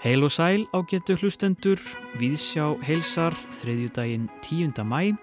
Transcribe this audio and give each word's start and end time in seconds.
Heil 0.00 0.24
og 0.26 0.32
sæl 0.34 0.64
á 0.74 0.82
getu 0.90 1.14
hlustendur, 1.20 1.78
viðsjá 2.18 2.64
heilsar 2.82 3.36
þriðjúdægin 3.60 4.24
10. 4.42 4.82
mæ. 4.82 5.14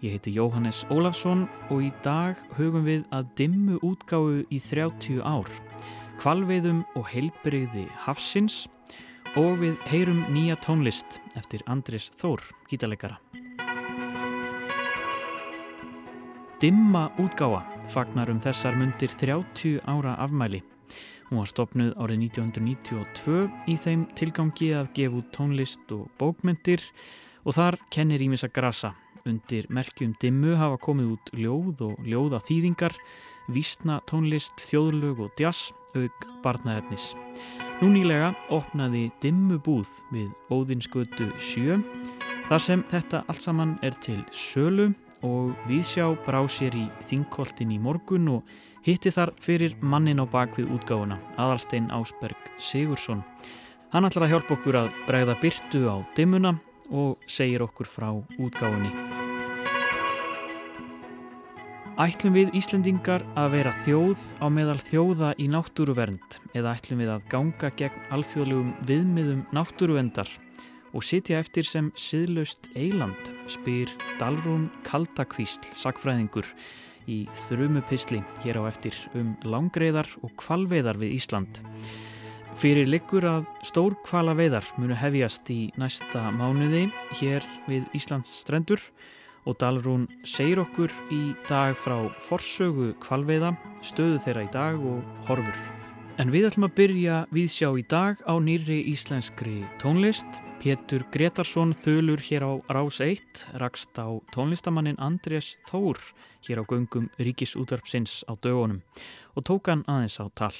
Ég 0.00 0.14
heiti 0.16 0.32
Jóhannes 0.32 0.86
Ólafsson 0.88 1.44
og 1.68 1.82
í 1.84 1.90
dag 2.00 2.40
hugum 2.56 2.88
við 2.88 3.04
að 3.12 3.28
dimmu 3.36 3.76
útgáfu 3.84 4.46
í 4.48 4.62
30 4.64 5.20
ár, 5.20 5.44
kvalveiðum 6.24 6.86
og 6.96 7.04
heilbreyði 7.12 7.84
hafsins 8.06 8.64
og 9.36 9.60
við 9.60 9.76
heyrum 9.92 10.24
nýja 10.32 10.56
tónlist 10.64 11.20
eftir 11.36 11.60
Andris 11.68 12.08
Þór, 12.16 12.40
gítalegara. 12.72 13.20
Dimma 16.64 17.10
útgáfa 17.20 17.66
fagnar 17.92 18.32
um 18.32 18.40
þessar 18.40 18.80
mundir 18.80 19.12
30 19.12 19.84
ára 19.84 20.16
afmæli. 20.16 20.64
Hún 21.30 21.38
var 21.38 21.46
stopnuð 21.46 21.92
árið 21.94 22.24
1992 22.26 23.42
í 23.70 23.74
þeim 23.78 24.00
tilgangi 24.18 24.72
að 24.74 24.88
gefa 24.96 25.18
út 25.20 25.28
tónlist 25.30 25.92
og 25.94 26.08
bókmyndir 26.18 26.82
og 27.46 27.54
þar 27.54 27.76
kennir 27.94 28.24
Ímisa 28.24 28.48
Grasa. 28.50 28.96
Undir 29.22 29.68
merkjum 29.70 30.16
dimmu 30.18 30.56
hafa 30.58 30.80
komið 30.82 31.12
út 31.14 31.30
ljóð 31.38 31.84
og 31.86 32.00
ljóða 32.02 32.40
þýðingar, 32.48 32.96
vísna 33.46 34.00
tónlist, 34.10 34.58
þjóðlög 34.58 35.20
og 35.22 35.38
jazz, 35.38 35.70
auk 35.94 36.26
barnaefnis. 36.42 37.12
Nú 37.78 37.92
nýlega 37.94 38.32
opnaði 38.50 39.04
dimmu 39.22 39.60
búð 39.62 39.92
við 40.10 40.32
Óðinsgötu 40.50 41.28
7 41.38 41.78
þar 42.48 42.64
sem 42.64 42.82
þetta 42.90 43.22
allt 43.30 43.46
saman 43.46 43.76
er 43.86 43.94
til 44.02 44.18
sölu 44.34 44.88
og 45.22 45.54
viðsjá 45.70 46.08
brá 46.26 46.42
sér 46.50 46.74
í 46.74 46.88
þingkoltin 47.06 47.70
í 47.70 47.78
morgun 47.78 48.32
og 48.34 48.52
hitti 48.86 49.12
þar 49.12 49.34
fyrir 49.42 49.76
mannin 49.80 50.22
á 50.22 50.26
bakvið 50.30 50.70
útgáfuna, 50.76 51.18
Aðalstein 51.36 51.90
Ásberg 51.92 52.50
Sigursson. 52.58 53.24
Hann 53.92 54.06
ætlar 54.06 54.28
að 54.28 54.34
hjálpa 54.34 54.56
okkur 54.56 54.78
að 54.84 54.92
bregða 55.08 55.36
byrtu 55.42 55.84
á 55.90 55.96
dimmuna 56.16 56.54
og 56.90 57.18
segir 57.30 57.64
okkur 57.66 57.88
frá 57.90 58.10
útgáfunni. 58.38 58.92
Ætlum 62.00 62.32
við 62.32 62.54
Íslendingar 62.56 63.26
að 63.36 63.56
vera 63.58 63.72
þjóð 63.84 64.20
á 64.40 64.46
meðal 64.48 64.78
þjóða 64.80 65.34
í 65.36 65.50
náttúruvernd 65.52 66.38
eða 66.56 66.72
ætlum 66.78 67.02
við 67.02 67.10
að 67.12 67.26
ganga 67.34 67.70
gegn 67.76 68.06
alþjóðlegum 68.16 68.70
viðmiðum 68.88 69.42
náttúruvendar 69.52 70.30
og 70.96 71.04
sitja 71.04 71.42
eftir 71.42 71.68
sem 71.68 71.90
siðlaust 71.98 72.70
eiland, 72.72 73.34
spyr 73.52 73.92
Dalrún 74.18 74.70
Kaldakvísl, 74.86 75.68
sakfræðingur, 75.76 76.48
í 77.10 77.18
þrumupisli 77.48 78.20
hér 78.44 78.60
á 78.62 78.70
eftir 78.70 78.96
um 79.18 79.34
langreiðar 79.42 80.08
og 80.22 80.34
kvalveiðar 80.40 81.00
við 81.02 81.16
Ísland. 81.18 81.60
Fyrir 82.60 82.88
liggur 82.90 83.24
að 83.26 83.48
stór 83.66 83.96
kvalaveiðar 84.06 84.66
munu 84.78 84.96
hefjast 84.98 85.50
í 85.52 85.70
næsta 85.80 86.28
mánuði 86.34 86.86
hér 87.20 87.46
við 87.66 87.88
Íslands 87.96 88.32
strendur 88.42 88.82
og 89.48 89.56
Dalrún 89.60 90.06
segir 90.28 90.60
okkur 90.62 90.92
í 91.14 91.22
dag 91.48 91.76
frá 91.78 91.96
forsögu 92.28 92.92
kvalveiða, 93.02 93.54
stöðu 93.82 94.20
þeirra 94.26 94.46
í 94.46 94.54
dag 94.54 94.88
og 94.92 95.28
horfur. 95.30 95.79
En 96.20 96.28
við 96.28 96.50
ætlum 96.50 96.66
að 96.66 96.74
byrja 96.76 97.18
við 97.32 97.46
sjá 97.48 97.68
í 97.80 97.82
dag 97.88 98.18
á 98.28 98.36
nýri 98.36 98.82
íslenskri 98.90 99.62
tónlist. 99.80 100.26
Pétur 100.60 101.06
Gretarsson 101.14 101.72
þölur 101.72 102.20
hér 102.20 102.44
á 102.44 102.52
Rás 102.76 102.98
1 103.00 103.46
rakst 103.62 103.96
á 103.96 104.20
tónlistamannin 104.34 105.00
Andrés 105.00 105.54
Þór 105.70 105.96
hér 106.44 106.60
á 106.60 106.64
göngum 106.68 107.08
Ríkisútvarpsins 107.16 108.20
á 108.28 108.36
dögunum 108.36 108.82
og 109.32 109.48
tók 109.48 109.72
hann 109.72 109.86
aðeins 109.88 110.20
á 110.20 110.28
tal. 110.36 110.52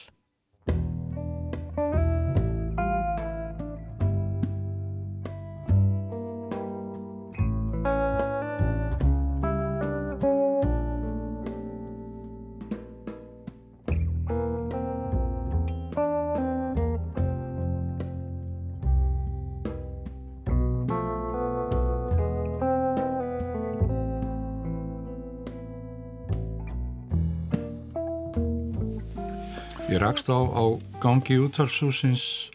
Rakst 30.10 30.26
á, 30.26 30.42
á 30.42 30.64
gangi 30.98 31.36
útvarfshúsins 31.38 32.50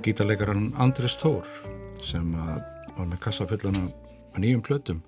gítarleikaran 0.00 0.70
Andris 0.80 1.18
Þór 1.20 1.44
sem 2.00 2.24
var 2.32 3.04
með 3.04 3.18
kassaföllana 3.20 3.82
að 4.32 4.40
nýjum 4.40 4.62
plötum 4.64 5.02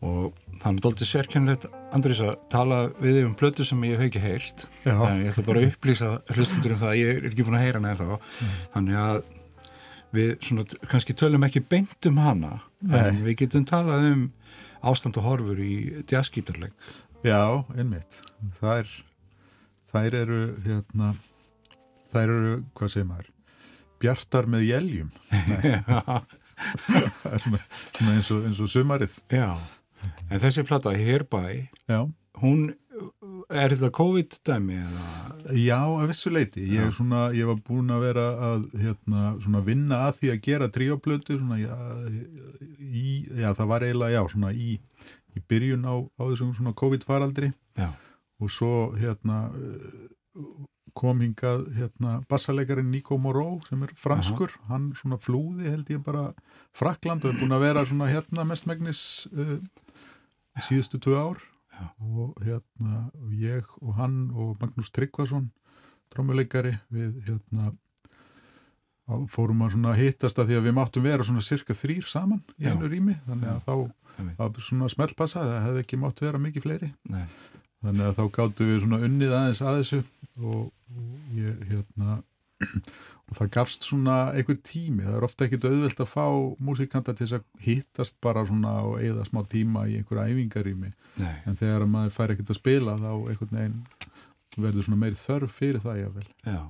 og 0.00 0.32
það 0.62 0.70
er 0.70 0.80
doldið 0.86 1.10
sérkennilegt 1.10 1.66
Andris 1.92 2.22
að 2.24 2.32
tala 2.54 2.78
við 2.96 3.20
um 3.26 3.36
plötu 3.36 3.66
sem 3.68 3.84
ég 3.84 4.00
hef 4.00 4.08
ekki 4.08 4.40
Já. 4.86 4.94
en 4.94 5.20
ég 5.20 5.34
ætla 5.34 5.44
bara 5.44 5.60
að 5.60 5.68
upplýsa 5.74 6.10
hlustundur 6.32 6.76
um 6.78 6.82
það 6.86 6.96
ég 7.02 7.12
er 7.12 7.28
ekki 7.28 7.44
búin 7.44 7.58
að 7.60 7.66
heyra 7.66 7.84
eða 7.92 8.08
þá 8.08 8.18
þannig 8.72 9.00
að 9.04 9.22
við 10.14 10.34
svona, 10.48 10.68
kannski 10.88 11.18
tölum 11.18 11.44
ekki 11.44 11.60
beint 11.60 12.08
um 12.08 12.24
hana 12.24 12.54
en 12.88 13.18
Nei. 13.18 13.24
við 13.28 13.42
getum 13.44 13.68
talað 13.68 14.08
um 14.14 14.28
ástand 14.80 15.20
og 15.20 15.28
horfur 15.28 15.60
í 15.60 15.74
jazzgítarleik 16.08 16.72
Já, 17.24 17.64
einmitt. 17.72 18.18
Þær, 18.60 18.88
þær 19.94 20.18
eru, 20.24 20.40
hérna, 20.64 21.12
þær 22.14 22.32
eru, 22.34 22.54
hvað 22.74 22.92
segir 22.94 23.08
maður, 23.10 23.30
bjartar 24.02 24.50
með 24.50 24.66
jæljum. 24.68 25.12
Eins, 27.34 28.28
eins 28.30 28.60
og 28.62 28.70
sumarið. 28.70 29.16
Já, 29.32 29.48
en 30.30 30.42
þessi 30.42 30.62
plata 30.66 30.92
Herby, 30.94 31.64
Já. 31.90 32.04
hún 32.42 32.68
er 33.50 33.74
þetta 33.74 33.90
COVID-dæmi? 33.94 34.78
Já, 35.58 35.80
að 35.82 36.06
vissu 36.12 36.32
leiti. 36.32 36.64
Ég, 36.74 36.92
svona, 36.94 37.26
ég 37.36 37.48
var 37.48 37.58
búin 37.66 37.90
að 37.92 38.06
vera 38.06 38.26
að 38.52 38.68
hérna, 38.80 39.34
vinna 39.66 40.04
að 40.08 40.20
því 40.20 40.32
að 40.32 40.40
gera 40.46 40.70
tríoplötu 40.72 41.38
já, 41.60 41.74
já, 43.42 43.50
það 43.50 43.70
var 43.72 43.86
eiginlega, 43.88 44.14
já, 44.14 44.22
svona 44.32 44.52
í, 44.54 44.78
í 45.34 45.44
byrjun 45.50 45.86
á, 45.90 45.94
á 46.00 46.22
þessum 46.30 46.72
COVID-faraldri 46.78 47.52
Já, 47.74 47.90
og 48.42 48.50
svo 48.50 48.74
hérna 48.98 49.46
eh, 49.54 50.44
kom 50.94 51.22
hingað 51.22 51.66
hérna 51.74 52.18
bassalegarinn 52.30 52.90
Nico 52.92 53.18
Moreau 53.18 53.58
sem 53.68 53.82
er 53.82 53.94
franskur, 53.98 54.52
hann 54.68 54.92
svona 54.98 55.18
flúði 55.18 55.66
held 55.70 55.90
ég 55.90 56.04
bara 56.06 56.28
Frakland 56.74 57.24
og 57.24 57.32
er 57.32 57.40
búin 57.40 57.56
að 57.56 57.66
vera 57.66 57.82
svona 57.88 58.10
hérna 58.10 58.46
mestmægnis 58.46 59.00
uh, 59.34 59.58
síðustu 60.62 61.02
tvö 61.02 61.18
ár. 61.18 61.42
Já. 61.74 61.88
og 61.98 62.36
hérna 62.38 63.08
og 63.18 63.30
ég 63.34 63.70
og 63.82 63.96
hann 63.98 64.28
og 64.30 64.60
Magnús 64.60 64.92
Tryggvason 64.94 65.48
trómuleikari 66.14 66.76
við 66.94 67.16
hérna 67.26 67.72
fórum 69.28 69.64
að 69.66 69.74
svona 69.74 69.96
hittast 69.98 70.38
að 70.38 70.52
því 70.52 70.58
að 70.58 70.68
við 70.68 70.76
máttum 70.78 71.04
vera 71.04 71.26
svona 71.26 71.42
cirka 71.44 71.76
þrýr 71.76 72.06
saman 72.08 72.40
í 72.56 72.68
Já. 72.68 72.72
einu 72.72 72.88
rými. 72.88 73.16
Þannig 73.26 73.50
að 73.50 73.58
þá 73.66 73.74
einmitt. 73.74 74.38
að 74.40 74.60
svona 74.68 74.88
smellpassa 74.92 75.42
það 75.44 75.66
hefði 75.66 75.82
ekki 75.84 76.00
mátt 76.00 76.22
vera 76.24 76.40
mikið 76.40 76.64
fleiri. 76.64 76.90
Nei, 77.12 77.26
Þannig 77.84 78.06
að 78.08 78.14
þá 78.18 78.24
gáttu 78.38 78.68
við 78.68 78.78
svona 78.84 79.00
unnið 79.08 79.34
aðeins 79.38 79.64
að 79.64 79.80
þessu 79.80 79.98
og, 80.40 80.62
og 80.94 81.34
ég 81.38 81.66
hérna 81.70 82.20
og 83.28 83.38
það 83.38 83.50
gafst 83.56 83.88
svona 83.88 84.16
einhver 84.36 84.58
tími, 84.64 85.04
það 85.06 85.18
er 85.18 85.26
ofta 85.26 85.46
ekkit 85.46 85.66
auðvelt 85.68 86.02
að 86.04 86.10
fá 86.12 86.26
músikanta 86.64 87.14
til 87.14 87.26
þess 87.26 87.38
að 87.38 87.66
hittast 87.66 88.16
bara 88.24 88.44
svona 88.48 88.74
og 88.84 88.98
eigða 89.00 89.26
smá 89.28 89.42
tíma 89.50 89.86
í 89.88 89.98
einhverja 89.98 90.28
æfingarými, 90.32 90.92
en 91.24 91.58
þegar 91.60 91.86
að 91.86 91.92
maður 91.94 92.16
fær 92.18 92.34
ekkit 92.34 92.52
að 92.52 92.60
spila 92.60 92.96
þá 93.00 93.10
einhvern 93.16 93.58
veginn 93.58 93.82
verður 94.54 94.86
svona 94.86 95.00
meiri 95.00 95.18
þörf 95.18 95.56
fyrir 95.58 95.84
það 95.84 96.00
jável. 96.04 96.26
já. 96.46 96.60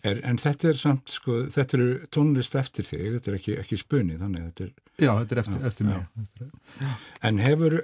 Er, 0.00 0.20
en 0.24 0.38
þetta 0.40 0.70
er 0.70 0.78
samt, 0.80 1.12
sko, 1.12 1.42
þetta 1.52 1.76
eru 1.76 1.88
tónlist 2.14 2.54
eftir 2.56 2.86
þig, 2.88 3.02
þetta 3.18 3.30
er 3.30 3.38
ekki, 3.38 3.56
ekki 3.60 3.78
spunni, 3.80 4.16
þannig 4.20 4.46
þetta 4.46 4.64
er, 4.64 4.70
Já, 4.94 5.10
þetta 5.10 5.34
er 5.34 5.40
eftir, 5.42 5.64
eftir 5.68 5.88
mig. 5.88 6.94
En 7.26 7.40
hefur, 7.42 7.76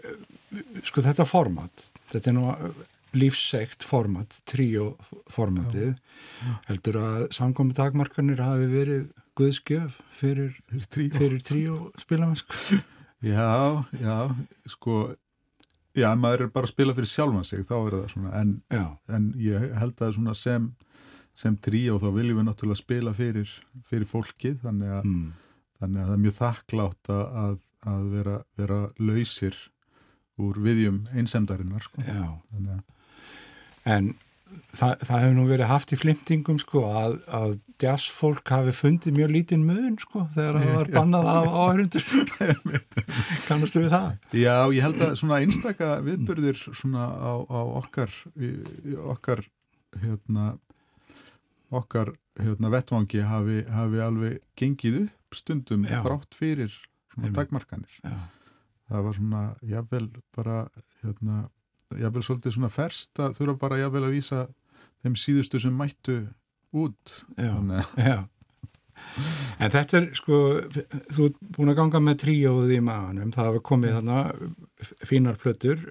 sko, 0.86 1.02
þetta 1.04 1.26
format, 1.28 1.90
þetta 2.12 2.30
er 2.32 2.36
nú 2.36 2.46
lífsegt 3.16 3.82
format, 3.82 4.36
tríó 4.46 4.92
formatið, 5.34 5.96
heldur 6.68 6.98
að 7.00 7.24
samkomi 7.34 7.74
takmarkanir 7.74 8.38
hafi 8.44 8.68
verið 8.70 9.08
guðskjöf 9.40 9.96
fyrir, 10.20 10.52
Fyrir 10.70 10.86
tríó. 10.86 11.16
fyrir 11.18 11.42
tríó 11.48 11.78
spilamennsku? 11.98 12.78
Já, 13.26 13.82
já, 14.00 14.14
sko, 14.70 14.94
já, 15.98 16.08
maður 16.16 16.46
er 16.46 16.52
bara 16.54 16.68
að 16.68 16.72
spila 16.74 16.94
fyrir 16.96 17.10
sjálfan 17.10 17.44
sig, 17.48 17.64
þá 17.68 17.74
er 17.80 17.96
það 17.98 18.06
svona, 18.14 18.30
en 18.40 18.54
en 19.18 19.26
ég 19.42 19.66
held 19.80 19.98
að 20.06 20.14
svona 20.18 20.36
sem 20.38 20.70
sem 21.40 21.54
tríó 21.56 21.96
þá 22.02 22.08
viljum 22.14 22.40
við 22.40 22.46
náttúrulega 22.50 22.82
spila 22.82 23.12
fyrir, 23.16 23.50
fyrir 23.88 24.06
fólkið 24.10 24.58
þannig 24.64 24.90
að, 24.98 25.04
mm, 25.08 25.28
þannig 25.80 26.00
að 26.02 26.08
það 26.10 26.14
er 26.16 26.22
mjög 26.24 26.34
þakklátt 26.38 27.10
að, 27.16 27.54
að 27.94 28.08
vera, 28.14 28.34
vera 28.60 28.80
lausir 29.00 29.56
úr 30.40 30.58
viðjum 30.64 31.04
einsemdarinnar 31.14 31.84
sko. 31.84 32.02
En 33.88 34.14
það, 34.74 34.94
það 35.06 35.22
hefur 35.22 35.36
nú 35.36 35.44
verið 35.48 35.70
haft 35.70 35.92
í 35.94 35.98
flimtingum 35.98 36.58
sko 36.62 36.82
að, 36.88 37.16
að 37.36 37.54
jazzfólk 37.82 38.52
hafi 38.54 38.74
fundið 38.76 39.16
mjög 39.18 39.32
lítinn 39.34 39.66
mun 39.66 39.98
sko 40.00 40.24
þegar 40.34 40.58
það 40.58 40.72
var 40.78 40.90
bannað 40.98 41.30
af 41.32 41.50
áhörundur 41.54 42.08
kannastu 43.48 43.84
við 43.84 43.94
það? 43.94 44.08
Já, 44.36 44.56
ég 44.76 44.86
held 44.86 45.04
að 45.06 45.14
svona 45.20 45.40
einstaka 45.44 45.92
viðbörðir 46.06 46.60
svona 46.66 47.06
á, 47.14 47.32
á 47.46 47.60
okkar 47.82 48.14
í, 48.36 48.52
í 48.90 48.98
okkar 48.98 49.44
hérna 50.00 50.52
okkar 51.70 52.12
hérna 52.40 52.70
vettvangi 52.72 53.22
hafi, 53.26 53.62
hafi 53.70 54.02
alveg 54.02 54.40
gengið 54.58 55.04
upp 55.04 55.38
stundum 55.38 55.86
Já. 55.86 56.00
þrátt 56.04 56.36
fyrir 56.36 56.74
dagmarkanir 57.34 58.00
Já, 58.02 58.16
það 58.90 59.04
var 59.06 59.16
svona 59.16 59.42
jafnvel 59.70 60.08
bara 60.36 60.56
hérna, 61.04 61.38
jafnvel 62.00 62.24
svolítið 62.26 62.56
svona 62.58 62.72
ferst 62.74 63.22
að 63.22 63.38
þurfa 63.38 63.56
bara 63.62 63.78
jafnvel 63.84 64.04
að 64.08 64.16
vísa 64.18 64.42
þeim 65.04 65.16
síðustu 65.16 65.60
sem 65.62 65.76
mættu 65.80 66.18
út 66.76 67.14
já, 67.40 67.54
já. 67.96 68.18
En 69.60 69.72
þetta 69.72 69.96
er 69.96 70.08
sko, 70.14 70.36
þú 71.14 71.30
ert 71.30 71.38
búin 71.56 71.70
að 71.72 71.78
ganga 71.80 72.00
með 72.04 72.18
tríóð 72.26 72.74
í 72.76 72.80
maðanum, 72.84 73.30
það 73.32 73.48
hafa 73.48 73.62
komið 73.70 73.94
þarna 73.96 74.18
fínar 75.08 75.38
plötur, 75.40 75.86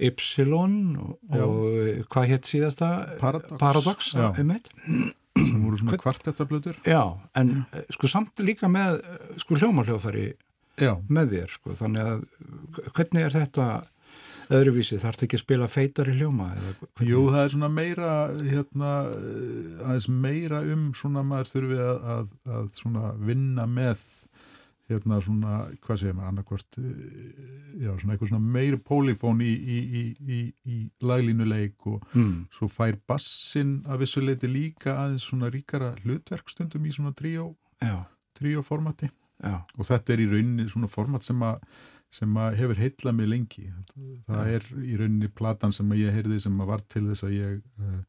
Ypsilon 0.00 0.76
og, 0.96 1.16
og 1.36 2.06
hvað 2.14 2.30
hétt 2.30 2.46
síðasta? 2.48 2.86
Paradox. 3.20 3.58
Paradox, 3.60 4.12
um 4.16 4.52
eitt. 4.54 4.70
sem 5.36 5.58
voru 5.64 5.76
svona 5.80 5.92
Hvern- 5.92 6.02
kvartettablötur 6.04 6.78
Já, 6.88 7.02
en 7.38 7.50
eh, 7.74 7.84
sko 7.94 8.08
samt 8.10 8.40
líka 8.44 8.68
með 8.72 8.98
eh, 9.02 9.18
sko 9.42 9.58
hljómarhljóðfæri 9.60 10.24
Já, 10.80 10.94
með 11.08 11.34
þér, 11.36 11.56
sko, 11.56 11.74
þannig 11.78 12.10
að 12.10 12.22
hvernig 12.96 13.26
er 13.26 13.34
þetta 13.36 13.66
öðruvísi, 14.50 14.98
þarftu 14.98 15.26
ekki 15.26 15.38
að 15.38 15.44
spila 15.44 15.68
feitar 15.70 16.08
í 16.10 16.16
hljóma? 16.18 16.48
Jú, 17.06 17.26
það 17.30 17.44
er 17.44 17.52
svona 17.54 17.68
meira 17.70 18.14
hérna, 18.40 18.94
eh, 19.14 19.84
aðeins 19.84 20.08
meira 20.10 20.62
um 20.74 20.88
svona 20.96 21.22
maður 21.26 21.52
þurfi 21.52 21.78
að, 21.84 22.00
að, 22.14 22.32
að 22.56 22.72
svona 22.80 23.12
vinna 23.20 23.66
með 23.70 24.02
hérna 24.90 25.20
svona, 25.22 25.58
hvað 25.84 26.00
segir 26.00 26.16
maður 26.18 26.30
annarkvort, 26.32 26.78
eh, 26.82 27.84
já, 27.84 27.92
svona 28.00 28.16
eitthvað 28.16 28.32
svona 28.32 28.52
meiri 28.56 28.80
pólifón 28.90 29.44
í, 29.46 29.52
í, 29.54 29.78
í, 30.00 30.02
í, 30.26 30.40
í 30.66 30.80
laglínuleik 31.06 31.86
og 31.86 32.02
Mm, 32.10 32.48
svo 32.50 32.66
fær 32.66 32.96
bassin 33.06 33.84
að 33.86 34.02
vissuleiti 34.02 34.50
líka 34.50 34.96
aðeins 34.98 35.28
svona 35.30 35.50
ríkara 35.52 35.92
hlutverk 36.02 36.50
stundum 36.50 36.88
í 36.88 36.90
svona 36.96 37.14
tríóformati 38.34 39.10
já, 39.42 39.56
og 39.78 39.86
þetta 39.88 40.12
er 40.14 40.20
í 40.24 40.28
rauninni 40.30 40.68
svona 40.70 40.88
format 40.90 41.24
sem 41.26 41.40
að 41.42 41.58
sem 42.10 42.32
að 42.42 42.56
hefur 42.58 42.74
heitlað 42.80 43.14
mig 43.14 43.28
lengi. 43.30 43.68
Það 44.26 44.40
Já. 44.48 44.54
er 44.56 44.64
í 44.82 44.96
rauninni 44.98 45.28
platan 45.30 45.70
sem 45.72 45.92
að 45.94 46.00
ég 46.00 46.16
heyrði 46.16 46.40
sem 46.42 46.56
að 46.60 46.66
var 46.72 46.80
til 46.90 47.04
þess 47.06 47.22
að 47.22 47.34
ég 47.36 47.60
uh, 47.78 48.00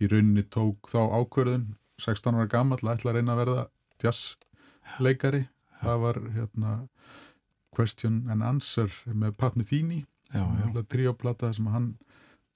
í 0.00 0.08
rauninni 0.08 0.44
tók 0.48 0.88
þá 0.88 1.00
ákverðun 1.18 1.66
16 2.00 2.38
ára 2.40 2.46
gammal 2.48 2.78
að 2.80 2.94
ætla 2.94 3.12
að 3.12 3.18
reyna 3.18 3.34
að 3.34 3.42
verða 3.42 3.64
jazzleikari. 4.00 5.42
Það 5.82 6.00
var 6.06 6.20
hérna 6.38 6.70
Question 7.76 8.22
and 8.32 8.42
Answer 8.42 8.88
með 9.12 9.36
Pat 9.36 9.56
Metheny. 9.60 10.00
Tríóplata 10.88 11.52
sem 11.54 11.66
hann 11.70 11.92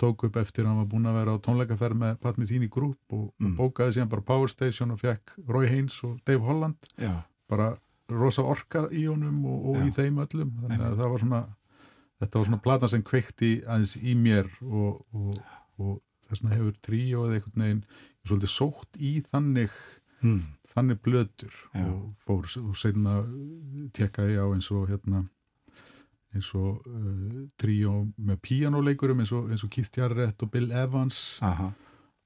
tók 0.01 0.25
upp 0.27 0.37
eftir 0.41 0.65
að 0.65 0.73
hann 0.73 0.81
var 0.83 0.89
búin 0.91 1.07
að 1.11 1.19
vera 1.21 1.37
á 1.37 1.45
tónleikaferð 1.45 2.01
með 2.01 2.17
Pat 2.25 2.39
Metheny 2.41 2.69
Group 2.73 2.99
og, 3.13 3.29
Mm. 3.39 3.53
og 3.53 3.57
bókaði 3.61 3.99
síðan 3.99 4.09
bara 4.11 4.23
Power 4.23 4.49
Station 4.49 4.91
og 4.91 5.01
fekk 5.01 5.37
Roy 5.49 5.67
Haynes 5.69 6.01
og 6.05 6.19
Dave 6.25 6.41
Holland. 6.49 6.77
Já, 6.99 7.23
bara 7.49 7.75
rosa 8.13 8.45
orka 8.45 8.87
í 8.93 9.07
honum 9.09 9.45
og, 9.49 9.69
og 9.73 9.85
í 9.87 9.93
þeim 9.97 10.21
öllum. 10.25 10.51
Þannig 10.65 10.87
að 10.89 10.99
það 11.01 11.13
var 11.15 11.25
svona 11.25 11.43
þetta 12.23 12.41
var 12.41 12.49
svona 12.49 12.65
platan 12.65 12.93
sem 12.93 13.05
kveikti 13.05 13.53
aðeins 13.67 13.95
í 14.01 14.17
mér 14.19 14.51
og, 14.63 15.01
og, 15.15 15.39
og 15.81 15.95
þess 16.29 16.43
vegna 16.43 16.59
hefur 16.59 16.81
tríó 16.85 17.27
eða 17.27 17.39
einhvern 17.39 17.65
veginn 17.67 17.85
svolítið 18.25 18.53
sótt 18.55 18.99
í 19.01 19.13
þannig 19.29 19.73
mm, 20.23 20.43
þannig 20.75 21.01
blötur. 21.05 21.55
Já. 21.75 21.85
og 21.85 22.03
fór 22.25 22.51
og 22.63 22.77
seinna 22.81 23.21
tekkaði 23.97 24.39
ég 24.39 24.45
á 24.45 24.49
eins 24.49 24.71
og 24.75 24.89
hérna 24.93 25.25
eins 26.35 26.51
og 26.59 26.83
uh, 26.91 27.45
tríó 27.61 28.01
með 28.17 28.41
píjánuleikurum 28.43 29.23
eins 29.23 29.33
og, 29.37 29.51
eins 29.53 29.63
og 29.67 29.71
Keith 29.75 29.95
Jarrett 29.95 30.43
og 30.43 30.51
Bill 30.51 30.73
Evans. 30.75 31.39
Aha, 31.47 31.71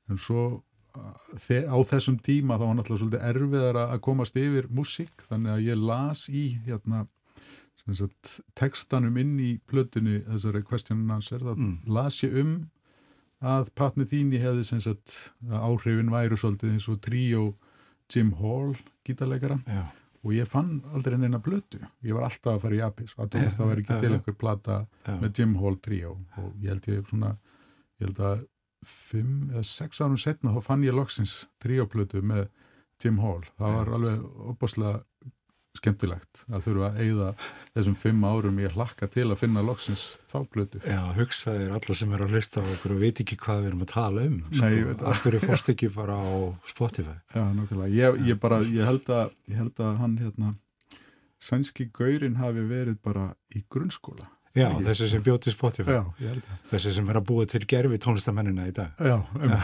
en 0.09 0.21
svo 0.23 0.63
á 0.99 1.77
þessum 1.91 2.19
tíma 2.25 2.57
þá 2.59 2.65
var 2.67 2.75
náttúrulega 2.79 3.03
svolítið 3.03 3.29
erfiðar 3.31 3.79
að 3.85 4.01
komast 4.09 4.37
yfir 4.41 4.69
músík 4.75 5.25
þannig 5.29 5.55
að 5.55 5.65
ég 5.69 5.83
las 5.91 6.25
í 6.29 6.43
hérna 6.67 7.07
sagt, 7.89 8.41
textanum 8.59 9.17
inn 9.21 9.37
í 9.41 9.53
plötunni 9.71 10.19
þessari 10.27 10.65
question 10.67 10.99
and 11.05 11.15
answer 11.15 11.41
þá 11.41 11.55
Mm. 11.57 11.79
las 11.87 12.19
ég 12.23 12.35
um 12.43 12.57
að 13.41 13.71
Patni 13.79 14.05
Þíni 14.05 14.41
hefði 14.43 14.65
sem 14.67 14.81
sagt 14.83 15.33
að 15.49 15.63
áhrifin 15.63 16.11
væru 16.11 16.37
svolítið 16.37 16.73
eins 16.75 16.89
og 16.91 16.99
tríó 17.01 17.55
Jim 18.13 18.33
Hall 18.41 18.75
gítarleikara. 19.07 19.61
Já, 19.67 19.85
og 20.25 20.33
ég 20.35 20.49
fann 20.51 20.83
aldrei 20.93 21.17
neina 21.17 21.39
blötu 21.39 21.79
ég 22.03 22.13
var 22.17 22.25
alltaf 22.27 22.57
að 22.57 22.61
fara 22.67 22.75
í 22.75 22.83
Apis 22.85 23.15
og 23.17 23.29
að 23.29 23.55
það 23.55 23.67
var 23.71 23.77
ekki 23.85 24.01
til 24.03 24.13
einhver 24.17 24.35
plata 24.37 24.79
já, 25.07 25.15
með 25.21 25.39
Jim 25.39 25.55
Hall 25.63 25.77
tríó. 25.77 26.17
Og 26.37 26.53
ég 26.61 26.69
held 26.75 26.89
ég 26.91 27.07
svona 27.09 27.37
ég 28.01 28.09
held 28.09 28.19
að 28.21 28.47
fimm 28.87 29.51
eða 29.53 29.65
sex 29.67 30.01
árum 30.05 30.19
setna 30.21 30.53
þá 30.57 30.63
fann 30.69 30.85
ég 30.87 30.95
loksins 30.97 31.47
tríóplötu 31.63 32.23
með 32.23 32.49
Jim 33.03 33.19
Hall. 33.23 33.45
Það 33.59 33.75
var 33.79 33.91
alveg 33.99 34.23
opbáslega 34.53 35.01
skemmtilegt 35.79 36.41
að 36.51 36.65
þurfa 36.65 36.87
að 36.89 36.97
eigða 37.05 37.27
þessum 37.77 37.95
fimm 38.01 38.25
árum 38.27 38.57
ég 38.59 38.73
hlakka 38.75 39.07
til 39.13 39.27
að 39.31 39.37
finna 39.39 39.63
loksins 39.63 40.07
þá 40.31 40.39
plötu. 40.51 40.81
Já, 40.83 40.99
hugsaðir 41.15 41.75
alla 41.77 41.95
sem 42.01 42.15
er 42.17 42.25
að 42.25 42.33
hlusta 42.35 42.65
á 42.65 42.67
okkur 42.73 42.95
og 42.97 43.03
veit 43.05 43.21
ekki 43.23 43.39
hvað 43.39 43.61
við 43.63 43.69
erum 43.71 43.85
að 43.85 43.93
tala 43.93 44.25
um 44.27 44.39
sko, 44.49 44.63
Nei, 44.65 44.73
ég 44.75 44.89
veit 44.89 44.97
það. 45.05 45.11
af 45.13 45.21
hverju 45.23 45.43
fórst 45.45 45.71
ekki 45.75 45.91
bara 45.95 46.17
á 46.19 46.31
Spotify? 46.73 47.15
Já, 47.37 47.45
nokkulega, 47.61 47.93
ég, 47.95 48.19
ég 48.33 48.41
bara 48.43 48.59
ég 48.67 48.89
held, 48.91 49.13
að, 49.21 49.37
ég 49.53 49.61
held 49.63 49.85
að 49.87 50.01
hann 50.03 50.17
hérna 50.25 50.51
sænski 51.39 51.87
gaurin 51.95 52.41
hafi 52.41 52.65
verið 52.67 52.99
bara 53.05 53.29
í 53.55 53.63
grunnskóla 53.71 54.27
já, 54.59 54.67
Ekki? 54.69 54.85
þessi 54.89 55.09
sem 55.13 55.23
bjóti 55.27 55.53
Spotify. 55.55 55.97
Já, 55.99 56.33
þessi 56.73 56.93
sem 56.99 57.09
er 57.13 57.21
að 57.21 57.27
búa 57.31 57.47
til 57.49 57.63
gerfi 57.71 57.99
tónlistamennina 58.05 58.67
í 58.69 58.75
dag. 58.77 58.91
Já, 58.99 59.17
um, 59.19 59.57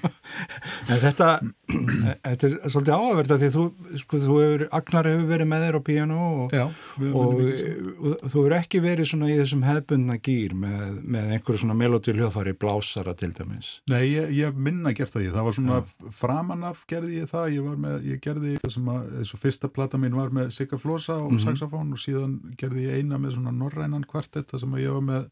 en 0.90 1.00
þetta 1.00 1.28
þetta 1.70 2.48
er 2.48 2.54
svolítið 2.72 2.94
áhverð 2.96 3.34
því 3.40 3.50
þú, 3.54 3.64
sko, 4.02 4.20
þú 4.24 4.36
hefur, 4.40 4.64
Agnar 4.80 5.08
hefur 5.10 5.28
verið 5.30 5.48
með 5.50 5.64
þér 5.66 5.78
á 5.78 5.82
piano 5.86 6.18
og, 6.44 6.54
já 6.54 6.64
við 7.00 7.14
og, 7.20 7.34
og 7.40 8.24
þú 8.24 8.34
hefur 8.34 8.56
ekki 8.58 8.80
verið 8.84 9.10
svona 9.10 9.30
í 9.30 9.36
þessum 9.38 9.64
hefbundna 9.66 10.16
gýr 10.24 10.54
með, 10.58 10.84
með 11.16 11.34
einhverju 11.36 11.62
svona 11.64 11.76
melódi 11.78 12.14
hljóðfari 12.16 12.54
blásara 12.60 13.14
til 13.18 13.30
dæmis. 13.36 13.72
Nei, 13.90 14.02
ég, 14.14 14.30
ég 14.40 14.58
minna 14.60 14.92
gert 14.96 15.14
það 15.14 15.26
ég, 15.28 15.34
það 15.36 15.48
var 15.48 15.58
svona 15.58 15.80
framanaf 16.20 16.84
gerði 16.90 17.20
ég 17.22 17.30
það, 17.30 17.48
ég 17.56 17.66
var 17.68 17.80
með, 17.86 17.98
ég 18.10 18.22
gerði 18.24 18.56
það 18.64 18.74
sem 18.76 18.90
að, 18.94 19.10
og 19.24 19.42
fyrsta 19.44 19.70
plata 19.72 20.00
mín 20.00 20.16
var 20.18 20.34
með 20.34 20.50
Sigga 20.56 20.78
Flosa 20.80 21.18
og 21.20 21.30
Mhm. 21.30 21.42
saxofón 21.44 21.92
og 21.94 22.00
síðan 22.02 22.32
gerði 22.58 22.86
ég 22.88 23.00
eina 23.00 23.18
með 23.20 23.36
svona 23.36 23.52
norrænan 23.54 24.04
kvartett 24.30 24.54
það 24.54 24.64
sem 24.64 24.74
að 24.78 24.82
ég 24.84 24.96
var 24.96 25.06
með 25.10 25.28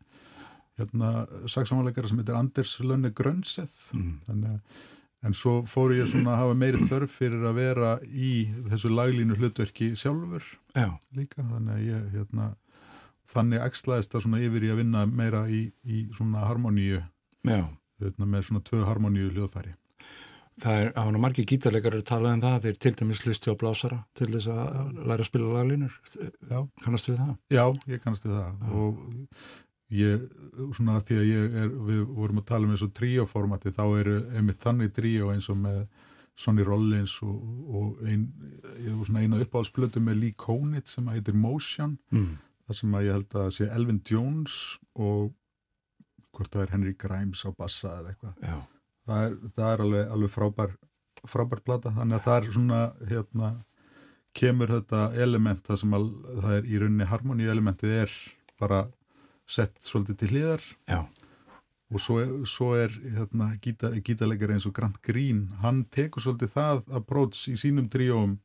hérna, 0.78 1.11
saxofónleikara 1.47 2.11
sem 2.11 2.21
heitir 2.21 2.38
Anders 2.38 2.76
Lönne 2.83 3.11
Grönseð 3.14 3.75
mm. 3.97 4.14
þannig 4.28 4.55
að 4.55 4.87
En 5.26 5.33
svo 5.35 5.64
fór 5.67 5.90
ég 5.97 6.07
svona 6.07 6.37
að 6.37 6.45
hafa 6.45 6.55
meiri 6.55 6.78
þörf 6.78 7.11
fyrir 7.11 7.40
að 7.49 7.57
vera 7.57 7.88
í 8.07 8.28
þessu 8.69 8.93
laglínu 8.93 9.35
hlutverki 9.35 9.88
sjálfur 9.99 10.45
já, 10.78 10.93
líka, 11.11 11.43
þannig 11.43 11.73
að 11.75 11.81
ég 11.88 12.05
hérna, 12.12 12.47
þannig 13.26 13.64
axlaðist 13.64 14.14
það 14.14 14.23
svona 14.28 14.43
yfir 14.47 14.69
í 14.69 14.71
að 14.71 14.78
vinna 14.78 15.02
meira 15.11 15.40
í, 15.50 15.64
í 15.83 16.05
svona 16.14 16.45
harmoníu 16.47 17.00
já 17.02 17.64
hérna, 18.02 18.28
með 18.28 18.47
svona 18.49 18.64
tvö 18.67 18.85
harmoníu 18.87 19.31
hljóðfæri. 19.33 19.75
Það 20.59 20.81
er, 20.83 20.88
hafa 20.97 21.11
nú 21.15 21.21
margir 21.23 21.47
gítarleikar 21.47 21.95
talað 22.03 22.33
um 22.35 22.41
það, 22.43 22.57
þeir 22.65 22.79
til 22.83 22.93
dæmis 22.99 23.21
hlusti 23.23 23.53
á 23.53 23.55
blásara 23.61 23.99
til 24.19 24.27
þess 24.33 24.49
að 24.50 24.97
læra 25.07 25.23
að 25.23 25.29
spila 25.29 25.53
laglínur. 25.55 25.93
Já. 26.50 26.59
Kannast 26.83 27.09
við 27.11 27.19
það? 27.21 27.33
Já, 27.55 27.65
ég 27.93 28.03
kannast 28.03 28.27
við 28.27 28.35
það 28.35 28.50
Já. 28.59 28.73
og 28.75 28.99
ég, 29.95 30.25
svona 30.77 30.97
að 30.99 31.05
því 31.09 31.19
að 31.21 31.29
ég 31.31 31.55
er, 31.62 31.71
við 31.93 32.00
vorum 32.19 32.41
að 32.43 32.49
tala 32.50 32.67
um 32.67 32.75
eins 32.75 32.83
og 32.85 32.91
tríóformati, 32.99 33.73
þá 33.77 33.85
eru 34.00 34.17
einmitt 34.35 34.61
þannig 34.67 34.93
tríó 34.99 35.31
eins 35.33 35.49
og 35.55 35.61
með 35.62 35.79
Sonny 36.38 36.62
Rollins 36.67 37.15
og, 37.27 37.38
og 37.75 38.03
ein, 38.07 38.27
ég 38.85 38.95
var 38.99 39.09
svona 39.09 39.23
eina 39.25 39.41
uppáhaldsplötu 39.43 40.03
með 40.03 40.21
Lee 40.23 40.35
Konitz 40.38 40.95
sem 40.99 41.07
heitir 41.15 41.35
Motion, 41.35 41.97
Mm. 42.15 42.35
þar 42.69 42.77
sem 42.83 42.93
að 42.99 43.07
ég 43.09 43.12
held 43.17 43.38
að 43.41 43.49
sé 43.57 43.69
Elvin 43.75 44.03
Jones 44.11 44.59
og 44.95 45.33
hvort 46.35 46.50
það 46.53 46.62
er 46.67 46.75
Henry 46.75 46.93
Grimes 46.99 47.41
á 47.47 47.50
bassa 47.57 47.95
eða 48.03 48.12
eitthvað. 48.12 48.35
Já, 48.45 48.59
Það 49.09 49.25
er, 49.25 49.37
það 49.57 49.73
er 49.73 49.85
alveg, 49.87 50.12
alveg 50.17 50.35
frábær, 50.35 50.75
frábær 51.29 51.65
plata, 51.65 51.95
þannig 51.97 52.19
að 52.19 52.27
það 52.29 52.38
er 52.38 52.50
svona, 52.59 52.81
hérna, 53.09 53.53
kemur 54.38 54.75
þetta 54.77 55.05
element 55.25 55.65
það 55.67 55.81
sem 55.83 55.95
að, 55.97 56.11
það 56.43 56.57
er 56.59 56.69
í 56.69 56.83
rauninni 56.83 57.09
harmoníu 57.09 57.53
elementið 57.55 57.95
er 58.03 58.19
bara 58.61 58.83
sett 59.49 59.79
svolítið 59.87 60.21
til 60.21 60.31
hliðar. 60.35 60.67
Já, 60.91 61.00
og 61.88 62.03
svo, 62.03 62.19
svo 62.49 62.73
er 62.77 62.93
hérna, 63.17 63.53
gítar, 63.65 63.97
gítarleikar 64.05 64.53
eins 64.53 64.67
og 64.69 64.75
Grant 64.77 64.99
Green 65.05 65.47
hann 65.62 65.85
tekur 65.95 66.25
svolítið 66.25 66.53
það 66.53 66.83
approach 67.00 67.49
í 67.49 67.57
sínum 67.61 67.88
tríóum 67.93 68.37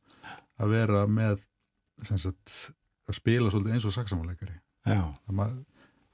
að 0.60 0.72
vera 0.72 1.04
með 1.10 1.44
sagt, 2.06 2.54
að 3.08 3.18
spila 3.18 3.52
svolítið 3.52 3.76
eins 3.76 3.88
og 3.88 3.96
saksamáleikari 3.96 4.56
það, 4.86 5.58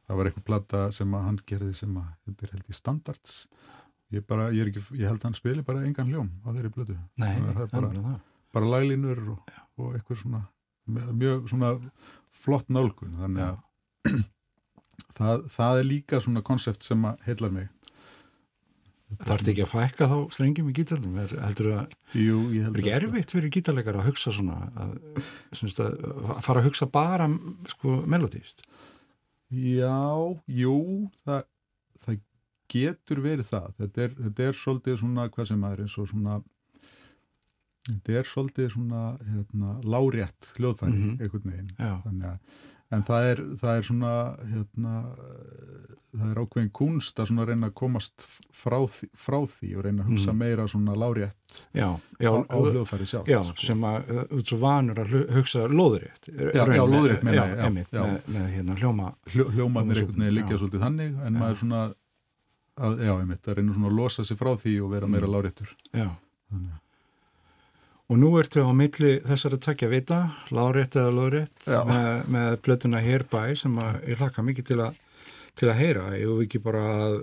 það 0.09 0.19
var 0.19 0.30
eitthvað 0.30 0.49
plata 0.49 0.83
sem 0.95 1.14
að 1.14 1.26
hann 1.28 1.40
gerði 1.47 1.76
sem 1.83 2.00
að 2.00 2.11
þetta 2.26 2.47
er 2.47 2.54
held 2.57 2.66
í 2.66 2.78
standards 2.80 3.37
ég, 4.14 4.25
bara, 4.26 4.49
ég, 4.55 4.71
ekki, 4.71 4.83
ég 4.99 5.11
held 5.11 5.21
að 5.21 5.29
hann 5.31 5.38
spili 5.38 5.67
bara 5.67 5.85
engan 5.87 6.09
hljóm 6.11 6.31
á 6.43 6.49
þeirri 6.50 6.73
blötu 6.75 6.97
Nei, 7.21 7.35
það 7.38 7.64
er 7.67 7.75
bara, 7.75 8.14
bara 8.55 8.73
laglínur 8.76 9.23
og, 9.35 9.52
og 9.81 9.95
eitthvað 9.99 10.25
svona 10.25 10.45
mjög 10.90 11.50
svona 11.50 11.75
flott 12.35 12.71
nálgun. 12.73 13.19
Þannig 13.21 13.45
að 13.47 14.23
það, 15.19 15.45
það 15.57 15.83
er 15.83 15.87
líka 15.88 16.23
svona 16.25 16.43
konsept 16.47 16.87
sem 16.87 17.05
að 17.09 17.29
heila 17.29 17.52
mig. 17.55 17.69
Það 19.11 19.33
ert 19.35 19.49
ekki 19.50 19.62
að 19.64 19.73
fækka 19.73 20.07
þá 20.07 20.17
strengjum 20.37 20.69
í 20.71 20.75
gítarnum? 20.76 21.17
Er, 21.19 21.33
heldur 21.43 21.71
að, 21.81 21.95
Jú, 22.14 22.37
ég 22.55 22.61
er 22.62 22.69
held 22.69 22.76
ekki 22.79 22.93
að 22.93 22.99
erfitt 23.00 23.33
fyrir 23.35 23.52
gítarleikar 23.57 23.99
að 23.99 24.07
hugsa 24.07 24.35
svona 24.37 24.59
að, 24.71 24.93
að, 25.50 25.81
að 26.37 26.45
fara 26.47 26.62
að 26.62 26.69
hugsa 26.69 26.87
bara 26.95 27.26
sko, 27.73 27.97
melodíst 28.07 28.62
Já, 29.50 29.99
jú 30.47 30.76
það, 31.25 31.43
það 32.05 32.21
getur 32.71 33.21
verið 33.25 33.50
það 33.50 33.69
þetta 33.83 34.05
er, 34.07 34.17
þetta 34.25 34.49
er 34.50 34.59
svolítið 34.62 34.99
svona 35.03 35.29
hvað 35.35 35.50
sem 35.53 35.65
er 35.71 35.85
eins 35.85 35.99
og 35.99 36.09
svona 36.12 36.41
þetta 37.91 38.19
er 38.21 38.29
svolítið 38.29 38.69
svona 38.75 39.05
hérna, 39.31 39.77
lárétt 39.83 40.53
hljóðfæri 40.59 40.99
Mhm. 40.99 41.17
einhvern 41.21 41.50
veginn 41.50 41.73
Þannig 41.79 42.29
að, 42.29 42.39
en 42.93 43.03
það 43.07 43.31
er, 43.31 43.41
það 43.61 43.77
er 43.79 43.83
svona 43.87 44.12
hérna, 44.50 44.93
það 46.11 46.31
er 46.33 46.39
ákveðin 46.43 46.71
kunst 46.75 47.21
að 47.23 47.29
svona 47.31 47.45
reyna 47.47 47.69
að 47.71 47.75
komast 47.79 48.25
frá 48.53 48.77
því, 48.91 49.09
frá 49.15 49.37
því 49.47 49.69
og 49.79 49.85
reyna 49.87 50.03
að 50.03 50.09
hugsa 50.11 50.33
Mhm. 50.33 50.39
meira 50.43 50.67
svona 50.69 50.95
lárétt 50.99 51.67
já, 51.75 51.89
já, 52.21 52.31
á, 52.35 52.47
á 52.50 52.57
hljóðfæri 52.59 53.07
sjálf 53.07 53.27
já 53.31 53.43
sko. 53.45 53.67
sem 53.67 53.81
að 53.81 54.11
uh, 54.11 54.25
út 54.39 54.47
svo 54.47 54.59
vanur 54.59 54.99
að 54.99 55.33
hugsa 55.35 55.67
lóðrétt 55.71 56.29
Já, 56.55 56.67
já, 56.67 56.85
lóðrétt 56.87 57.23
meina 57.23 57.47
ég, 57.47 57.57
já, 57.57 57.65
einmitt, 57.65 57.91
já. 57.93 58.03
Með, 58.03 58.21
með 58.27 58.47
hérna 58.57 58.75
hljóma 58.77 59.15
Hljó, 59.27 59.45
hljómanir 59.50 59.97
Hljómsveitin, 59.97 60.23
einhvern 60.23 60.35
veginn 60.35 60.50
já. 60.50 60.59
svolítið 60.59 60.81
þannig 60.87 61.27
en 61.27 61.33
maður 61.39 61.57
svona 61.62 61.95
að, 62.79 63.00
já, 63.07 63.12
einmitt, 63.21 63.43
að 63.49 63.57
reyna 63.59 63.75
svona 63.75 63.89
að 63.91 63.97
losa 63.99 64.25
sig 64.25 64.37
frá 64.39 64.53
því 64.57 64.77
og 64.85 64.91
vera 64.95 65.07
meira 65.11 65.27
Mm. 65.27 65.35
láréttur 65.35 65.69
já. 65.95 66.09
Þannig 66.50 66.71
að 66.73 66.79
Og 68.11 68.19
nú 68.19 68.29
ertu 68.41 68.59
á 68.67 68.73
milli 68.75 69.21
þessari 69.23 69.59
takja 69.62 69.87
vita, 69.89 70.17
lárétt 70.50 70.97
eða 70.99 71.12
lóðrétt, 71.15 71.61
Já. 71.62 71.85
með, 71.87 72.25
með 72.27 72.57
plötuna 72.67 72.99
Herby 73.00 73.55
sem 73.57 73.77
að 73.79 74.00
ég 74.09 74.19
hlakka 74.19 74.43
mikið 74.43 74.65
til 74.67 74.79
að, 74.83 74.97
til 75.55 75.69
að 75.71 75.77
heyra. 75.79 76.07
Ég 76.19 76.27
hef 76.27 76.41
ekki 76.43 76.59
bara 76.65 76.83
að, 76.91 77.15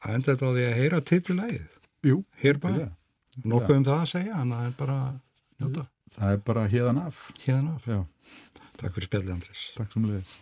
að 0.00 0.14
enda 0.14 0.32
þetta 0.32 0.48
á 0.48 0.52
því 0.56 0.64
að 0.64 0.78
heyra 0.78 1.00
titilægið. 1.10 1.66
Jú, 2.08 2.24
Herby, 2.40 2.72
ja. 2.80 2.88
nokkuð 3.44 3.76
um 3.76 3.84
það 3.84 3.98
að 4.00 4.08
segja, 4.14 4.40
en 4.40 4.54
það 4.56 4.64
er 4.70 4.72
bara 4.80 4.96
að 5.10 5.20
njóta 5.60 5.84
það 6.16 6.32
er 6.32 6.40
bara 6.48 6.64
hérðan 6.72 7.02
af 7.04 7.18
hérna 7.44 7.74
af. 7.76 7.84
Já, 7.84 8.00
Takk 8.80 8.94
fyrir 8.96 9.08
spjallið, 9.10 9.30
Andris. 9.36 9.66
takk 9.76 9.92
sem 9.92 10.08
leiðis 10.08 10.32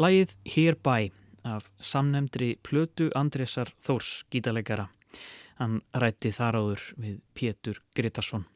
Lægið 0.00 0.30
Hereby 0.48 1.10
af 1.44 1.66
samnemndri 1.84 2.54
Plötu 2.64 3.10
Andresar 3.14 3.68
Þórs 3.84 4.22
gítalegara. 4.32 4.86
Hann 5.60 5.82
rætti 5.92 6.30
þar 6.32 6.56
áður 6.56 6.84
við 6.96 7.18
Pétur 7.36 7.82
Gretarsson. 7.92 8.46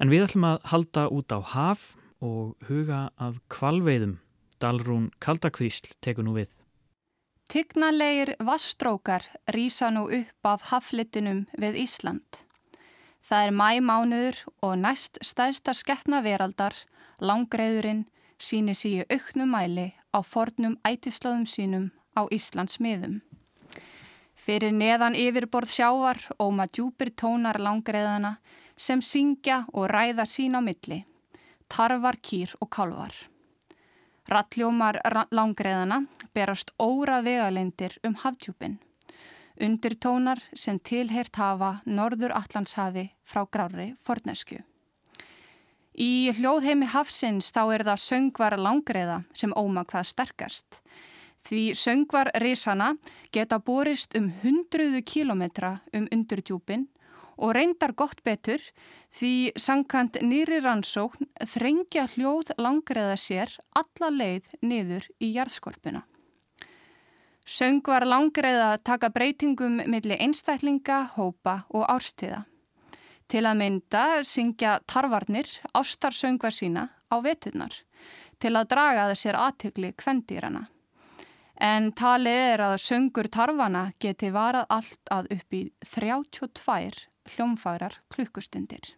En 0.00 0.08
við 0.08 0.24
ætlum 0.24 0.46
að 0.48 0.64
halda 0.72 1.04
út 1.12 1.36
á 1.36 1.38
haf 1.52 1.84
og 2.24 2.56
huga 2.70 3.10
að 3.20 3.42
kvalveiðum. 3.52 4.16
Dalrún 4.56 5.10
Kaldakvísl 5.20 5.92
tekur 6.00 6.24
nú 6.24 6.38
við. 6.38 6.48
Tignarleir 7.52 8.38
vastrókar 8.40 9.28
rýsa 9.52 9.92
nú 9.92 10.08
upp 10.08 10.48
af 10.48 10.70
haflitinum 10.72 11.44
við 11.60 11.76
Ísland. 11.84 12.40
Það 13.20 13.46
er 13.50 13.56
mæmánuður 13.60 14.42
og 14.64 14.78
næst 14.80 15.20
stæðsta 15.20 15.76
skeppna 15.76 16.24
veraldar, 16.24 16.72
langgreðurinn, 17.20 18.06
síni 18.40 18.72
síu 18.72 19.04
auknum 19.12 19.52
mæli 19.52 19.90
á 20.14 20.18
fornum 20.22 20.76
ætislöðum 20.86 21.46
sínum 21.46 21.90
á 22.18 22.26
Íslands 22.30 22.78
miðum. 22.80 23.20
Fyrir 24.34 24.72
neðan 24.72 25.14
yfirborð 25.14 25.72
sjávar 25.76 26.20
óma 26.38 26.66
djúpir 26.66 27.12
tónar 27.14 27.60
langgreðana 27.60 28.36
sem 28.76 29.02
syngja 29.02 29.64
og 29.72 29.90
ræða 29.92 30.24
sín 30.26 30.56
á 30.56 30.60
milli, 30.64 31.04
tarvar, 31.68 32.16
kýr 32.16 32.56
og 32.60 32.70
kálvar. 32.72 33.14
Rattljómar 34.30 35.00
langgreðana 35.30 36.04
berast 36.34 36.72
óra 36.78 37.20
vegalendir 37.22 37.98
um 38.04 38.14
hafdjúpin 38.14 38.78
undirtónar 39.60 40.40
sem 40.54 40.78
tilhert 40.80 41.36
hafa 41.36 41.80
Norður 41.84 42.32
Allandshafi 42.40 43.10
frá 43.24 43.44
grári 43.46 43.92
fornesku. 44.00 44.62
Í 45.98 46.30
hljóðheimi 46.36 46.86
hafsins 46.92 47.50
þá 47.50 47.62
er 47.74 47.84
það 47.88 48.04
söngvar 48.04 48.56
langreða 48.60 49.22
sem 49.34 49.54
óma 49.58 49.84
hvað 49.84 50.10
sterkast. 50.12 50.78
Því 51.46 51.72
söngvar 51.74 52.30
risana 52.42 52.94
geta 53.32 53.58
borist 53.58 54.14
um 54.14 54.28
hundruðu 54.42 55.02
kílometra 55.02 55.80
um 55.96 56.06
undurdjúpin 56.12 56.86
og 57.40 57.54
reyndar 57.56 57.94
gott 57.96 58.20
betur 58.22 58.60
því 59.16 59.32
sankant 59.56 60.20
nýri 60.20 60.60
rannsókn 60.60 61.30
þrengja 61.54 62.06
hljóð 62.14 62.52
langreða 62.60 63.16
sér 63.16 63.56
alla 63.74 64.12
leið 64.12 64.52
niður 64.60 65.08
í 65.18 65.32
jarðskorpuna. 65.38 66.04
Söngvar 67.50 68.04
langreða 68.06 68.76
taka 68.84 69.08
breytingum 69.10 69.80
millir 69.90 70.20
einstæklinga, 70.20 71.02
hópa 71.16 71.64
og 71.72 71.88
árstíða. 71.88 72.44
Til 73.30 73.44
að 73.46 73.60
mynda 73.60 74.04
syngja 74.26 74.80
tarvarnir 74.90 75.46
ástarsöngva 75.78 76.50
sína 76.50 76.88
á 77.14 77.16
veturnar 77.22 77.76
til 78.42 78.56
að 78.56 78.70
draga 78.72 79.08
það 79.10 79.18
sér 79.20 79.38
aðtökli 79.38 79.90
kvendýrana. 80.00 80.62
En 81.60 81.90
talið 81.92 82.38
er 82.54 82.62
að 82.64 82.78
söngur 82.80 83.28
tarvana 83.28 83.90
geti 84.00 84.30
varað 84.32 84.70
allt 84.76 85.12
að 85.12 85.28
upp 85.36 85.54
í 85.54 85.60
32 85.84 87.04
hljómfagrar 87.34 88.00
klukkustundir. 88.10 88.94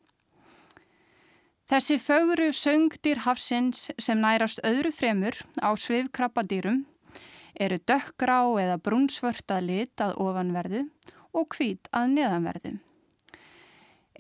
Þessi 1.68 1.98
fögru 2.02 2.52
söngdýr 2.54 3.22
hafsins 3.26 3.90
sem 3.98 4.20
nærast 4.20 4.62
öðru 4.64 4.92
fremur 4.94 5.36
á 5.60 5.72
svifkrabbadýrum 5.74 6.84
eru 7.60 7.78
dökkrá 7.88 8.40
eða 8.62 8.78
brúnsvörta 8.80 9.60
lit 9.64 10.00
að 10.00 10.16
ofanverðu 10.22 10.86
og 11.32 11.56
hvít 11.56 11.88
að 11.92 12.14
neðanverðu. 12.16 12.74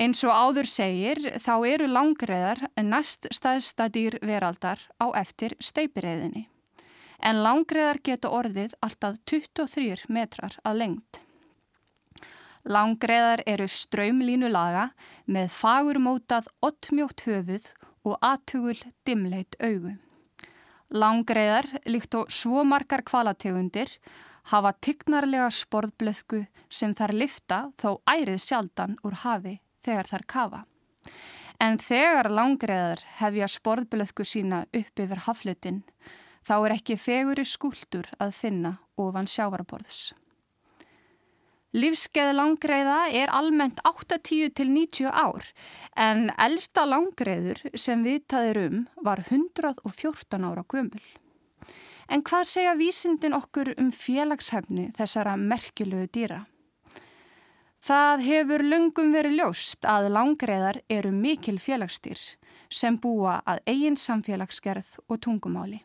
Eins 0.00 0.22
og 0.24 0.32
áður 0.32 0.68
segir 0.72 1.18
þá 1.36 1.52
eru 1.68 1.86
langreðar 1.90 2.62
næst 2.80 3.28
staðsta 3.28 3.90
dýr 3.92 4.16
veraldar 4.24 4.80
á 4.96 5.12
eftir 5.20 5.52
steipireiðinni. 5.60 6.46
En 7.20 7.42
langreðar 7.44 8.00
geta 8.02 8.30
orðið 8.32 8.72
alltaf 8.80 9.18
23 9.28 10.08
metrar 10.08 10.56
að 10.64 10.78
lengt. 10.80 11.20
Langreðar 12.64 13.42
eru 13.46 13.66
ströymlínulaga 13.68 14.88
með 15.26 15.50
fagurmótað 15.52 16.48
ottmjótt 16.64 17.26
höfuð 17.26 17.68
og 18.08 18.16
aðtugul 18.24 18.78
dimleit 19.04 19.58
augu. 19.60 19.98
Langreiðar, 20.92 21.68
líkt 21.84 22.14
og 22.16 22.32
svo 22.32 22.64
margar 22.64 23.04
kvalategundir, 23.04 23.92
hafa 24.48 24.72
tignarlega 24.80 25.50
sporðblöðku 25.52 26.46
sem 26.68 26.96
þær 26.96 27.14
lifta 27.16 27.60
þó 27.80 28.00
ærið 28.08 28.40
sjaldan 28.40 28.96
úr 29.04 29.20
hafi 29.24 29.60
þegar 29.84 30.10
þær 30.10 30.26
kafa. 30.34 30.64
En 31.62 31.78
þegar 31.78 32.30
langreiðar 32.32 33.04
hefja 33.20 33.48
sporðblöðku 33.50 34.26
sína 34.26 34.64
upp 34.74 35.04
yfir 35.04 35.22
haflutin, 35.28 35.82
þá 36.42 36.56
er 36.58 36.74
ekki 36.78 36.98
feguri 36.98 37.44
skúldur 37.46 38.08
að 38.18 38.34
finna 38.34 38.76
ofan 38.98 39.30
sjávarborðs. 39.30 40.10
Lífskeið 41.72 42.34
langreiða 42.36 42.98
er 43.16 43.30
almennt 43.32 43.78
80 43.88 44.50
til 44.58 44.68
90 44.74 45.08
ár 45.08 45.46
en 45.96 46.26
elsta 46.36 46.84
langreiður 46.84 47.62
sem 47.72 48.02
vitaðir 48.04 48.60
um 48.66 48.82
var 49.00 49.22
114 49.24 50.44
ára 50.44 50.66
gömul. 50.68 51.00
En 52.12 52.20
hvað 52.20 52.44
segja 52.50 52.76
vísindin 52.76 53.32
okkur 53.32 53.72
um 53.78 53.88
félagshefni 53.88 54.90
þessara 54.98 55.38
merkilögu 55.40 56.10
dýra? 56.12 56.42
Það 57.82 58.20
hefur 58.22 58.62
lungum 58.62 59.08
verið 59.10 59.40
ljóst 59.40 59.86
að 59.90 60.12
langreiðar 60.14 60.76
eru 60.86 61.10
mikil 61.10 61.56
félagsdýr 61.58 62.20
sem 62.70 62.94
búa 62.94 63.40
að 63.42 63.64
eigin 63.72 63.98
samfélagsgerð 63.98 65.00
og 65.08 65.18
tungumáli. 65.24 65.80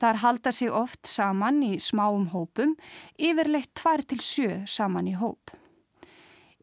Þar 0.00 0.20
halda 0.20 0.52
sig 0.52 0.68
oft 0.68 1.08
saman 1.08 1.62
í 1.64 1.78
smáum 1.80 2.28
hópum, 2.34 2.76
yfirleitt 3.16 3.72
tvær 3.80 4.04
til 4.04 4.20
sjö 4.20 4.60
saman 4.68 5.08
í 5.08 5.16
hóp. 5.16 5.54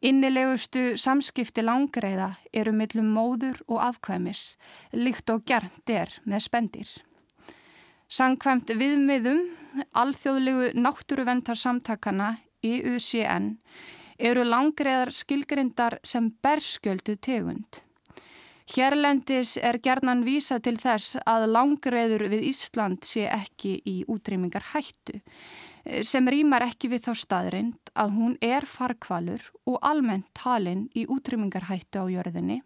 Innilegustu 0.06 0.94
samskipti 1.02 1.66
langreiða 1.66 2.36
eru 2.54 2.76
millum 2.78 3.10
móður 3.18 3.58
og 3.66 3.82
afkvæmis, 3.90 4.54
líkt 4.94 5.34
og 5.34 5.46
gernt 5.50 5.90
er 5.90 6.14
með 6.30 6.46
spendir. 6.46 6.90
Sankvæmt 8.06 8.70
viðmiðum, 8.70 9.48
alþjóðlegu 9.98 10.76
náttúruventarsamtakana 10.78 12.36
IUCN 12.62 13.56
eru 14.18 14.46
langreiðar 14.48 15.14
skilgrindar 15.14 16.00
sem 16.04 16.32
berskjöldu 16.44 17.18
tegund. 17.22 17.84
Hérlendis 18.68 19.56
er 19.64 19.78
gerðnan 19.80 20.26
vísa 20.28 20.58
til 20.60 20.76
þess 20.76 21.16
að 21.24 21.46
langreður 21.54 22.26
við 22.28 22.50
Ísland 22.50 23.06
sé 23.08 23.30
ekki 23.32 23.78
í 23.88 24.02
útrýmingar 24.12 24.74
hættu 24.74 25.22
sem 26.04 26.28
rýmar 26.28 26.66
ekki 26.66 26.90
við 26.92 27.06
þá 27.08 27.14
staðrind 27.22 27.92
að 27.96 28.16
hún 28.18 28.36
er 28.44 28.68
farkvalur 28.68 29.44
og 29.70 29.78
almennt 29.88 30.28
talinn 30.36 30.88
í 30.92 31.06
útrýmingarhættu 31.08 32.04
á 32.04 32.06
jörðinni 32.12 32.60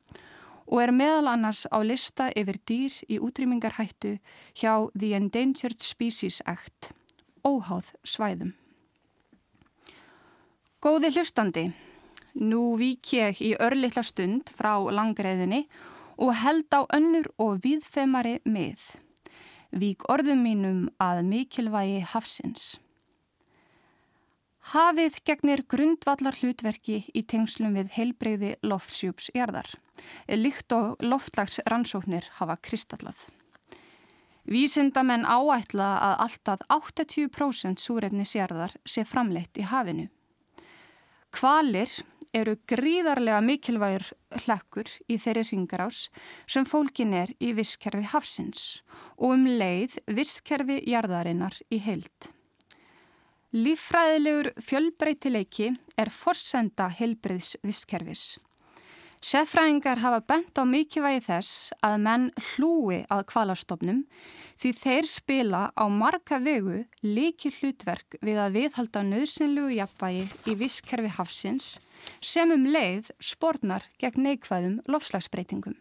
og 0.72 0.80
er 0.82 0.94
meðal 0.96 1.28
annars 1.34 1.66
á 1.70 1.78
lista 1.84 2.32
yfir 2.34 2.58
dýr 2.66 2.98
í 3.12 3.20
útrýmingarhættu 3.20 4.16
hjá 4.56 4.74
The 4.96 5.14
Endangered 5.20 5.84
Species 5.84 6.42
Act, 6.48 6.96
óháð 7.44 7.92
svæðum. 8.08 8.56
Góði 10.82 11.12
hlustandi, 11.14 11.68
Nú 12.34 12.78
vík 12.80 13.12
ég 13.14 13.38
í 13.44 13.52
örlittla 13.60 14.02
stund 14.08 14.50
frá 14.56 14.80
langreðinni 14.90 15.66
og 16.18 16.32
held 16.42 16.72
á 16.72 16.88
önnur 16.96 17.28
og 17.38 17.60
viðfemari 17.62 18.40
mið. 18.50 18.80
Vík 19.72 20.06
orðum 20.10 20.40
mínum 20.42 20.80
að 20.98 21.22
mikilvægi 21.28 22.00
hafsins. 22.14 22.80
Hafið 24.72 25.20
gegnir 25.26 25.62
grundvallar 25.70 26.40
hlutverki 26.40 27.04
í 27.14 27.24
tengslum 27.30 27.76
við 27.76 27.92
heilbreyði 27.98 28.56
loftsjúpsjarðar, 28.66 29.68
líkt 30.34 30.74
og 30.74 31.04
loftlags 31.04 31.60
rannsóknir 31.70 32.26
hafa 32.40 32.56
kristallað. 32.58 33.28
Vísindamenn 34.50 35.28
áætla 35.30 35.92
að 36.08 36.16
alltaf 36.26 36.66
80% 36.74 37.82
súrefnisjarðar 37.82 38.74
sé 38.86 39.06
framleitt 39.06 39.62
í 39.62 39.68
hafinu. 39.70 40.08
Kvalir 41.32 41.92
eru 42.36 42.56
gríðarlega 42.68 43.40
mikilvægur 43.44 44.06
hlekkur 44.46 44.92
í 45.12 45.18
þeirri 45.20 45.44
ringarás 45.50 46.06
sem 46.48 46.68
fólkin 46.68 47.16
er 47.16 47.34
í 47.44 47.52
visskerfi 47.58 48.08
hafsins 48.14 48.84
og 49.18 49.36
um 49.36 49.48
leið 49.48 49.98
visskerfi 50.08 50.80
jarðarinnar 50.92 51.58
í 51.72 51.82
heild. 51.84 52.32
Líffræðilegur 53.52 54.54
fjölbreytileiki 54.64 55.74
er 56.00 56.12
forsenda 56.16 56.88
heilbriðs 56.96 57.58
visskerfis. 57.68 58.38
Seffræðingar 59.22 60.00
hafa 60.02 60.18
bent 60.26 60.58
á 60.58 60.66
mikilvægi 60.66 61.20
þess 61.28 61.74
að 61.86 61.98
menn 62.02 62.24
hlúi 62.42 63.04
að 63.06 63.28
kvalastofnum 63.30 64.00
því 64.58 64.72
þeir 64.80 65.10
spila 65.12 65.60
á 65.78 65.86
marga 65.94 66.40
vegu 66.42 66.80
líki 67.06 67.52
hlutverk 67.60 68.18
við 68.26 68.40
að 68.42 68.58
viðhalda 68.58 69.04
nöðsynlugu 69.06 69.76
jafnvægi 69.78 70.24
í 70.50 70.56
visskerfi 70.58 71.14
hafsins 71.20 71.76
sem 72.18 72.50
um 72.50 72.66
leið 72.66 73.14
spórnar 73.22 73.86
gegn 74.02 74.26
neikvæðum 74.26 74.82
lofslagsbreytingum. 74.90 75.78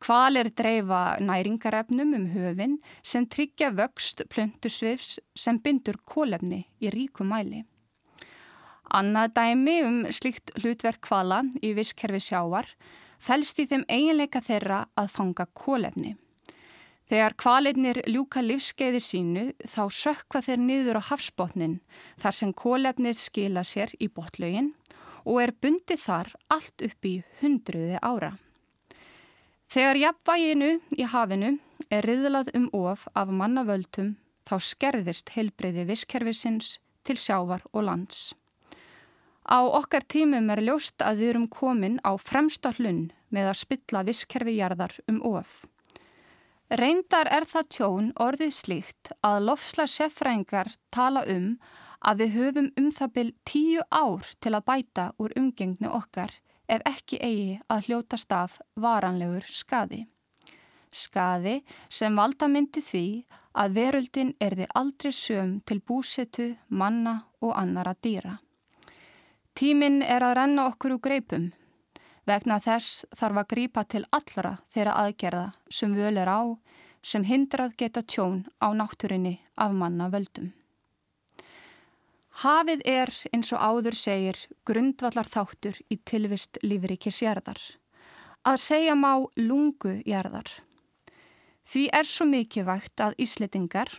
Kvalir 0.00 0.48
dreifa 0.56 1.18
næringarefnum 1.20 2.16
um 2.16 2.26
höfin 2.32 2.80
sem 3.04 3.28
tryggja 3.28 3.68
vöxt 3.76 4.24
plöntusvifs 4.32 5.18
sem 5.36 5.60
bindur 5.60 6.00
kólefni 6.08 6.64
í 6.80 6.88
ríku 6.88 7.28
mæli. 7.28 7.66
Annað 8.94 9.32
dæmi 9.34 9.78
um 9.82 9.96
slikt 10.14 10.52
hlutverk 10.60 11.00
kvala 11.02 11.40
í 11.62 11.72
visskerfi 11.74 12.20
sjávar 12.22 12.68
fælst 13.18 13.58
í 13.58 13.66
þeim 13.70 13.82
eiginleika 13.88 14.42
þeirra 14.44 14.84
að 15.00 15.10
fanga 15.16 15.46
kólefni. 15.56 16.14
Þegar 17.10 17.34
kvalinnir 17.36 18.00
ljúka 18.08 18.40
livskeiði 18.40 19.00
sínu 19.02 19.42
þá 19.68 19.82
sökva 19.92 20.40
þeir 20.46 20.62
niður 20.62 21.00
á 21.00 21.08
hafsbótnin 21.10 21.80
þar 22.22 22.36
sem 22.38 22.54
kólefnið 22.56 23.18
skila 23.18 23.64
sér 23.66 23.92
í 24.00 24.08
botlaugin 24.08 24.70
og 25.24 25.40
er 25.42 25.52
bundið 25.60 26.00
þar 26.00 26.32
allt 26.54 26.86
upp 26.86 27.08
í 27.08 27.14
hundruði 27.42 27.98
ára. 28.00 28.30
Þegar 29.68 30.00
jafnvæginu 30.00 30.70
í 30.96 31.08
hafinu 31.10 31.50
er 31.90 32.06
riðlað 32.08 32.54
um 32.56 32.70
of 32.78 33.08
af 33.12 33.32
mannavöldum 33.32 34.14
þá 34.48 34.56
skerðist 34.70 35.34
heilbreyði 35.34 35.88
visskerfisins 35.90 36.78
til 37.04 37.18
sjávar 37.20 37.64
og 37.72 37.88
lands. 37.88 38.32
Á 39.44 39.60
okkar 39.60 40.04
tímum 40.08 40.48
er 40.50 40.62
ljóst 40.64 41.02
að 41.04 41.20
við 41.20 41.30
erum 41.34 41.48
komin 41.52 41.98
á 42.00 42.16
fremsta 42.16 42.72
hlunn 42.78 43.10
með 43.28 43.50
að 43.50 43.60
spilla 43.60 44.04
visskerfi 44.06 44.56
jarðar 44.56 44.96
um 45.10 45.20
of. 45.28 45.64
Reyndar 46.72 47.28
er 47.28 47.44
það 47.44 47.68
tjón 47.76 48.06
orðið 48.24 48.54
slíkt 48.56 49.12
að 49.20 49.42
lofsla 49.50 49.84
seffrængar 49.90 50.72
tala 50.90 51.26
um 51.28 51.58
að 52.00 52.22
við 52.22 52.32
höfum 52.38 52.70
um 52.80 52.88
það 52.90 53.12
byl 53.18 53.30
tíu 53.44 53.84
ár 53.92 54.32
til 54.40 54.54
að 54.56 54.66
bæta 54.70 55.04
úr 55.20 55.36
umgengni 55.36 55.92
okkar 55.92 56.32
ef 56.68 56.80
ekki 56.88 57.20
eigi 57.20 57.60
að 57.68 57.88
hljótast 57.88 58.32
af 58.32 58.58
varanlegur 58.80 59.44
skadi. 59.52 60.06
Skadi 60.88 61.58
sem 61.92 62.16
valda 62.16 62.48
myndi 62.48 62.80
því 62.80 63.06
að 63.60 63.76
veröldin 63.76 64.32
erði 64.40 64.70
aldrei 64.74 65.12
söm 65.12 65.58
til 65.68 65.82
búsetu, 65.84 66.54
manna 66.68 67.26
og 67.44 67.52
annara 67.58 67.94
dýra. 68.00 68.38
Tíminn 69.54 70.02
er 70.02 70.24
að 70.26 70.36
renna 70.40 70.66
okkur 70.66 70.96
úr 70.96 71.02
greipum 71.02 71.52
Vegna 72.24 72.56
þess 72.64 73.04
þarf 73.14 73.42
að 73.42 73.48
grípa 73.52 73.84
til 73.84 74.02
allra 74.16 74.56
þeirra 74.72 74.96
aðgerða 75.02 75.44
sem 75.68 75.92
völ 75.94 76.16
er 76.16 76.30
á 76.32 76.40
sem 77.04 77.24
hindrað 77.28 77.74
geta 77.76 78.02
tjón 78.02 78.46
á 78.64 78.72
náttúrinni 78.72 79.36
af 79.60 79.74
manna 79.76 80.08
völdum. 80.08 80.54
Hafið 82.42 82.80
er, 82.88 83.12
eins 83.30 83.52
og 83.54 83.60
áður 83.60 83.94
segir, 83.94 84.38
grundvallar 84.66 85.28
þáttur 85.28 85.76
í 85.92 86.00
tilvist 86.02 86.58
lífrikisjærðar. 86.64 87.60
Að 88.42 88.56
segja 88.58 88.96
má 88.98 89.22
lungu 89.36 90.00
jærðar. 90.08 90.48
Því 91.68 91.84
er 91.92 92.08
svo 92.08 92.26
mikið 92.26 92.66
vægt 92.72 93.04
að 93.04 93.14
Ísletingar, 93.22 93.92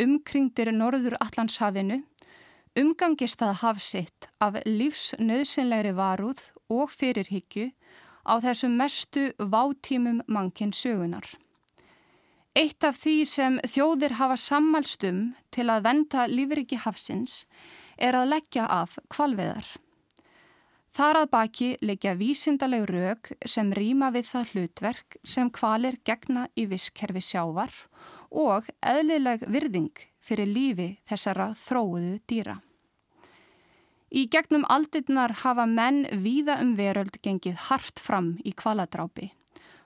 umkringdir 0.00 0.70
Norður 0.76 1.16
Allandshafinu, 1.18 2.04
umgangist 2.80 3.42
að 3.44 3.60
hafsitt 3.62 4.28
af 4.40 4.56
lífsnöðsynlegri 4.66 5.92
varúð 5.96 6.42
og 6.70 6.92
fyrirhyggju 6.94 7.70
á 8.24 8.34
þessum 8.44 8.76
mestu 8.78 9.30
vátímum 9.38 10.22
mannkinn 10.26 10.72
sögunar. 10.76 11.26
Eitt 12.58 12.82
af 12.82 12.98
því 12.98 13.16
sem 13.30 13.60
þjóðir 13.62 14.16
hafa 14.18 14.36
sammælstum 14.40 15.20
til 15.54 15.68
að 15.70 15.84
venda 15.86 16.26
lífriki 16.26 16.80
hafsins 16.82 17.44
er 17.96 18.16
að 18.18 18.32
leggja 18.34 18.66
af 18.66 18.98
kvalveðar. 19.12 19.68
Þar 20.90 21.20
að 21.20 21.28
baki 21.30 21.68
leggja 21.86 22.16
vísindaleg 22.18 22.88
rauk 22.90 23.30
sem 23.46 23.70
rýma 23.76 24.08
við 24.10 24.26
það 24.32 24.54
hlutverk 24.54 25.20
sem 25.22 25.50
kvalir 25.54 26.00
gegna 26.04 26.48
í 26.58 26.66
visskerfi 26.72 27.22
sjávar 27.22 27.70
og 28.30 28.66
eðlileg 28.82 29.46
virðing 29.46 30.02
fyrir 30.18 30.50
lífi 30.50 30.90
þessara 31.06 31.52
þróuðu 31.54 32.18
dýra. 32.26 32.58
Í 34.10 34.24
gegnum 34.26 34.64
aldinnar 34.66 35.30
hafa 35.44 35.68
menn 35.70 36.02
víða 36.24 36.56
um 36.64 36.72
veröld 36.74 37.20
gengið 37.22 37.68
hart 37.68 38.00
fram 38.02 38.32
í 38.42 38.50
kvaladrápi. 38.58 39.30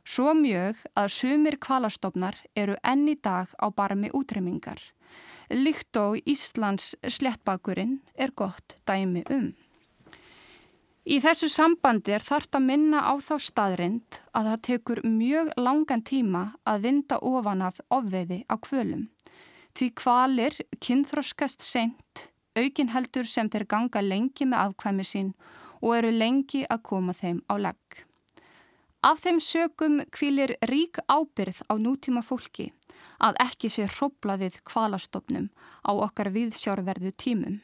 Svo 0.04 0.32
mjög 0.36 0.80
að 0.96 1.12
sumir 1.12 1.58
kvalastofnar 1.60 2.38
eru 2.56 2.76
enn 2.84 3.04
í 3.08 3.18
dag 3.20 3.52
á 3.60 3.68
barmi 3.68 4.08
útrymmingar. 4.16 4.80
Líkt 5.52 5.96
og 6.00 6.16
Íslands 6.24 6.94
slettbakurinn 7.04 8.00
er 8.16 8.32
gott 8.32 8.76
dæmi 8.88 9.24
um. 9.28 9.52
Í 11.04 11.20
þessu 11.20 11.50
sambandi 11.52 12.14
er 12.16 12.24
þart 12.24 12.56
að 12.56 12.64
minna 12.64 13.04
á 13.04 13.12
þá 13.20 13.34
staðrind 13.44 14.20
að 14.32 14.46
það 14.48 14.62
tekur 14.68 15.00
mjög 15.04 15.50
langan 15.60 16.00
tíma 16.00 16.44
að 16.64 16.86
vinda 16.88 17.18
ofan 17.20 17.64
af 17.66 17.80
ofveiði 17.92 18.46
á 18.48 18.56
kvölum. 18.56 19.10
Því 19.76 19.88
kvalir 20.00 20.56
kynþroskast 20.80 21.60
seint 21.60 22.30
aukin 22.58 22.90
heldur 22.94 23.28
sem 23.28 23.50
þeir 23.50 23.66
ganga 23.70 24.02
lengi 24.02 24.46
með 24.48 24.68
afkvæmi 24.68 25.06
sín 25.06 25.34
og 25.80 25.96
eru 25.98 26.10
lengi 26.14 26.64
að 26.70 26.84
koma 26.88 27.12
þeim 27.12 27.42
á 27.50 27.54
legg. 27.60 28.04
Af 29.04 29.20
þeim 29.20 29.40
sögum 29.42 29.98
kvílir 30.14 30.54
rík 30.70 30.96
ábyrð 31.12 31.60
á 31.68 31.74
nútíma 31.76 32.22
fólki 32.24 32.70
að 33.20 33.36
ekki 33.44 33.68
sé 33.68 33.84
hrópla 33.84 34.38
við 34.40 34.56
kvalastofnum 34.64 35.50
á 35.84 35.92
okkar 35.92 36.32
viðsjárverðu 36.32 37.12
tímum. 37.20 37.60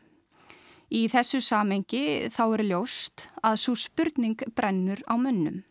Í 0.91 1.07
þessu 1.09 1.41
samengi 1.41 2.29
þá 2.35 2.43
eru 2.51 2.67
ljóst 2.69 3.29
að 3.47 3.61
svo 3.63 3.77
spurning 3.79 4.43
brennur 4.59 5.01
á 5.07 5.15
munnum. 5.17 5.63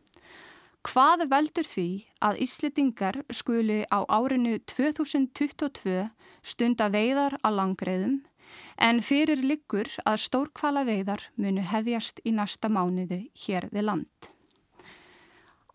Hvað 0.80 1.26
veldur 1.28 1.68
því 1.68 1.90
að 2.24 2.40
Íslitingar 2.46 3.18
skuli 3.36 3.84
á 3.92 4.00
árinu 4.08 4.58
2022 4.64 6.08
stunda 6.42 6.88
veiðar 6.90 7.36
að 7.44 7.58
langreðum 7.60 8.16
en 8.78 9.02
fyrir 9.04 9.42
liggur 9.44 9.90
að 10.08 10.22
stórkvala 10.26 10.86
veiðar 10.88 11.24
munu 11.36 11.62
hefjast 11.62 12.22
í 12.24 12.34
næsta 12.36 12.70
mánuðu 12.72 13.26
hér 13.46 13.70
við 13.74 13.88
land. 13.92 14.30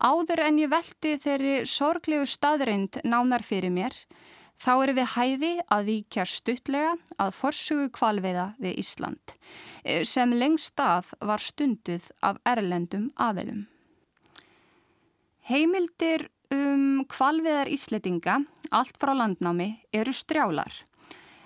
Áður 0.01 0.41
en 0.43 0.57
ég 0.59 0.71
veldi 0.71 1.15
þeirri 1.23 1.53
sorglegu 1.69 2.25
staðreind 2.27 2.99
nánar 3.07 3.45
fyrir 3.47 3.71
mér, 3.71 3.93
þá 4.59 4.71
eru 4.83 4.95
við 4.97 5.07
hæfi 5.15 5.51
að 5.71 5.85
víkja 5.89 6.25
stuttlega 6.27 6.95
að 7.21 7.31
forsugu 7.37 7.87
kvalveiða 7.95 8.49
við 8.59 8.81
Ísland, 8.83 9.35
eh, 9.83 10.03
sem 10.03 10.31
lengst 10.31 10.79
af 10.79 11.13
var 11.21 11.39
stunduð 11.39 12.11
af 12.21 12.37
erlendum 12.45 13.11
aðelum. 13.15 13.67
Heimildir 15.45 16.29
um 16.51 17.05
kvalveiðar 17.07 17.69
Ísletinga, 17.69 18.45
allt 18.71 18.97
frá 18.97 19.13
landnámi, 19.13 19.79
eru 19.93 20.11
strjálar 20.11 20.73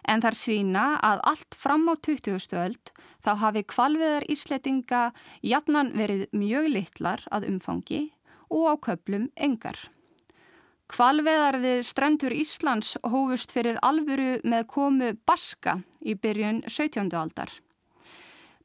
en 0.08 0.24
þar 0.24 0.38
sína 0.38 0.86
að 1.06 1.22
allt 1.32 1.58
fram 1.58 1.88
á 1.92 1.96
20. 1.98 2.56
öld 2.56 2.92
þá 3.26 3.32
hafi 3.44 3.64
kvalviðar 3.64 4.28
íslettinga 4.32 5.04
jafnan 5.42 5.94
verið 5.98 6.28
mjög 6.32 6.70
litlar 6.76 7.24
að 7.32 7.50
umfangi 7.52 8.02
og 8.50 8.68
á 8.70 8.76
köplum 8.90 9.30
engar. 9.36 9.78
Kvalveðar 10.90 11.60
við 11.62 11.84
strendur 11.86 12.34
Íslands 12.34 12.96
hófust 13.06 13.52
fyrir 13.54 13.78
alvöru 13.86 14.40
með 14.42 14.66
komu 14.72 15.12
Baska 15.30 15.78
í 16.02 16.16
byrjun 16.18 16.64
17. 16.66 17.14
aldar. 17.14 17.52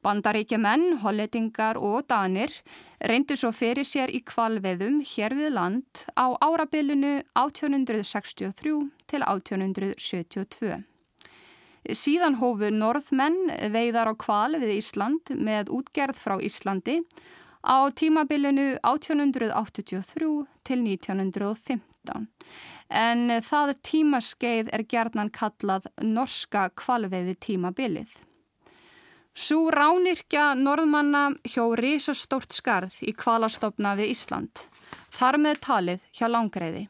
Bandaríkja 0.05 0.57
menn, 0.61 0.99
holletingar 1.01 1.77
og 1.81 2.05
danir 2.09 2.51
reyndu 3.01 3.37
svo 3.37 3.49
fyrir 3.53 3.85
sér 3.85 4.13
í 4.13 4.21
kvalveðum 4.25 4.99
hér 5.05 5.33
við 5.37 5.53
land 5.57 6.05
á 6.13 6.33
árabilinu 6.45 7.23
1863 7.33 8.75
til 9.09 9.25
1872. 9.25 10.94
Síðan 11.93 12.39
hófu 12.39 12.71
norðmenn 12.73 13.51
veiðar 13.73 14.09
á 14.09 14.13
kval 14.17 14.57
við 14.57 14.77
Ísland 14.79 15.33
með 15.37 15.69
útgerð 15.75 16.17
frá 16.17 16.39
Íslandi 16.41 17.01
á 17.61 17.85
tímabilinu 17.93 18.79
1883 18.81 20.29
til 20.65 20.79
1915 20.81 22.29
en 22.89 23.41
það 23.41 23.73
tímaskeið 23.85 24.69
er 24.73 24.85
gerðnan 24.89 25.31
kallað 25.33 25.89
norska 26.01 26.69
kvalveiði 26.77 27.35
tímabilið. 27.41 28.09
Sú 29.35 29.69
ránirkja 29.73 30.53
norðmanna 30.55 31.35
hjó 31.43 31.73
risastórt 31.75 32.55
skarð 32.55 33.01
í 33.03 33.11
kvalastofna 33.11 33.95
við 33.99 34.13
Ísland, 34.13 34.61
þar 35.11 35.37
með 35.43 35.59
talið 35.65 36.05
hjá 36.15 36.29
langreiði. 36.31 36.85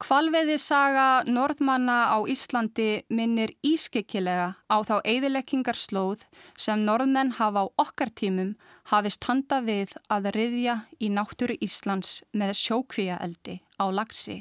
Kvalveiði 0.00 0.54
saga 0.56 1.20
norðmanna 1.28 2.08
á 2.08 2.24
Íslandi 2.24 3.02
minnir 3.12 3.50
ískekkilega 3.60 4.54
á 4.72 4.76
þá 4.88 4.94
eigðilegkingarslóð 5.04 6.24
sem 6.56 6.86
norðmenn 6.86 7.34
hafa 7.36 7.66
á 7.68 7.72
okkar 7.84 8.08
tímum 8.16 8.54
hafist 8.88 9.28
handa 9.28 9.60
við 9.60 9.92
að 10.08 10.30
riðja 10.38 10.78
í 11.04 11.12
náttúru 11.12 11.58
Íslands 11.60 12.22
með 12.32 12.56
sjókvíaeldi 12.62 13.60
á 13.76 13.84
lagsi, 13.92 14.40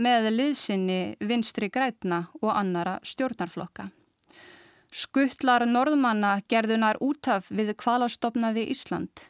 með 0.00 0.30
liðsynni 0.38 1.00
vinstri 1.20 1.68
grætna 1.68 2.24
og 2.40 2.54
annara 2.56 2.96
stjórnarflokka. 3.04 3.90
Skuttlar 4.88 5.68
norðmanna 5.68 6.38
gerðunar 6.48 6.96
útaf 7.04 7.52
við 7.52 7.76
kvalastofnaði 7.76 8.70
Ísland 8.72 9.28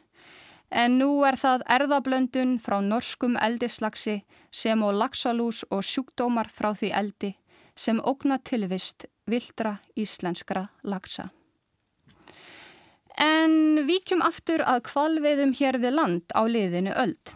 en 0.69 0.99
nú 1.01 1.09
er 1.25 1.37
það 1.39 1.65
erðablöndun 1.77 2.57
frá 2.61 2.79
norskum 2.85 3.37
eldislagsi 3.41 4.21
sem 4.51 4.83
og 4.83 4.95
lagsalús 5.01 5.63
og 5.69 5.83
sjúkdómar 5.85 6.49
frá 6.53 6.71
því 6.77 6.93
eldi 7.01 7.33
sem 7.79 7.99
ógna 8.03 8.39
tilvist 8.43 9.05
vildra 9.29 9.77
íslenskra 9.95 10.67
lagsa. 10.83 11.29
En 13.19 13.83
víkjum 13.87 14.21
aftur 14.23 14.63
að 14.63 14.85
kvalveiðum 14.87 15.51
hér 15.57 15.79
við 15.81 15.95
land 15.97 16.35
á 16.35 16.41
liðinu 16.47 16.93
öld. 16.95 17.33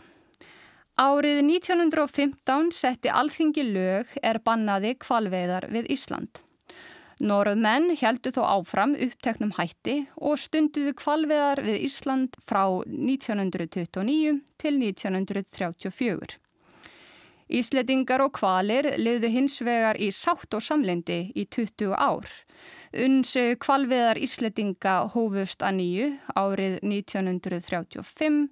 Árið 0.93 1.41
1915 1.41 2.69
setti 2.72 3.10
alþingi 3.10 3.63
lög 3.65 4.12
er 4.22 4.39
bannaði 4.46 4.93
kvalveiðar 5.02 5.65
við 5.74 5.89
Ísland. 5.96 6.43
Norðmenn 7.24 7.94
heldu 8.02 8.34
þó 8.36 8.42
áfram 8.58 8.98
uppteknum 9.00 9.54
hætti 9.56 10.02
og 10.20 10.40
stunduðu 10.42 10.92
kvalveiðar 11.00 11.62
við 11.64 11.86
Ísland 11.88 12.36
frá 12.44 12.66
1929 12.84 14.42
til 14.60 14.74
1934. 14.82 16.36
Ísletingar 17.54 18.24
og 18.26 18.34
kvalir 18.36 18.90
liðu 19.00 19.30
hins 19.32 19.56
vegar 19.64 20.00
í 20.02 20.10
sátt 20.16 20.56
og 20.58 20.64
samlendi 20.66 21.32
í 21.36 21.46
20 21.48 21.96
ár. 21.96 22.28
Unns 23.06 23.36
kvalviðar 23.64 24.20
Ísletinga 24.20 24.98
hófust 25.16 25.64
að 25.64 25.80
nýju 25.80 26.12
árið 26.36 26.78
1935 26.84 28.44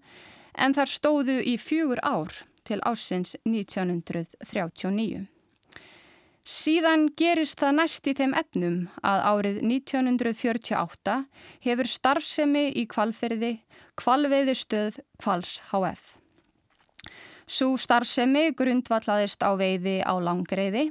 en 0.64 0.80
þar 0.80 0.96
stóðu 0.96 1.38
í 1.44 1.58
fjögur 1.60 2.00
ár 2.08 2.44
til 2.64 2.80
ásins 2.88 3.36
1939. 3.44 5.28
Síðan 6.52 7.06
gerist 7.16 7.62
það 7.62 7.76
næst 7.78 8.08
í 8.12 8.14
þeim 8.18 8.34
efnum 8.36 8.80
að 9.08 9.22
árið 9.30 9.60
1948 9.64 11.14
hefur 11.64 11.88
starfsemi 11.88 12.64
í 12.76 12.84
kvalferði 12.92 13.52
kvalveiðistöð 14.02 14.98
Kvals 15.22 15.62
HF. 15.70 16.02
Svo 17.48 17.78
starfsemi 17.80 18.50
grundvallaðist 18.58 19.48
á 19.48 19.56
veiði 19.56 19.98
á 20.04 20.12
langreiði 20.20 20.90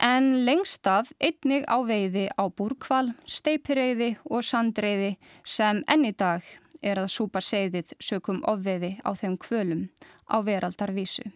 en 0.00 0.32
lengst 0.48 0.88
af 0.88 1.12
einnig 1.20 1.68
á 1.68 1.76
veiði 1.84 2.30
á 2.32 2.48
búrkval, 2.48 3.12
steipirreiði 3.28 4.14
og 4.24 4.48
sandreiði 4.48 5.16
sem 5.44 5.84
enni 5.92 6.16
dag 6.16 6.40
er 6.80 7.04
að 7.04 7.12
súpa 7.12 7.44
segðið 7.44 7.98
sökum 8.00 8.40
ofveiði 8.48 8.96
á 9.04 9.12
þeim 9.12 9.36
kvölum 9.36 9.90
á 10.24 10.40
veraldarvísu. 10.40 11.28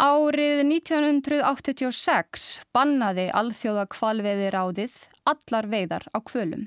Árið 0.00 0.62
1986 0.64 2.44
bannaði 2.72 3.26
alþjóða 3.36 3.82
kvalveiði 3.92 4.46
ráðið 4.54 4.94
allar 5.28 5.66
veiðar 5.68 6.06
á 6.16 6.18
kvölum. 6.24 6.62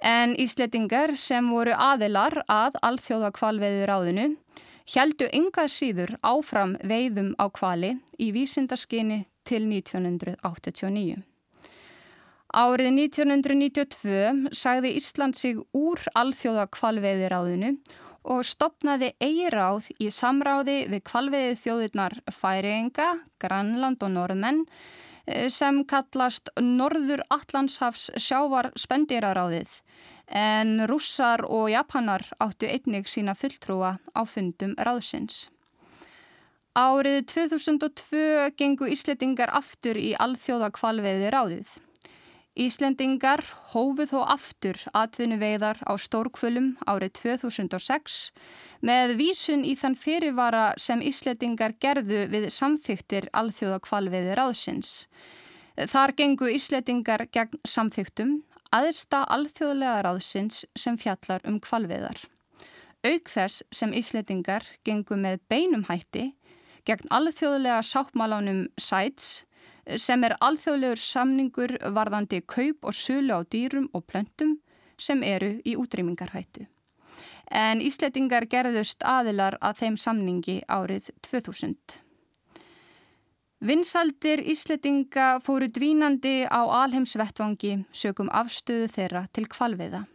En 0.00 0.32
Ísletingar 0.40 1.12
sem 1.20 1.50
voru 1.52 1.74
aðilar 1.76 2.38
að 2.48 2.78
alþjóða 2.88 3.34
kvalveiði 3.36 3.84
ráðinu 3.90 4.24
heldu 4.94 5.28
yngar 5.36 5.68
síður 5.68 6.14
áfram 6.24 6.72
veiðum 6.80 7.34
á 7.36 7.52
kvali 7.52 7.98
í 8.16 8.30
vísindarskyni 8.32 9.26
til 9.44 9.68
1989. 9.68 11.20
Árið 12.52 12.90
1992 12.96 14.56
sagði 14.56 14.96
Ísland 14.96 15.36
sig 15.36 15.60
úr 15.76 16.00
alþjóða 16.16 16.64
kvalveiðiráðinu 16.72 17.76
og 17.76 18.11
stopnaði 18.46 19.12
eigiráð 19.22 19.88
í 19.98 20.10
samráði 20.14 20.86
við 20.92 21.02
kvalveiði 21.08 21.54
þjóðirnar 21.62 22.18
Færienga, 22.30 23.08
Grænland 23.42 24.02
og 24.02 24.12
Norðmenn 24.14 24.64
eh, 25.26 25.48
sem 25.50 25.82
kallast 25.84 26.52
Norður 26.60 27.24
Allandshafs 27.34 28.10
sjávar 28.16 28.70
spendiraráðið 28.78 29.80
en 30.32 30.86
rússar 30.88 31.44
og 31.44 31.68
japanar 31.72 32.24
áttu 32.40 32.68
einnig 32.70 33.10
sína 33.10 33.34
fulltrúa 33.36 33.98
á 34.16 34.20
fundum 34.24 34.72
ráðsins. 34.78 35.48
Árið 36.72 37.26
2002 37.28 38.52
gengu 38.56 38.88
Íslandingar 38.88 39.50
aftur 39.52 39.98
í 40.00 40.14
alþjóða 40.16 40.70
kvalveiði 40.72 41.32
ráðið. 41.34 41.74
Íslendingar 42.52 43.40
hófuð 43.72 44.10
þó 44.10 44.18
aftur 44.34 44.76
atvinnu 44.92 45.38
veiðar 45.40 45.78
á 45.88 45.96
stórkvölum 45.96 46.74
árið 46.84 47.14
2006 47.22 48.16
með 48.84 49.14
vísun 49.16 49.62
í 49.64 49.72
þann 49.80 49.96
fyrirvara 49.96 50.66
sem 50.76 51.00
Íslendingar 51.00 51.72
gerðu 51.80 52.26
við 52.28 52.50
samþyktir 52.52 53.30
alþjóða 53.32 53.78
kvalveiði 53.86 54.36
ráðsins. 54.36 54.90
Þar 55.80 56.12
gengu 56.18 56.50
Íslendingar 56.52 57.24
gegn 57.32 57.62
samþyktum 57.64 58.42
aðsta 58.68 59.22
alþjóðlega 59.32 60.02
ráðsins 60.04 60.66
sem 60.76 60.98
fjallar 61.00 61.40
um 61.48 61.56
kvalveiðar. 61.56 62.20
Auk 63.02 63.32
þess 63.32 63.64
sem 63.72 63.96
Íslendingar 63.96 64.68
gengu 64.84 65.16
með 65.16 65.40
beinum 65.48 65.86
hætti 65.88 66.34
gegn 66.84 67.08
alþjóðlega 67.08 67.80
sáttmálánum 67.80 68.66
SITES 68.76 69.46
sem 69.96 70.24
er 70.24 70.36
alþjóðlegur 70.40 71.00
samningur 71.00 71.74
varðandi 71.94 72.42
kaup 72.46 72.86
og 72.86 72.94
sölu 72.94 73.34
á 73.34 73.40
dýrum 73.42 73.88
og 73.92 74.06
plöntum 74.06 74.58
sem 74.98 75.22
eru 75.22 75.56
í 75.64 75.74
útrýmingarhættu. 75.76 76.66
En 77.50 77.82
Ísletingar 77.84 78.46
gerðust 78.48 79.02
aðilar 79.04 79.58
að 79.60 79.82
þeim 79.82 79.98
samningi 80.00 80.62
árið 80.68 81.10
2000. 81.26 81.76
Vinsaldir 83.62 84.40
Ísletinga 84.40 85.36
fóru 85.44 85.68
dvínandi 85.68 86.48
á 86.48 86.62
alheimsvettvangi 86.82 87.84
sögum 87.92 88.32
afstöðu 88.32 88.88
þeirra 88.90 89.26
til 89.34 89.46
kvalviða 89.46 90.06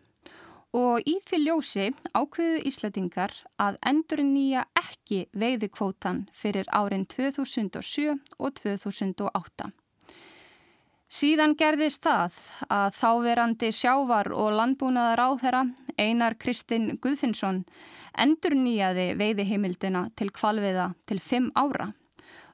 og 0.77 1.01
í 1.09 1.15
því 1.25 1.39
ljósi 1.41 1.87
ákveðu 2.13 2.61
Íslandingar 2.69 3.33
að 3.61 3.79
endur 3.89 4.21
nýja 4.25 4.67
ekki 4.77 5.23
veiðikvótan 5.33 6.27
fyrir 6.37 6.69
árin 6.69 7.07
2007 7.09 8.13
og 8.37 8.53
2008. 8.59 9.71
Síðan 11.07 11.55
gerðist 11.57 12.03
það 12.03 12.35
að 12.69 12.97
þáverandi 12.99 13.69
sjávar 13.73 14.29
og 14.35 14.51
landbúnaðar 14.59 15.23
áþera 15.23 15.61
Einar 15.97 16.35
Kristinn 16.37 16.97
Guðfinnsson 17.01 17.63
endur 18.19 18.57
nýjaði 18.59 19.13
veiðihimildina 19.17 20.09
til 20.19 20.29
kvalviða 20.35 20.91
til 21.07 21.17
fimm 21.23 21.49
ára. 21.55 21.93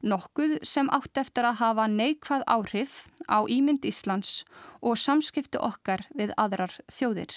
Nokkuð 0.04 0.60
sem 0.68 0.88
átt 0.96 1.18
eftir 1.18 1.48
að 1.48 1.60
hafa 1.64 1.90
neikvað 1.92 2.46
áhrif 2.46 3.04
á 3.28 3.44
ímynd 3.48 3.88
Íslands 3.88 4.44
og 4.80 5.00
samskiptu 5.00 5.60
okkar 5.64 6.06
við 6.14 6.36
aðrar 6.38 6.76
þjóðir 6.92 7.34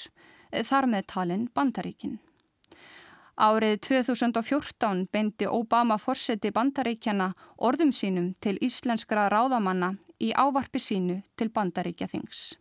þar 0.65 0.89
með 0.93 1.07
talin 1.13 1.49
Bandaríkin. 1.55 2.19
Árið 3.37 3.81
2014 3.85 5.09
beindi 5.13 5.45
Obama 5.45 5.99
forseti 6.01 6.49
Bandaríkjana 6.57 7.35
orðum 7.61 7.91
sínum 7.93 8.31
til 8.41 8.57
íslenskra 8.65 9.27
ráðamanna 9.29 9.99
í 10.17 10.31
ávarpi 10.33 10.81
sínu 10.81 11.19
til 11.37 11.51
Bandaríkjathings. 11.53 12.55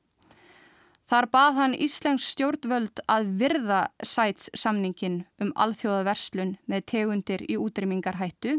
Þar 1.06 1.28
bað 1.30 1.58
hann 1.60 1.74
Íslensk 1.86 2.26
stjórnvöld 2.34 3.00
að 3.08 3.28
virða 3.40 3.82
sæts 4.02 4.50
samningin 4.58 5.20
um 5.40 5.52
alþjóðaverslun 5.54 6.56
með 6.66 6.86
tegundir 6.92 7.44
í 7.46 7.60
útrymmingarhættu 7.62 8.56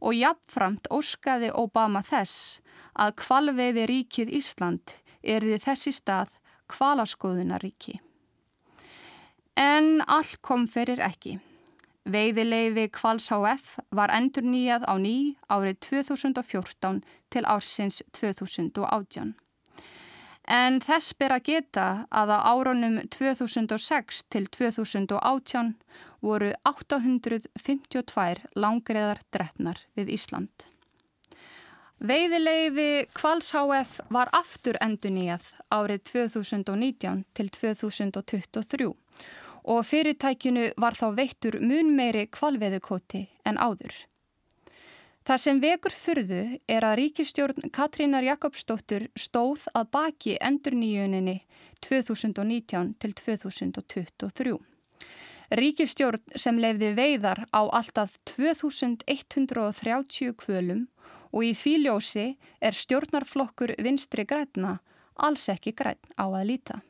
og 0.00 0.16
jafnframt 0.18 0.90
óskaði 0.90 1.52
Obama 1.54 2.02
þess 2.02 2.58
að 2.98 3.14
kvalveiði 3.22 3.86
ríkið 3.92 4.34
Ísland 4.40 4.96
erði 5.22 5.60
þessi 5.62 5.94
stað 5.94 6.34
kvalaskoðunaríki. 6.74 8.00
En 9.56 10.02
allt 10.06 10.36
kom 10.44 10.66
fyrir 10.68 11.00
ekki. 11.00 11.38
Veiðileifi 12.06 12.90
Kvals 12.92 13.30
HF 13.32 13.78
var 13.96 14.12
endur 14.12 14.44
nýjað 14.44 14.84
á 14.84 14.94
ný 15.00 15.16
árið 15.48 15.80
2014 15.88 17.00
til 17.32 17.42
ársins 17.48 18.02
2018. 18.12 19.32
En 20.46 20.76
þess 20.84 21.16
ber 21.18 21.34
að 21.34 21.48
geta 21.48 21.86
að 22.12 22.30
á 22.36 22.38
árunum 22.52 23.00
2006 23.10 24.20
til 24.30 24.44
2018 24.46 25.72
voru 26.22 26.52
852 26.68 28.44
langreðar 28.54 29.24
drefnar 29.34 29.80
við 29.96 30.12
Ísland. 30.20 30.68
Veiðileifi 31.96 33.08
Kvals 33.16 33.50
HF 33.56 33.98
var 34.12 34.28
aftur 34.36 34.76
endur 34.84 35.16
nýjað 35.16 35.48
árið 35.72 36.04
2019 36.12 37.24
til 37.34 37.50
2023 37.56 38.92
og 39.66 39.86
fyrirtækinu 39.86 40.70
var 40.80 40.94
þá 40.94 41.14
veittur 41.16 41.58
mun 41.60 41.96
meiri 41.96 42.26
kvalveðukoti 42.32 43.26
en 43.46 43.58
áður. 43.58 43.94
Það 45.26 45.40
sem 45.42 45.58
vekur 45.58 45.90
fyrðu 45.90 46.42
er 46.70 46.84
að 46.86 47.00
ríkistjórn 47.00 47.70
Katrínar 47.74 48.22
Jakobsdóttur 48.22 49.08
stóð 49.18 49.64
að 49.74 49.90
baki 49.96 50.36
endur 50.38 50.76
nýjuninni 50.78 51.40
2019 51.82 52.94
til 53.02 53.12
2023. 53.18 54.54
Ríkistjórn 55.58 56.38
sem 56.38 56.58
leiði 56.62 56.94
veiðar 56.94 57.42
á 57.50 57.66
alltaf 57.66 58.20
2130 58.30 60.38
kvölum 60.38 60.86
og 61.34 61.42
í 61.42 61.52
þvíljósi 61.58 62.36
er 62.62 62.74
stjórnarflokkur 62.74 63.74
vinstri 63.82 64.24
græna 64.26 64.78
alls 65.16 65.48
ekki 65.50 65.74
græn 65.74 65.98
á 66.14 66.28
að 66.28 66.46
líta. 66.50 66.82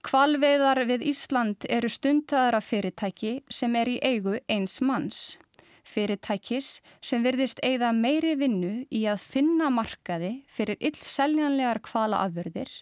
Kvalveiðar 0.00 0.86
við 0.88 1.02
Ísland 1.10 1.66
eru 1.68 1.88
stundtæðara 1.92 2.62
fyrirtæki 2.64 3.32
sem 3.52 3.74
er 3.76 3.88
í 3.92 3.98
eigu 4.00 4.38
eins 4.48 4.78
manns. 4.80 5.36
Fyrirtækis 5.84 6.78
sem 7.04 7.24
verðist 7.24 7.60
eigða 7.66 7.90
meiri 7.92 8.32
vinnu 8.40 8.86
í 8.88 9.02
að 9.10 9.20
finna 9.20 9.68
markaði 9.68 10.38
fyrir 10.48 10.80
illseljanlegar 10.80 11.82
kvala 11.84 12.22
afurðir 12.24 12.72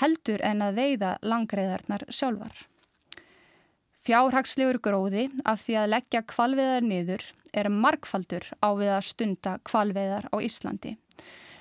heldur 0.00 0.42
en 0.44 0.64
að 0.66 0.80
veiða 0.80 1.12
langreiðarnar 1.22 2.04
sjálfar. 2.10 2.54
Fjárhagslegur 4.02 4.80
gróði 4.82 5.28
af 5.44 5.62
því 5.64 5.76
að 5.78 5.92
leggja 5.92 6.22
kvalveðar 6.32 6.86
niður 6.86 7.24
er 7.52 7.68
markfaldur 7.70 8.46
á 8.58 8.68
við 8.78 8.92
að 8.96 9.06
stunda 9.08 9.52
kvalveðar 9.68 10.26
á 10.34 10.36
Íslandi. 10.42 10.96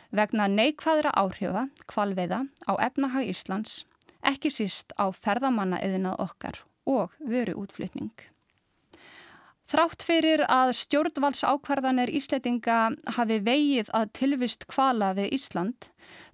Vegna 0.10 0.48
neikvæðra 0.48 1.12
áhrifa 1.20 1.68
kvalveða 1.86 2.46
á 2.66 2.74
efnahag 2.88 3.28
Íslands, 3.34 3.84
ekki 4.26 4.52
síst 4.54 4.96
á 4.98 5.10
ferðamanna 5.12 5.82
eðinað 5.84 6.24
okkar 6.28 6.64
og 6.88 7.14
vöru 7.20 7.58
útflutning. 7.64 8.14
Þrátt 9.68 10.04
fyrir 10.08 10.46
að 10.48 10.70
stjórnvalds 10.80 11.42
ákvarðanir 11.44 12.08
Ísletinga 12.16 12.78
hafi 13.18 13.42
vegið 13.44 13.90
að 13.92 14.14
tilvist 14.16 14.64
kvala 14.72 15.10
við 15.18 15.34
Ísland, 15.36 15.90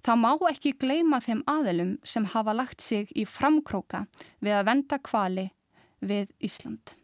þá 0.06 0.12
má 0.14 0.30
ekki 0.52 0.76
gleima 0.78 1.18
þeim 1.18 1.42
aðelum 1.50 1.96
sem 2.06 2.28
hafa 2.30 2.54
lagt 2.54 2.80
sig 2.84 3.10
í 3.10 3.26
framkróka 3.26 4.04
við 4.38 4.54
að 4.54 4.68
venda 4.70 5.00
kvali 5.02 5.48
við 5.98 6.30
Ísland. 6.38 6.94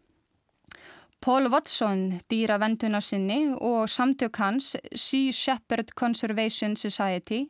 Paul 1.21 1.51
Watson, 1.53 2.21
dýravenduna 2.31 3.03
sinni 3.05 3.51
og 3.53 3.91
samtök 3.91 4.39
hans 4.41 4.77
Sea 4.95 5.35
Shepherd 5.35 5.91
Conservation 5.99 6.79
Society 6.79 7.49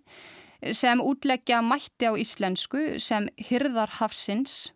sem 0.73 1.01
útleggja 1.01 1.63
mætti 1.65 2.11
á 2.11 2.13
íslensku 2.15 2.99
sem 3.01 3.29
hyrðar 3.49 3.99
hafsins 4.01 4.71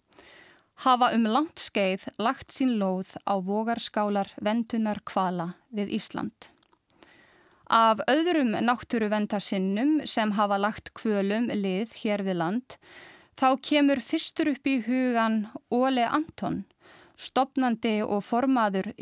hafa 0.82 1.12
um 1.14 1.26
langt 1.28 1.60
skeið 1.62 2.08
lagt 2.18 2.52
sín 2.54 2.76
lóð 2.80 3.14
á 3.28 3.38
vogarskálar 3.38 4.32
vendunar 4.42 5.00
kvala 5.06 5.54
við 5.70 5.94
Ísland. 5.98 6.34
Af 7.70 8.02
öðrum 8.10 8.52
náttúruvendarsinnum 8.60 10.04
sem 10.06 10.34
hafa 10.36 10.58
lagt 10.60 10.92
kvölum 10.94 11.48
lið 11.48 11.94
hér 12.02 12.24
við 12.26 12.40
land, 12.42 12.76
þá 13.38 13.56
kemur 13.62 14.02
fyrstur 14.04 14.52
upp 14.52 14.66
í 14.66 14.80
hugan 14.84 15.46
Óle 15.72 16.04
Anton, 16.04 16.64
stopnandi 17.16 18.02
og 18.04 18.22
formaður 18.26 18.92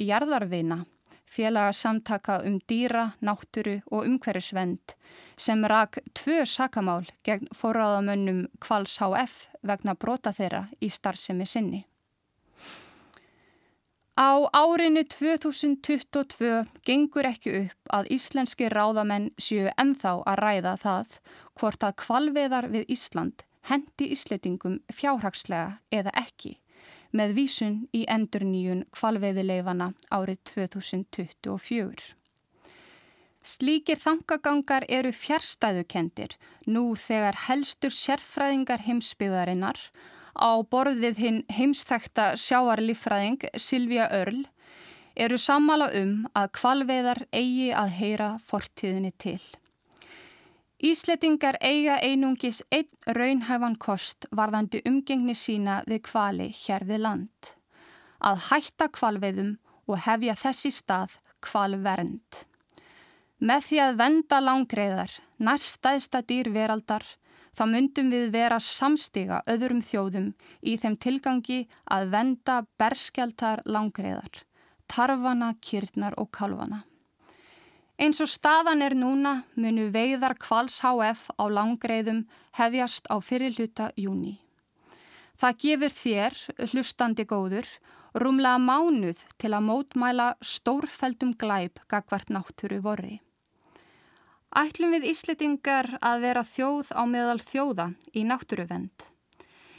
jarðarvina, 1.33 1.73
félagsamtaka 1.73 2.42
um 2.47 2.59
dýra, 2.68 3.12
náttúru 3.21 3.83
og 3.90 4.07
umhverjusvend 4.07 4.95
sem 5.37 5.64
rak 5.64 5.99
tvö 6.14 6.45
sakamál 6.45 7.07
gegn 7.25 7.49
forráðamönnum 7.55 8.49
Kvals 8.61 8.99
HF 8.99 9.49
vegna 9.62 9.95
brota 9.95 10.33
þeirra 10.33 10.68
í 10.81 10.88
starfsemi 10.88 11.47
sinni. 11.47 11.87
Á 14.16 14.45
árinu 14.53 15.05
2022 15.09 16.66
gengur 16.85 17.25
ekki 17.25 17.64
upp 17.64 17.88
að 17.88 18.11
íslenski 18.12 18.68
ráðamenn 18.68 19.33
séu 19.38 19.71
enþá 19.77 20.23
að 20.27 20.38
ræða 20.38 20.77
það 20.77 21.21
hvort 21.59 21.83
að 21.83 21.97
kvalveðar 21.97 22.68
við 22.68 22.85
Ísland 22.92 23.42
hendi 23.62 24.12
ísletingum 24.12 24.83
fjárhagslega 24.92 25.79
eða 25.90 26.12
ekki 26.12 26.62
með 27.12 27.37
vísun 27.37 27.77
í 27.94 28.03
endur 28.11 28.44
nýjun 28.48 28.83
kvalveiðileifana 28.96 29.92
árið 30.12 30.40
2024. 30.55 32.12
Slíkir 33.42 33.98
þangagangar 33.98 34.85
eru 34.88 35.11
fjärstæðukendir 35.12 36.37
nú 36.70 36.92
þegar 36.94 37.38
helstur 37.48 37.94
sérfræðingar 37.94 38.85
heimsbyðarinnar 38.87 39.81
á 40.38 40.51
borð 40.62 41.03
við 41.03 41.22
hinn 41.25 41.40
heimsþekta 41.51 42.33
sjáarlífræðing 42.38 43.48
Silvíja 43.59 44.07
Örl 44.14 44.44
eru 45.18 45.37
sammála 45.37 45.90
um 45.98 46.14
að 46.38 46.53
kvalveiðar 46.61 47.27
eigi 47.35 47.72
að 47.77 47.98
heyra 47.98 48.31
fortíðinni 48.46 49.12
til. 49.18 49.40
Ísletingar 50.83 51.61
eiga 51.62 52.01
einungis 52.03 52.59
einn 52.75 52.88
raunhæfan 53.07 53.77
kost 53.79 54.27
varðandi 54.35 54.81
umgengni 54.90 55.37
sína 55.38 55.77
við 55.87 56.01
kvali 56.09 56.49
hér 56.59 56.83
við 56.88 57.05
land. 57.05 57.51
Að 58.18 58.49
hætta 58.49 58.88
kvalveiðum 58.90 59.53
og 59.87 60.03
hefja 60.09 60.35
þessi 60.42 60.75
stað 60.75 61.14
kvalvernd. 61.47 62.42
Með 63.38 63.64
því 63.68 63.81
að 63.87 63.97
venda 64.03 64.42
langgreðar, 64.42 65.14
næst 65.38 65.71
staðsta 65.79 66.27
dýr 66.27 66.51
veraldar, 66.51 67.07
þá 67.55 67.64
myndum 67.71 68.11
við 68.11 68.31
vera 68.35 68.59
samstiga 68.59 69.42
öðrum 69.47 69.87
þjóðum 69.87 70.33
í 70.66 70.79
þeim 70.83 70.99
tilgangi 70.99 71.64
að 71.87 72.11
venda 72.11 72.62
berskjaldar 72.79 73.62
langgreðar, 73.71 74.47
tarfana, 74.90 75.55
kyrtnar 75.62 76.18
og 76.18 76.35
kalvana. 76.35 76.83
Eins 78.00 78.20
og 78.24 78.31
staðan 78.31 78.83
er 78.83 78.94
núna 78.96 79.42
munu 79.55 79.90
veiðar 79.92 80.35
kvals 80.40 80.81
HF 80.81 81.28
á 81.37 81.44
langgreiðum 81.52 82.24
hefjast 82.57 83.09
á 83.12 83.20
fyrirluta 83.20 83.90
júni. 83.96 84.38
Það 85.37 85.59
gefur 85.64 85.94
þér, 85.96 86.38
hlustandi 86.72 87.24
góður, 87.28 87.68
rúmlega 88.14 88.61
mánuð 88.62 89.24
til 89.40 89.52
að 89.52 89.66
mótmæla 89.68 90.28
stórfældum 90.40 91.35
glæp 91.38 91.83
gagvart 91.88 92.33
náttúru 92.33 92.81
vorri. 92.85 93.20
Ætlum 94.52 94.92
við 94.92 95.09
Íslitingar 95.12 95.94
að 96.05 96.26
vera 96.26 96.44
þjóð 96.44 96.92
á 96.92 97.02
meðal 97.09 97.40
þjóða 97.40 97.87
í 98.12 98.24
náttúruvend? 98.28 99.09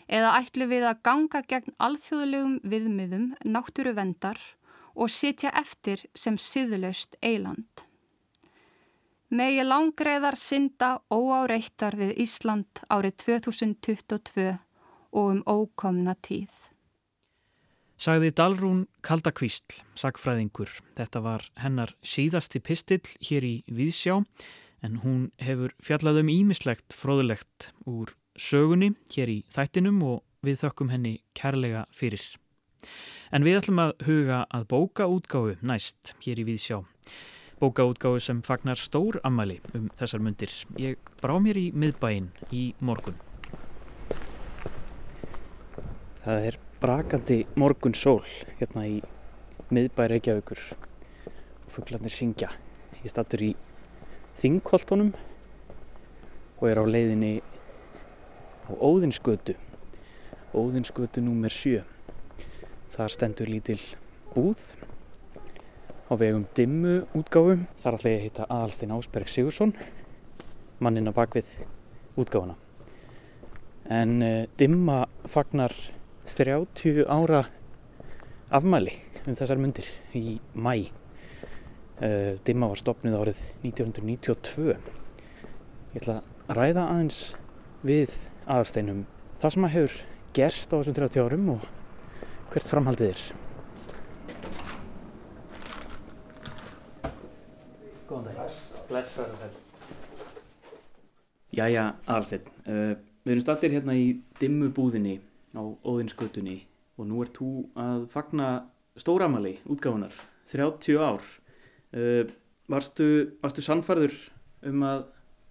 Eða 0.09 0.33
ætlum 0.39 0.69
við 0.73 0.87
að 0.89 1.01
ganga 1.05 1.41
gegn 1.47 1.75
alþjóðlegum 1.77 2.59
viðmiðum 2.65 3.27
náttúruvendar 3.45 4.41
og 4.93 5.13
sitja 5.13 5.53
eftir 5.57 6.01
sem 6.17 6.37
siðlöst 6.41 7.17
eiland? 7.21 7.85
Megi 9.33 9.63
langreðar 9.65 10.35
synda 10.37 10.99
óáreittar 11.09 11.95
við 11.97 12.11
Ísland 12.21 12.83
árið 12.85 13.15
2022 13.23 14.51
og 15.09 15.31
um 15.31 15.39
ókomna 15.49 16.13
tíð. 16.21 16.51
Sagði 17.97 18.29
Dalrún 18.37 18.83
Kaldakvísl, 19.01 19.79
sagfræðingur. 19.97 20.69
Þetta 20.93 21.23
var 21.25 21.47
hennar 21.57 21.95
síðasti 22.05 22.61
pistill 22.61 23.01
hér 23.25 23.47
í 23.47 23.55
Víðsjá 23.73 24.19
en 24.85 25.01
hún 25.01 25.25
hefur 25.41 25.73
fjallað 25.81 26.21
um 26.21 26.29
ímislegt 26.29 26.93
fróðulegt 26.93 27.71
úr 27.89 28.13
sögunni 28.37 28.93
hér 29.15 29.33
í 29.33 29.39
þættinum 29.49 30.01
og 30.13 30.21
við 30.45 30.61
þökkum 30.61 30.93
henni 30.93 31.17
kærlega 31.33 31.87
fyrir. 31.89 32.21
En 33.33 33.41
við 33.41 33.63
ætlum 33.63 33.81
að 33.81 33.97
huga 34.05 34.45
að 34.53 34.69
bóka 34.69 35.09
útgáfu 35.09 35.57
næst 35.65 36.13
hér 36.21 36.45
í 36.45 36.51
Víðsjá 36.53 36.83
bókaútgáðu 37.63 38.19
sem 38.19 38.41
fagnar 38.43 38.75
stór 38.75 39.21
ammali 39.23 39.61
um 39.77 39.85
þessar 39.95 40.19
myndir. 40.19 40.51
Ég 40.75 40.99
brá 41.21 41.37
mér 41.39 41.55
í 41.61 41.69
miðbæinn 41.71 42.27
í 42.51 42.63
morgun. 42.83 43.15
Það 46.25 46.47
er 46.49 46.57
brakandi 46.83 47.37
morgun 47.55 47.95
sól 47.95 48.25
hérna 48.59 48.83
í 48.89 48.97
miðbæ 49.71 50.03
Reykjavíkur 50.11 50.59
fugglarnir 51.71 52.11
syngja. 52.11 52.51
Ég 52.99 53.13
statur 53.13 53.45
í 53.47 53.53
Þingholtonum 54.43 55.13
og 56.59 56.67
er 56.67 56.83
á 56.83 56.85
leiðinni 56.85 57.37
á 58.67 58.71
Óðinsgötu. 58.75 59.55
Óðinsgötu 60.51 61.23
númer 61.23 61.53
7. 61.53 61.85
Þar 62.97 63.15
stendur 63.15 63.47
lítil 63.47 63.79
búð 64.35 64.59
á 66.13 66.15
vegum 66.21 66.45
dimmu 66.53 67.07
útgáfum. 67.17 67.65
Þar 67.81 67.97
ætla 67.97 68.11
ég 68.11 68.19
að 68.19 68.25
hitta 68.27 68.45
Aðalstein 68.45 68.93
Ásberg 68.93 69.31
Sigursson, 69.31 69.73
manninn 70.77 71.09
á 71.09 71.13
bakvið 71.13 71.49
útgáfuna. 72.21 72.55
En 73.89 74.21
uh, 74.21 74.45
dimma 74.59 75.03
fagnar 75.25 75.73
30 76.29 77.03
ára 77.09 77.47
afmæli 78.53 78.93
um 79.25 79.33
þessar 79.33 79.61
myndir 79.61 79.89
í 80.13 80.37
mæ. 80.53 80.85
Uh, 81.97 82.37
dimma 82.45 82.69
var 82.69 82.81
stopnið 82.81 83.17
árið 83.17 83.43
1992. 83.65 84.77
Ég 85.93 86.01
ætla 86.01 86.21
að 86.21 86.59
ræða 86.59 86.89
aðeins 86.91 87.21
við 87.83 88.19
aðsteinum 88.45 89.05
það 89.41 89.55
sem 89.55 89.65
að 89.65 89.77
hefur 89.77 90.01
gerst 90.33 90.73
á 90.73 90.75
þessum 90.77 90.99
30 91.01 91.25
árum 91.25 91.55
og 91.57 91.71
hvert 92.53 92.69
framhaldið 92.69 93.15
er. 93.15 93.23
Jæja, 101.53 101.87
Arstedt, 102.09 102.47
uh, 102.65 102.95
við 103.21 103.35
erum 103.35 103.43
stattir 103.43 103.73
hérna 103.75 103.93
í 103.93 104.07
dimmu 104.39 104.71
búðinni 104.73 105.19
á 105.53 105.61
Óðinsgötunni 105.61 106.63
og 106.97 107.09
nú 107.09 107.19
ert 107.21 107.37
þú 107.37 107.49
að 107.77 108.07
fagna 108.09 108.47
stóramali 108.97 109.59
útgáðunar, 109.69 110.15
30 110.49 110.97
ár. 110.97 111.27
Uh, 111.93 112.25
varstu, 112.71 113.05
varstu 113.43 113.61
sannfarður 113.61 114.15
um 114.65 114.85
að 114.87 115.03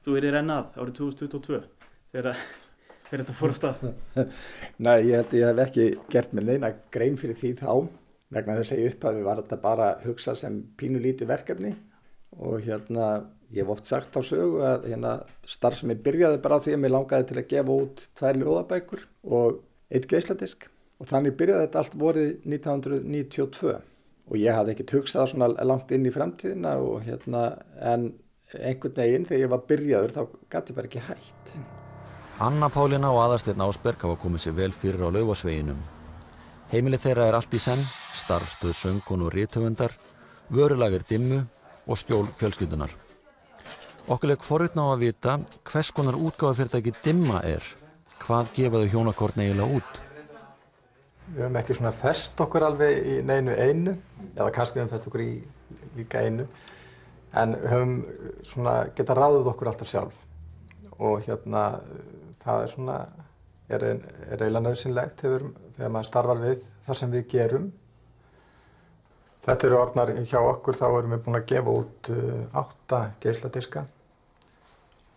þú 0.02 0.16
erið 0.18 0.34
rennað 0.36 0.74
árið 0.80 0.98
2022 0.98 1.60
þegar 2.12 2.42
þetta 3.12 3.36
fór 3.38 3.54
á 3.54 3.56
stað? 3.60 3.84
Nei, 4.84 4.96
ég 5.06 5.20
held 5.20 5.30
að 5.30 5.38
ég 5.38 5.50
hef 5.52 5.62
ekki 5.66 5.86
gert 6.10 6.34
með 6.34 6.48
neina 6.50 6.72
grein 6.94 7.18
fyrir 7.20 7.38
því 7.38 7.52
þá 7.60 7.70
vegna 8.32 8.58
þess 8.58 8.74
að 8.74 8.82
ég 8.82 8.96
upphafi 8.96 9.22
var 9.28 9.42
þetta 9.42 9.60
bara 9.62 9.88
að 9.92 10.06
hugsa 10.08 10.34
sem 10.38 10.58
pínulíti 10.80 11.28
verkefni 11.28 11.76
og 12.40 12.62
hérna 12.64 13.12
ég 13.52 13.62
hef 13.62 13.72
oft 13.74 13.88
sagt 13.88 14.16
á 14.16 14.20
sögu 14.24 14.62
að 14.64 14.88
hérna, 14.90 15.12
starf 15.44 15.80
sem 15.80 15.92
ég 15.92 16.02
byrjaði 16.04 16.40
bara 16.42 16.60
því 16.62 16.76
að 16.76 16.82
mér 16.82 16.94
langaði 16.96 17.28
til 17.28 17.38
að 17.38 17.48
gefa 17.52 17.78
út 17.84 18.04
tvær 18.18 18.40
ljóðabækur 18.40 19.06
og 19.38 19.62
eitt 19.92 20.08
geisladisk 20.08 20.68
og 21.02 21.10
þannig 21.10 21.36
byrjaði 21.40 21.66
þetta 21.66 21.82
allt 21.82 21.96
vorið 22.00 22.30
1992 22.48 23.74
og 24.32 24.38
ég 24.38 24.56
hafði 24.56 24.74
ekkert 24.76 24.94
hugsað 24.96 25.30
svona 25.32 25.50
langt 25.66 25.92
inn 25.92 26.08
í 26.08 26.14
fremtíðina 26.14 26.76
og 26.80 27.02
hérna 27.04 27.44
en 27.80 28.12
einhvern 28.56 28.96
veginn 28.96 29.28
þegar 29.28 29.44
ég 29.44 29.52
var 29.52 29.64
byrjaður 29.68 30.16
þá 30.16 30.22
gæti 30.54 30.76
bara 30.76 30.90
ekki 30.90 31.04
hægt. 31.08 31.54
Anna 32.42 32.68
Pálina 32.72 33.12
og 33.12 33.20
aðarsteinn 33.26 33.62
Ásberg 33.62 34.00
hafa 34.02 34.16
komið 34.22 34.46
sér 34.46 34.56
vel 34.56 34.72
fyrir 34.72 35.04
á 35.04 35.08
laufasveginum. 35.12 35.78
Heimilið 36.72 37.04
þeirra 37.04 37.28
er 37.28 37.36
allt 37.36 37.52
í 37.52 37.60
senn, 37.60 37.84
starfstöð 38.22 38.74
söngun 38.78 39.26
og 39.26 39.34
rítöfundar, 39.36 39.92
vörulagir 40.48 41.04
dimmu 41.08 41.42
og 41.86 42.00
skjól 42.00 42.28
fjölskyldunar. 44.02 44.10
Okkurleg 44.10 44.42
forutná 44.42 44.92
að 44.92 45.00
vita 45.00 45.38
hvers 45.64 45.90
konar 45.92 46.14
útgáðafyrirtæki 46.14 46.92
dimma 47.04 47.42
er. 47.44 47.62
Hvað 48.22 48.52
gefaðu 48.54 48.90
hjónakorn 48.90 49.40
eiginlega 49.40 49.76
út? 49.76 50.00
Við 51.32 51.42
höfum 51.42 51.56
ekki 51.56 51.74
svona 51.74 51.92
fest 51.92 52.40
okkur 52.40 52.62
alveg 52.62 53.06
í 53.06 53.22
neinu 53.24 53.52
einu, 53.56 53.96
eða 54.36 54.52
kannski 54.52 54.78
við 54.78 54.82
höfum 54.82 54.92
fest 54.92 55.06
okkur 55.08 55.22
í 55.22 55.42
líka 55.96 56.20
einu, 56.20 56.46
en 57.32 57.54
höfum 57.54 57.94
svona 58.44 58.88
geta 58.94 59.14
ráðið 59.14 59.48
okkur 59.52 59.68
alltaf 59.68 59.88
sjálf 59.88 60.18
og 60.98 61.22
hérna 61.24 61.80
það 62.42 62.62
er 62.62 62.68
svona, 62.70 62.96
er, 63.68 63.84
er 64.28 64.42
eiginlega 64.42 64.66
nöðsynlegt 64.66 65.22
þegar, 65.22 65.46
þegar 65.76 65.94
maður 65.94 66.10
starfar 66.10 66.42
við 66.42 66.66
það 66.84 66.98
sem 67.00 67.14
við 67.14 67.24
gerum. 67.32 67.72
Þetta 69.42 69.66
eru 69.66 69.78
orðnar 69.80 70.12
hjá 70.22 70.38
okkur, 70.38 70.78
þá 70.78 70.86
erum 70.86 71.14
við 71.16 71.22
búin 71.24 71.38
að 71.40 71.48
gefa 71.50 71.76
út 71.80 72.10
uh, 72.14 72.42
átta 72.62 73.00
geisladiska 73.22 73.84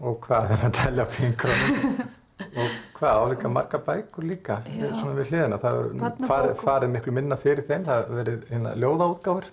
og 0.06 0.18
hvað 0.26 0.56
er 0.56 0.64
að 0.66 0.74
telja 0.76 1.06
pingranum 1.14 2.00
og 2.62 2.74
hvað 2.98 3.20
áleika 3.22 3.52
marga 3.52 3.80
bækur 3.86 4.26
líka 4.28 4.58
Já. 4.68 4.90
svona 4.98 5.14
við 5.20 5.32
hliðina, 5.32 5.60
það 5.62 5.78
er 5.78 6.26
farið, 6.28 6.58
farið 6.64 6.92
miklu 6.96 7.14
minna 7.16 7.38
fyrir 7.40 7.68
þeim, 7.68 7.86
það 7.88 8.12
verið 8.18 8.50
hérna, 8.50 8.74
ljóðaútgáfur. 8.82 9.48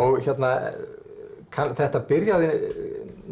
Og 0.00 0.18
hérna 0.24 0.50
kann, 1.52 1.76
þetta 1.78 2.02
byrjaði 2.08 2.50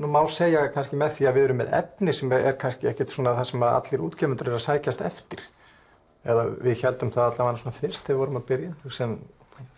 nú 0.00 0.10
má 0.12 0.20
segja 0.30 0.66
kannski 0.74 0.98
með 1.00 1.16
því 1.16 1.28
að 1.30 1.36
við 1.38 1.48
erum 1.48 1.60
með 1.62 1.74
efni 1.80 2.14
sem 2.16 2.36
er 2.36 2.54
kannski 2.60 2.90
ekkert 2.90 3.14
svona 3.14 3.34
það 3.38 3.50
sem 3.50 3.66
allir 3.66 4.06
útgefundur 4.06 4.52
eru 4.52 4.60
að 4.60 4.66
sækjast 4.68 5.04
eftir. 5.08 5.42
Eða 6.28 6.46
við 6.60 6.84
heldum 6.84 7.12
það 7.14 7.30
allavega 7.30 7.62
svona 7.62 7.78
fyrst 7.80 8.04
þegar 8.04 8.16
við 8.16 8.22
vorum 8.24 8.40
að 8.40 8.48
byrja 8.50 8.96
sem 8.98 9.14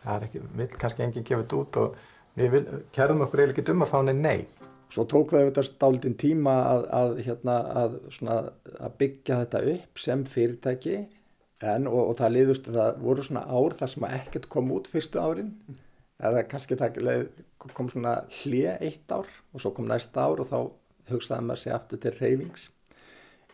það 0.03 0.16
er 0.16 0.26
ekki, 0.26 0.43
vil 0.59 0.66
kannski 0.74 1.05
enginn 1.07 1.26
gefa 1.28 1.45
þetta 1.45 1.61
út 1.61 1.78
og 1.83 1.97
við 2.39 2.55
vil, 2.57 2.62
kerðum 2.97 3.24
okkur 3.26 3.43
eiginlega 3.43 3.62
ekki 3.62 3.74
um 3.74 3.87
að 3.87 3.93
fá 3.93 3.97
henni 4.01 4.14
nei. 4.18 4.68
Svo 4.93 5.07
tók 5.09 5.33
það 5.33 5.47
auðvitað 5.47 5.68
stálitinn 5.68 6.18
tíma 6.20 6.57
að, 6.68 6.83
að, 6.99 7.14
hérna, 7.26 7.55
að, 7.83 7.95
svona, 8.12 8.37
að 8.76 8.99
byggja 9.01 9.39
þetta 9.43 9.62
upp 9.72 10.03
sem 10.05 10.26
fyrirtæki 10.35 10.99
en, 10.99 11.87
og, 11.89 12.03
og 12.03 12.18
það 12.18 12.35
liðust, 12.37 12.68
það 12.74 13.01
voru 13.07 13.24
svona 13.24 13.47
ár 13.49 13.78
þar 13.78 13.93
sem 13.95 14.07
ekkert 14.11 14.51
kom 14.53 14.74
út 14.76 14.91
fyrstu 14.93 15.22
árin. 15.22 15.55
Eða 16.22 16.45
kannski 16.51 16.76
það 16.78 17.01
kom 17.72 17.89
svona 17.91 18.18
hlið 18.43 18.85
eitt 18.85 19.11
ár 19.16 19.26
og 19.26 19.64
svo 19.64 19.72
kom 19.74 19.89
næsta 19.89 20.28
ár 20.28 20.45
og 20.45 20.53
þá 20.53 20.59
hugsaði 21.11 21.49
maður 21.49 21.62
sér 21.64 21.76
aftur 21.78 22.03
til 22.03 22.14
reyfings 22.20 22.68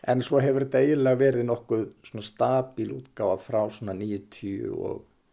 en 0.07 0.21
svo 0.23 0.39
hefur 0.43 0.65
þetta 0.65 0.81
eiginlega 0.83 1.19
verið 1.19 1.47
nokkuð 1.49 1.85
svona 2.07 2.25
stabíl 2.25 2.91
útgáfa 2.95 3.39
frá 3.43 3.61
svona 3.73 3.95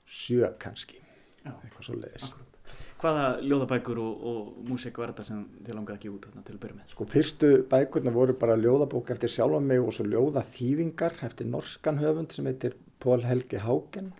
97 0.06 0.52
kannski, 0.62 1.00
Já. 1.42 1.52
eitthvað 1.52 1.88
svo 1.88 1.98
leiðist 2.00 2.46
hvaða 3.00 3.24
ljóðabækur 3.44 3.98
og, 4.00 4.26
og 4.30 4.68
músik 4.70 4.98
var 5.00 5.12
þetta 5.12 5.24
sem 5.26 5.42
þið 5.66 5.76
langaði 5.76 5.98
ekki 5.98 6.12
út 6.12 6.26
til 6.26 6.54
að 6.54 6.60
byrja 6.62 6.76
með? 6.78 6.92
Sko 6.94 7.06
fyrstu 7.12 7.50
bækurna 7.70 8.12
voru 8.14 8.36
bara 8.40 8.56
ljóðabók 8.58 9.12
eftir 9.14 9.32
sjálfa 9.32 9.60
mig 9.64 9.82
og 9.82 9.92
svo 9.94 10.06
ljóðaþýðingar 10.08 11.18
eftir 11.28 11.50
norskan 11.50 12.00
höfund 12.00 12.32
sem 12.34 12.48
heitir 12.48 12.76
Pól 13.02 13.20
Helgi 13.26 13.60
Háken 13.60 14.12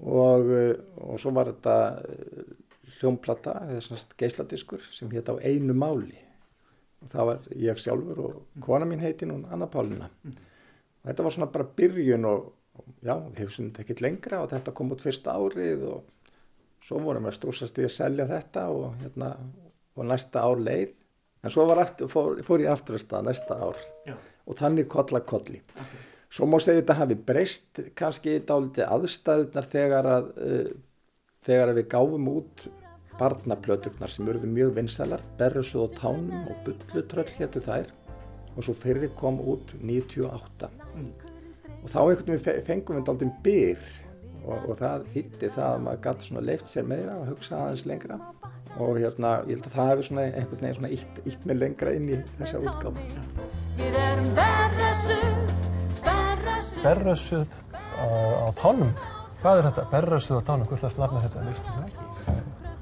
og, 0.00 0.52
og 1.02 1.20
svo 1.20 1.34
var 1.36 1.50
þetta 1.50 1.76
eh, 2.06 2.52
hljómplata 3.00 3.56
eða 3.66 3.82
svona 3.84 4.20
geisladiskur 4.22 4.86
sem 4.94 5.10
hétt 5.12 5.32
á 5.32 5.34
einu 5.42 5.74
máli 5.76 6.16
og 7.00 7.10
það 7.10 7.30
var 7.32 7.50
ég 7.58 7.82
sjálfur 7.82 8.22
og 8.28 8.62
kona 8.62 8.86
mín 8.88 9.02
heiti 9.02 9.26
nú 9.26 9.40
Anna 9.50 9.68
Pálina 9.72 10.06
mm. 10.06 10.38
og 11.02 11.10
þetta 11.10 11.26
var 11.26 11.36
svona 11.36 11.52
bara 11.52 11.68
byrjun 11.76 12.30
og 12.30 12.48
já, 13.02 13.14
við 13.14 13.42
hefum 13.42 13.68
þetta 13.68 13.84
ekkert 13.84 14.02
lengra 14.04 14.40
og 14.44 14.50
þetta 14.52 14.74
kom 14.76 14.94
út 14.94 15.04
fyrsta 15.04 15.36
árið 15.36 15.84
og 15.90 16.30
svo 16.84 17.00
vorum 17.04 17.26
við 17.26 17.32
að 17.32 17.38
stúsast 17.38 17.80
í 17.80 17.86
að 17.86 17.94
selja 17.96 18.26
þetta 18.30 18.66
og, 18.72 18.94
hérna, 19.02 19.30
og 19.96 20.08
næsta 20.08 20.44
ár 20.46 20.62
leið 20.62 20.94
en 21.40 21.52
svo 21.52 21.66
aftur, 21.72 22.10
fór, 22.12 22.40
fór 22.44 22.64
ég 22.64 22.72
aftur 22.72 22.98
að 22.98 23.04
stað 23.04 23.28
næsta 23.28 23.56
ár 23.60 23.80
Já. 24.08 24.16
og 24.46 24.58
þannig 24.60 24.88
kolla 24.92 25.22
kolli 25.24 25.62
okay. 25.72 26.02
svo 26.28 26.48
má 26.48 26.58
segja 26.60 26.82
þetta 26.82 26.98
hafi 27.00 27.16
breyst 27.30 27.82
kannski 27.96 28.38
dáliti 28.48 28.84
aðstæðunar 28.84 29.70
þegar 29.72 30.10
að 30.16 30.30
uh, 30.36 30.70
þegar 31.46 31.72
að 31.72 31.80
við 31.80 31.88
gáfum 31.94 32.30
út 32.34 32.68
barnaplöturnar 33.20 34.12
sem 34.12 34.28
eruðu 34.32 34.48
mjög 34.48 34.76
vinsælar 34.78 35.24
Berrasuð 35.40 35.86
og 35.86 35.96
Tánum 35.98 36.46
og 36.48 36.62
Bullutröll 36.64 37.28
héttu 37.36 37.60
þær 37.64 37.90
og 38.56 38.64
svo 38.64 38.76
fyrir 38.76 39.12
kom 39.16 39.40
út 39.40 39.74
98 39.80 40.70
mm. 40.94 41.29
Og 41.80 41.88
þá 41.92 42.00
einhvern 42.02 42.30
veginn 42.36 42.66
fengum 42.68 43.00
við 43.00 43.08
dálítið 43.08 43.32
byr. 43.46 43.90
Og, 44.40 44.58
og 44.72 44.78
það 44.80 45.02
þýtti 45.14 45.48
það 45.52 45.66
að 45.70 45.82
maður 45.84 46.04
gæti 46.06 46.26
svona 46.26 46.42
leift 46.48 46.70
sér 46.70 46.86
meira 46.88 47.16
og 47.20 47.28
hugsa 47.28 47.58
aðeins 47.60 47.86
lengra. 47.88 48.16
Og 48.78 49.00
hérna 49.00 49.30
ég 49.48 49.56
held 49.58 49.66
að 49.66 49.74
það 49.74 49.90
hefur 49.90 50.06
svona 50.06 50.24
einhvern 50.28 50.62
veginn 50.62 50.78
svona 50.78 50.92
ítt, 50.94 51.20
ítt 51.26 51.42
með 51.48 51.56
lengra 51.64 51.94
inn 51.96 52.06
í 52.06 52.18
þessa 52.38 52.60
útgáð 52.62 52.94
Við 53.80 53.98
erum 53.98 54.30
berrasuð 54.38 55.40
Berrasuð 56.80 57.58
á, 57.98 58.06
á 58.46 58.48
tánum? 58.56 58.92
Hvað 59.42 59.58
er 59.58 59.68
þetta? 59.68 59.82
Berrasuð 59.90 60.38
á 60.38 60.42
tánum, 60.46 60.66
hvort 60.70 61.02
lafna 61.02 61.24
þetta? 61.26 61.44
Vistu 61.50 61.74
það 61.74 61.84
ekki? 61.88 62.04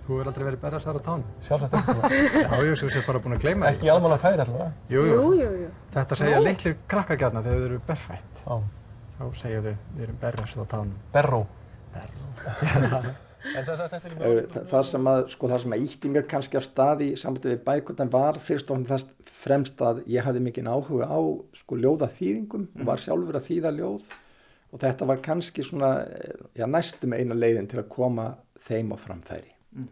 Þú 0.05 0.17
hefur 0.17 0.29
aldrei 0.31 0.45
verið 0.47 0.61
berrasuðar 0.63 1.01
á 1.01 1.03
tánum? 1.09 1.27
Sjálfsagt 1.45 1.75
ekki. 1.79 1.93
Já, 2.45 2.55
ég 2.65 2.81
sé 2.81 3.03
bara 3.05 3.21
búin 3.25 3.37
að 3.37 3.43
gleyma 3.45 3.73
Ekki 3.73 3.91
almála 3.93 4.17
færi 4.23 4.41
allavega. 4.45 4.71
Jú, 4.93 5.03
jú, 5.09 5.19
jú, 5.37 5.49
jú. 5.65 5.69
Þetta 5.93 6.21
segja 6.21 6.39
litlir 6.45 6.79
krakkargjarnar 6.89 7.45
þegar 7.45 7.59
þau 7.59 7.67
eru 7.69 7.81
berfætt. 7.91 8.45
Á 8.49 8.55
þá 9.19 9.25
segja 9.37 9.62
þau 9.64 9.73
við 9.73 10.05
erum 10.07 10.21
berrasuð 10.23 10.62
á 10.62 10.66
tánum. 10.75 10.99
Berró. 11.14 11.43
Berró. 11.95 13.16
Það 14.69 14.83
sem 14.85 15.09
að 15.09 15.21
sko 15.33 15.49
það 15.49 15.61
sem 15.62 15.75
að 15.77 15.85
ítti 15.85 16.09
mér 16.11 16.25
kannski 16.29 16.59
af 16.59 16.64
stað 16.66 17.05
í 17.07 17.09
samvættu 17.16 17.53
við 17.53 17.61
bækurnar 17.64 18.11
var 18.12 18.41
fyrst 18.45 18.73
og 18.75 18.89
fremst 19.39 19.79
að 19.85 20.03
ég 20.11 20.27
hafði 20.27 20.43
mikinn 20.45 20.69
áhuga 20.69 21.07
á 21.07 21.21
sko 21.57 21.79
ljóða 21.79 22.11
þýðingum 22.19 22.66
mm. 22.66 22.81
og 22.83 22.91
var 22.91 23.03
sjálfur 23.03 23.39
að 23.39 23.47
þýða 23.47 23.73
ljóð. 23.79 24.11
Og 24.75 24.83
þetta 24.83 25.09
var 25.09 25.23
kannski 25.25 25.64
svona 25.64 25.93
já, 26.59 26.66
næstum 26.66 27.14
eina 27.16 27.39
leiðin 27.39 27.71
til 27.71 27.81
að 27.81 27.89
koma 27.95 28.33
þeim 28.69 28.93
á 28.93 28.97
framfæri. 29.01 29.55
Mm. 29.79 29.89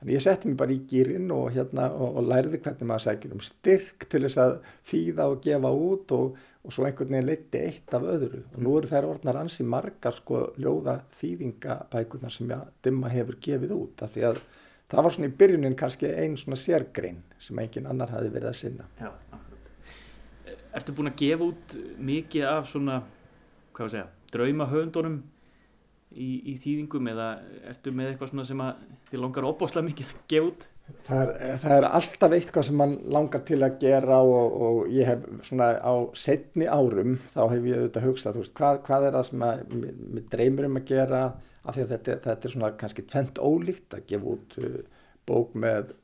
þannig 0.00 0.16
ég 0.16 0.22
setti 0.24 0.48
mér 0.48 0.60
bara 0.60 0.74
í 0.74 0.82
gýrin 0.90 1.32
og, 1.32 1.50
hérna, 1.54 1.90
og, 1.92 2.18
og 2.20 2.28
lærði 2.28 2.60
hvernig 2.64 2.88
maður 2.88 3.06
sækir 3.06 3.34
um 3.36 3.42
styrk 3.44 4.06
til 4.10 4.22
þess 4.24 4.40
að 4.40 4.54
þýða 4.90 5.26
og 5.28 5.42
gefa 5.44 5.72
út 5.88 6.14
og 6.16 6.38
og 6.60 6.74
svo 6.74 6.84
einhvern 6.84 7.14
veginn 7.14 7.28
leiti 7.28 7.60
eitt 7.64 7.94
af 7.96 8.04
öðru. 8.04 8.42
Og 8.52 8.60
nú 8.60 8.74
eru 8.78 8.90
þær 8.90 9.08
orðnar 9.14 9.40
ansi 9.40 9.64
margar 9.64 10.16
sko 10.16 10.42
ljóða 10.60 10.98
þýðingabækunar 11.20 12.34
sem 12.34 12.52
að 12.52 12.66
dimma 12.84 13.12
hefur 13.12 13.38
gefið 13.40 13.76
út 13.76 14.04
af 14.04 14.12
því 14.14 14.26
að 14.28 14.42
það 14.90 15.06
var 15.06 15.14
svona 15.16 15.30
í 15.30 15.36
byrjunin 15.40 15.78
kannski 15.78 16.10
einn 16.12 16.36
svona 16.40 16.58
sérgrein 16.60 17.22
sem 17.40 17.58
engin 17.62 17.88
annar 17.88 18.12
hafi 18.12 18.32
verið 18.34 18.52
að 18.52 18.58
sinna. 18.60 18.88
Já, 19.00 19.08
akkurat. 19.32 19.70
Ertu 20.76 20.96
búin 20.96 21.10
að 21.10 21.20
gefa 21.22 21.48
út 21.48 21.76
mikið 22.10 22.48
af 22.50 22.68
svona, 22.70 23.00
hvað 23.72 23.86
var 23.86 23.88
að 23.88 23.94
segja, 23.96 24.08
draumahöndunum 24.34 25.16
í, 26.12 26.28
í 26.52 26.58
þýðingum 26.60 27.08
eða 27.14 27.30
ertu 27.72 27.94
með 27.94 28.12
eitthvað 28.12 28.34
svona 28.34 28.46
sem 28.50 28.62
að 28.66 28.84
þið 29.08 29.24
langar 29.24 29.48
opbáslega 29.48 29.88
mikið 29.88 30.12
að 30.12 30.20
gefa 30.34 30.52
út? 30.52 30.68
Það 31.06 31.20
er, 31.34 31.58
það 31.62 31.74
er 31.76 31.86
alltaf 31.88 32.34
eitthvað 32.36 32.66
sem 32.68 32.78
mann 32.80 32.96
langar 33.12 33.44
til 33.48 33.60
að 33.66 33.76
gera 33.82 34.20
og, 34.22 34.56
og 34.66 34.80
ég 34.94 35.08
hef 35.10 35.26
svona 35.46 35.72
á 35.80 35.94
setni 36.16 36.68
árum 36.70 37.18
þá 37.32 37.40
hef 37.52 37.68
ég 37.68 37.80
auðvitað 37.80 38.08
hugsað 38.08 38.40
veist, 38.40 38.54
hvað, 38.58 38.80
hvað 38.86 39.06
er 39.08 39.18
það 39.18 39.28
sem 39.28 39.46
að, 39.46 39.62
mér 39.82 40.26
dreymir 40.34 40.68
um 40.70 40.80
að 40.80 40.88
gera 40.92 41.22
af 41.60 41.76
því 41.76 41.84
að 41.84 41.92
þetta, 41.94 42.18
þetta 42.26 42.48
er 42.48 42.54
svona 42.54 42.72
kannski 42.80 43.06
tvent 43.10 43.40
ólíkt 43.42 43.96
að 43.96 44.06
gefa 44.10 44.34
út 44.34 44.58
uh, 44.62 44.80
bók 45.28 45.56
með 45.60 45.94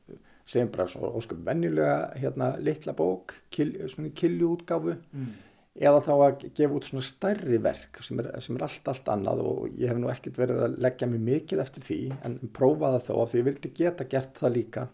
segjum 0.47 0.71
bara 0.71 0.87
svona 0.91 1.11
ósköp 1.19 1.41
venjulega 1.47 1.97
hérna 2.15 2.53
litla 2.63 2.93
bók, 2.95 3.35
kil, 3.51 3.73
svona 3.91 4.13
kiljuútgáfu 4.15 4.95
mm. 4.95 5.31
Eða 5.77 6.03
þá 6.05 6.13
að 6.15 6.45
gefa 6.57 6.77
út 6.77 6.87
svona 6.89 7.05
stærri 7.05 7.59
verk 7.61 7.99
sem 8.05 8.21
er, 8.21 8.29
sem 8.43 8.57
er 8.57 8.67
allt 8.67 8.91
allt 8.91 9.09
annað 9.13 9.43
og 9.45 9.65
ég 9.77 9.91
hef 9.91 9.99
nú 10.01 10.11
ekkert 10.11 10.39
verið 10.41 10.63
að 10.65 10.77
leggja 10.85 11.09
mig 11.11 11.23
mikið 11.27 11.63
eftir 11.63 11.85
því 11.87 11.99
en 12.27 12.37
prófaða 12.55 13.03
þó 13.07 13.11
af 13.21 13.33
því 13.33 13.41
ég 13.41 13.49
vildi 13.51 13.73
geta 13.77 14.07
gert 14.09 14.41
það 14.41 14.55
líka 14.57 14.87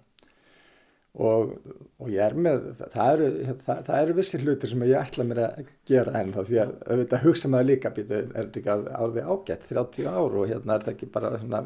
og, 1.13 1.55
og 2.01 2.11
ég 2.11 2.25
er 2.25 2.35
með 2.35 2.69
það 2.81 3.13
eru, 3.13 3.31
það, 3.63 3.81
það 3.87 3.97
eru 4.01 4.17
vissi 4.19 4.41
hlutir 4.43 4.73
sem 4.73 4.85
ég 4.89 4.99
ætla 4.99 5.27
mér 5.29 5.43
að 5.45 5.73
gera 5.87 6.15
enn 6.19 6.35
þá 6.35 6.41
því 6.41 6.61
að 6.65 6.77
auðvitað 6.87 7.27
hugsa 7.27 7.53
maður 7.53 7.69
líka 7.71 7.93
býtu 7.95 8.19
er 8.19 8.31
þetta 8.33 8.61
ekki 8.63 8.73
að 8.75 8.87
árið 8.99 9.33
ágætt 9.33 9.67
30 9.71 10.09
ár 10.09 10.39
og 10.39 10.47
hérna 10.51 10.77
er 10.77 10.87
það 10.87 10.95
ekki 10.95 11.11
bara 11.13 11.35
svona, 11.37 11.65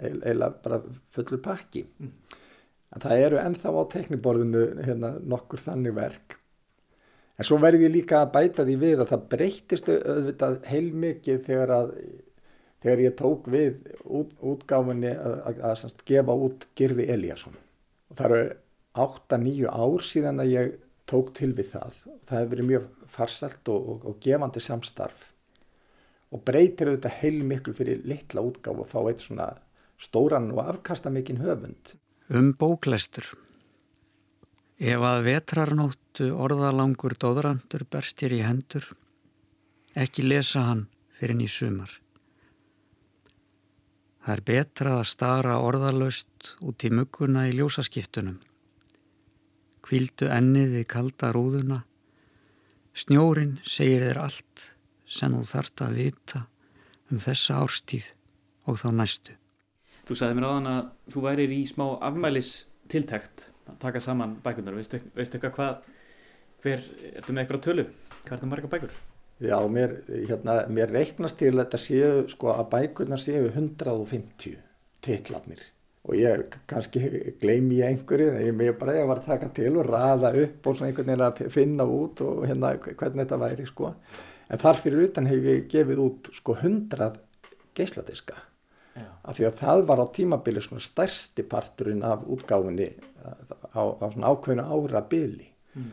eiginlega 0.00 0.54
bara 0.64 0.82
fullur 1.14 1.44
pakki 1.44 1.86
mm. 1.86 2.40
En 2.94 3.02
það 3.02 3.20
eru 3.26 3.38
ennþá 3.42 3.70
á 3.74 3.82
tekniborðinu 3.90 4.64
hérna, 4.86 5.16
nokkur 5.26 5.62
þannig 5.62 5.96
verk. 5.96 6.36
En 7.34 7.46
svo 7.46 7.58
verði 7.62 7.88
ég 7.88 7.94
líka 7.96 8.20
að 8.22 8.32
bæta 8.36 8.66
því 8.66 8.76
við 8.78 9.02
að 9.02 9.10
það 9.10 9.26
breytist 9.32 9.90
auðvitað 9.90 10.58
heilmikið 10.70 11.40
þegar, 11.48 11.72
að, 11.74 11.92
þegar 12.84 13.02
ég 13.04 13.16
tók 13.18 13.48
við 13.50 13.80
út, 14.04 14.34
útgáfinni 14.38 15.12
að, 15.16 15.36
að, 15.50 15.62
að 15.74 16.04
gefa 16.06 16.38
út 16.46 16.66
Girði 16.78 17.08
Eliasson. 17.16 17.58
Og 18.12 18.20
það 18.20 18.36
eru 18.38 18.56
8-9 19.04 19.72
ár 19.74 20.06
síðan 20.06 20.44
að 20.44 20.52
ég 20.52 20.74
tók 21.10 21.34
til 21.34 21.50
við 21.58 21.72
það. 21.74 22.00
Það 22.24 22.38
hefur 22.38 22.52
verið 22.54 22.70
mjög 22.70 22.86
farsalt 23.16 23.72
og, 23.74 23.88
og, 23.90 24.06
og 24.10 24.20
gefandi 24.22 24.62
samstarf 24.62 25.30
og 26.34 26.42
breytir 26.42 26.90
auðvitað 26.90 27.18
heilmiklu 27.20 27.74
fyrir 27.76 28.06
litla 28.08 28.42
útgáf 28.42 28.80
og 28.82 28.88
fá 28.90 28.98
eitt 29.06 29.22
svona 29.22 29.52
stóran 30.02 30.50
og 30.54 30.64
afkasta 30.64 31.12
mikinn 31.14 31.42
höfund. 31.42 31.94
Um 32.30 32.54
bóklestur. 32.58 33.34
Ef 34.78 35.04
að 35.06 35.28
vetrarnóttu 36.14 36.36
orðalangur 36.38 37.16
dóðrandur 37.18 37.84
berstir 37.90 38.32
í 38.32 38.42
hendur, 38.42 38.84
ekki 39.96 40.22
lesa 40.22 40.62
hann 40.62 40.86
fyrir 41.18 41.34
ný 41.34 41.48
sumar. 41.48 41.90
Það 44.22 44.34
er 44.34 44.42
betra 44.46 44.92
að 45.00 45.08
stara 45.10 45.58
orðalöst 45.58 46.56
út 46.62 46.84
í 46.84 46.90
mugguna 46.90 47.48
í 47.48 47.56
ljósaskiptunum. 47.58 48.38
Kvíldu 49.82 50.30
ennið 50.30 50.80
í 50.80 50.84
kalda 50.86 51.32
rúðuna. 51.32 51.84
Snjórin 52.94 53.58
segir 53.66 54.06
þér 54.06 54.22
allt 54.22 54.70
sem 55.06 55.34
þú 55.34 55.42
þart 55.44 55.82
að 55.82 55.98
vita 55.98 56.46
um 57.10 57.18
þessa 57.18 57.58
árstíð 57.58 58.12
og 58.66 58.78
þá 58.78 58.88
næstu. 58.94 59.34
Þú 60.06 60.14
sagði 60.14 60.38
mér 60.38 60.48
áðan 60.48 60.70
að 60.70 60.86
þú 61.10 61.26
værir 61.26 61.50
í 61.50 61.66
smá 61.66 61.98
afmælis 62.00 62.66
tiltækt 62.88 63.50
að 63.66 63.78
taka 63.80 64.00
saman 64.00 64.38
bækunar. 64.44 64.76
Veistu, 64.76 65.02
veistu 65.16 65.36
eitthvað 65.36 65.54
hvað, 65.58 65.93
hver, 66.64 66.86
ertu 67.12 67.34
með 67.34 67.44
eitthvað 67.44 67.62
tölu? 67.68 67.84
Hvað 68.24 68.34
er 68.36 68.40
það 68.40 68.50
marga 68.50 68.70
bækur? 68.72 68.96
Já, 69.44 69.56
mér, 69.68 69.94
hérna, 70.08 70.56
mér 70.72 70.92
reiknast 70.94 71.38
til 71.40 71.52
að 71.52 71.60
þetta 71.64 71.80
séu, 71.82 72.10
sko, 72.32 72.52
að 72.54 72.68
bækunar 72.72 73.20
séu 73.20 73.48
150 73.50 74.58
titlarnir 75.04 75.64
og 76.04 76.18
ég 76.20 76.58
kannski 76.68 77.00
gleymi 77.40 77.78
ég 77.78 77.94
einhverju, 77.94 78.34
ég 78.44 78.56
með 78.56 78.74
bara 78.80 78.96
ég 78.98 79.06
var 79.08 79.22
að 79.22 79.28
taka 79.30 79.48
til 79.56 79.70
og 79.80 79.86
raða 79.88 80.34
upp 80.42 80.66
og 80.68 80.76
svona 80.76 80.90
einhvern 80.90 81.08
veginn 81.08 81.24
að 81.24 81.54
finna 81.54 81.86
út 81.88 82.20
og 82.24 82.42
hérna 82.44 82.74
hvernig 82.84 83.22
þetta 83.22 83.38
væri, 83.40 83.68
sko. 83.68 83.94
En 84.52 84.60
þar 84.60 84.80
fyrir 84.82 85.06
utan 85.06 85.28
hef 85.30 85.48
ég 85.48 85.64
gefið 85.72 86.02
út, 86.04 86.28
sko, 86.36 86.58
100 86.60 87.08
geisladiska 87.74 88.36
af 89.24 89.38
því 89.38 89.46
að 89.48 89.58
það 89.58 89.82
var 89.88 90.02
á 90.04 90.06
tímabili 90.14 90.62
svona 90.62 90.84
stærsti 90.84 91.44
parturinn 91.50 92.04
af 92.06 92.24
útgáfinni 92.30 92.90
á, 93.74 93.82
á 93.82 94.06
svona 94.12 94.30
ákveðinu 94.30 94.66
ára 94.68 95.02
bili 95.10 95.48
mm. 95.74 95.90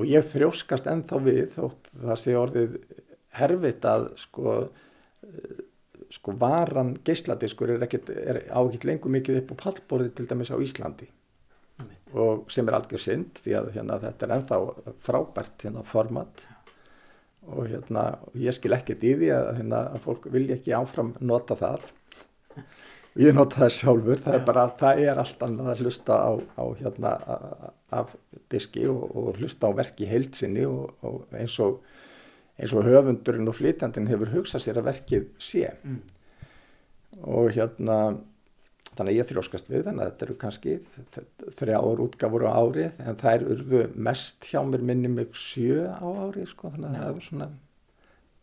Og 0.00 0.08
ég 0.08 0.26
þrjóskast 0.32 0.88
ennþá 0.88 1.20
við 1.26 1.42
þótt 1.54 1.90
það 1.92 2.20
sé 2.22 2.36
orðið 2.40 2.76
herfitt 3.36 3.86
að 3.86 4.06
sko, 4.18 4.56
sko 6.10 6.34
varan 6.40 6.94
geysladiskur 7.06 7.76
er, 7.76 7.84
ekkit, 7.86 8.10
er 8.10 8.42
ágitt 8.48 8.86
lengur 8.88 9.12
mikið 9.12 9.42
upp 9.42 9.54
á 9.54 9.60
pallborði 9.66 10.14
til 10.16 10.28
dæmis 10.30 10.52
á 10.54 10.56
Íslandi. 10.58 11.10
Mm. 11.80 11.92
og 12.12 12.50
sem 12.52 12.68
er 12.68 12.76
algjör 12.76 13.00
synd 13.00 13.38
því 13.40 13.54
að 13.56 13.68
hérna, 13.76 14.00
þetta 14.02 14.26
er 14.26 14.32
ennþá 14.36 14.58
frábært 15.06 15.64
hérna, 15.64 15.84
format. 15.86 16.42
Og 17.50 17.70
hérna, 17.70 18.02
ég 18.36 18.52
skil 18.52 18.74
ekkert 18.76 19.04
í 19.06 19.14
því 19.16 19.30
að, 19.32 19.46
hérna, 19.60 19.84
að 19.94 20.02
fólk 20.04 20.26
vilja 20.32 20.58
ekki 20.58 20.74
áfram 20.76 21.14
nota 21.24 21.56
það. 21.56 21.86
Ég 23.18 23.34
nota 23.34 23.64
það 23.64 23.72
sjálfur 23.78 24.20
það 24.22 24.36
er 24.36 24.44
bara, 24.46 24.66
það 24.78 25.00
er 25.06 25.22
allt 25.22 25.40
annað 25.46 25.70
að 25.72 25.80
hlusta 25.84 26.18
á, 26.20 26.30
á 26.60 26.64
hérna 26.78 27.14
af 27.96 28.14
diski 28.52 28.86
og, 28.90 29.04
og 29.16 29.40
hlusta 29.40 29.70
á 29.70 29.72
verki 29.76 30.08
heilsinni 30.10 30.64
og, 30.68 30.94
og 31.06 31.36
eins 31.36 31.58
og 31.62 31.80
eins 32.60 32.74
og 32.76 32.84
höfundurinn 32.84 33.48
og 33.48 33.56
flytjandin 33.56 34.08
hefur 34.10 34.32
hugsað 34.34 34.66
sér 34.66 34.80
að 34.80 34.90
verkið 34.90 35.30
sé 35.40 35.70
mm. 35.70 36.00
og 37.24 37.54
hérna 37.56 38.00
þannig 38.90 39.14
að 39.14 39.16
ég 39.20 39.30
þróskast 39.30 39.70
við 39.70 39.86
þannig 39.86 40.04
að 40.04 40.10
þetta 40.10 40.26
eru 40.26 40.36
kannski 40.42 40.76
þrjáur 41.60 42.04
útgafur 42.04 42.46
á 42.50 42.52
árið 42.58 43.02
en 43.06 43.18
það 43.20 43.48
eru 43.54 43.82
mest 44.08 44.50
hjá 44.50 44.60
mér 44.66 44.84
minni 44.90 45.10
mjög 45.12 45.34
sjö 45.38 45.88
á 45.88 46.06
árið 46.26 46.50
sko 46.52 46.72
þannig 46.74 46.90
að 46.90 46.96
Já. 46.96 47.02
það 47.02 47.20
er 47.20 47.28
svona 47.28 47.50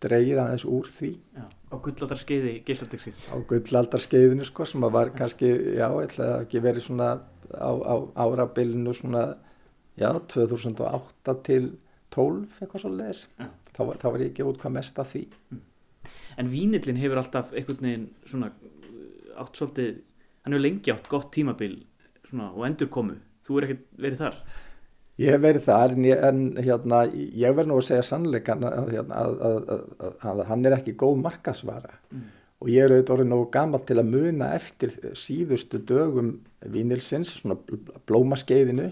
dreigir 0.07 0.39
aðeins 0.41 0.65
úr 0.69 0.89
því 0.93 1.11
já, 1.17 1.45
á 1.73 1.75
gullaldarskeiði 1.87 2.53
geislardegsins 2.67 3.23
á 3.33 3.35
gullaldarskeiðinu 3.49 4.45
sko 4.47 4.67
sem 4.69 4.85
að 4.85 4.93
var 4.93 5.11
kannski, 5.17 5.49
já, 5.77 5.87
ætlaði 5.89 6.33
að 6.35 6.43
ekki 6.45 6.63
verið 6.63 6.85
svona 6.85 7.09
á, 7.53 7.71
á 7.71 7.95
árabilinu 8.23 8.93
svona, 8.97 9.23
já, 9.99 10.09
2008 10.13 11.37
til 11.47 11.71
12 12.13 12.61
eitthvað 12.61 12.83
svo 12.83 12.91
les 12.95 13.25
þá, 13.75 13.81
þá 13.99 14.07
var 14.09 14.23
ég 14.23 14.31
ekki 14.31 14.45
út 14.47 14.59
hvað 14.61 14.75
mest 14.77 15.01
af 15.01 15.11
því. 15.13 15.23
Mm. 15.51 15.63
En 16.37 16.51
Vínillin 16.51 17.01
hefur 17.01 17.21
alltaf 17.21 17.53
einhvern 17.53 17.87
veginn 17.87 18.07
svona 18.29 18.51
átt 19.37 19.57
svolítið, 19.57 19.99
hann 20.43 20.55
hefur 20.55 20.65
lengi 20.65 20.93
átt 20.93 21.11
gott 21.11 21.31
tímabil 21.33 21.79
svona 22.27 22.51
og 22.53 22.65
endur 22.67 22.89
komu, 22.93 23.17
þú 23.47 23.59
er 23.59 23.67
ekkert 23.67 23.85
verið 23.97 24.23
þar? 24.23 24.39
Ég 25.17 25.33
hef 25.33 25.41
verið 25.41 25.63
þar 25.65 25.93
en, 25.95 26.05
ég, 26.05 26.23
en 26.29 26.41
hérna, 26.61 27.03
ég 27.15 27.55
verð 27.57 27.71
nú 27.71 27.79
að 27.79 27.87
segja 27.87 28.05
sannleikan 28.05 28.65
að, 28.67 28.91
hérna, 28.93 29.21
að, 29.23 29.71
að, 29.73 30.17
að 30.29 30.41
hann 30.51 30.65
er 30.69 30.75
ekki 30.77 30.93
góð 30.99 31.23
markasvara 31.23 31.95
mm. 32.11 32.27
Og 32.61 32.71
ég 32.71 32.83
er 32.83 32.93
auðvitað 32.93 33.15
orðið 33.17 33.29
nógu 33.31 33.49
gammal 33.53 33.83
til 33.85 33.97
að 34.01 34.13
muna 34.13 34.53
eftir 34.57 34.95
síðustu 35.17 35.81
dögum 35.87 36.31
Vínilsins, 36.73 37.35
svona 37.37 37.57
blómaskeiðinu 38.09 38.89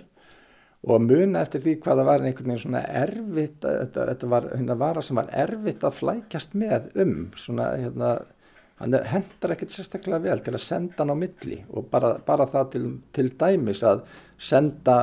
og 0.85 0.93
að 0.99 1.07
muna 1.09 1.41
eftir 1.41 1.63
því 1.63 1.79
hvaða 1.81 2.05
var 2.05 2.21
einhvern 2.21 2.51
veginn 2.51 2.63
svona 2.67 2.83
erfitt, 3.01 3.57
þetta, 3.65 4.07
þetta 4.11 4.31
var 4.35 4.49
hérna 4.53 4.79
vara 4.85 5.03
sem 5.05 5.17
var 5.17 5.33
erfitt 5.33 5.85
að 5.87 5.99
flækjast 5.99 6.57
með 6.61 6.91
um, 7.01 7.17
svona 7.41 7.71
hérna, 7.81 8.11
hann 8.83 8.99
er, 8.99 9.09
hendar 9.09 9.55
ekkert 9.55 9.73
sérstaklega 9.73 10.21
vel 10.27 10.45
til 10.45 10.53
að 10.53 10.65
senda 10.67 11.01
hann 11.01 11.15
á 11.15 11.17
milli. 11.17 11.63
Og 11.73 11.89
bara, 11.89 12.13
bara 12.21 12.45
það 12.51 12.71
til, 12.75 12.87
til 13.17 13.31
dæmis 13.39 13.81
að 13.87 14.05
senda 14.37 14.99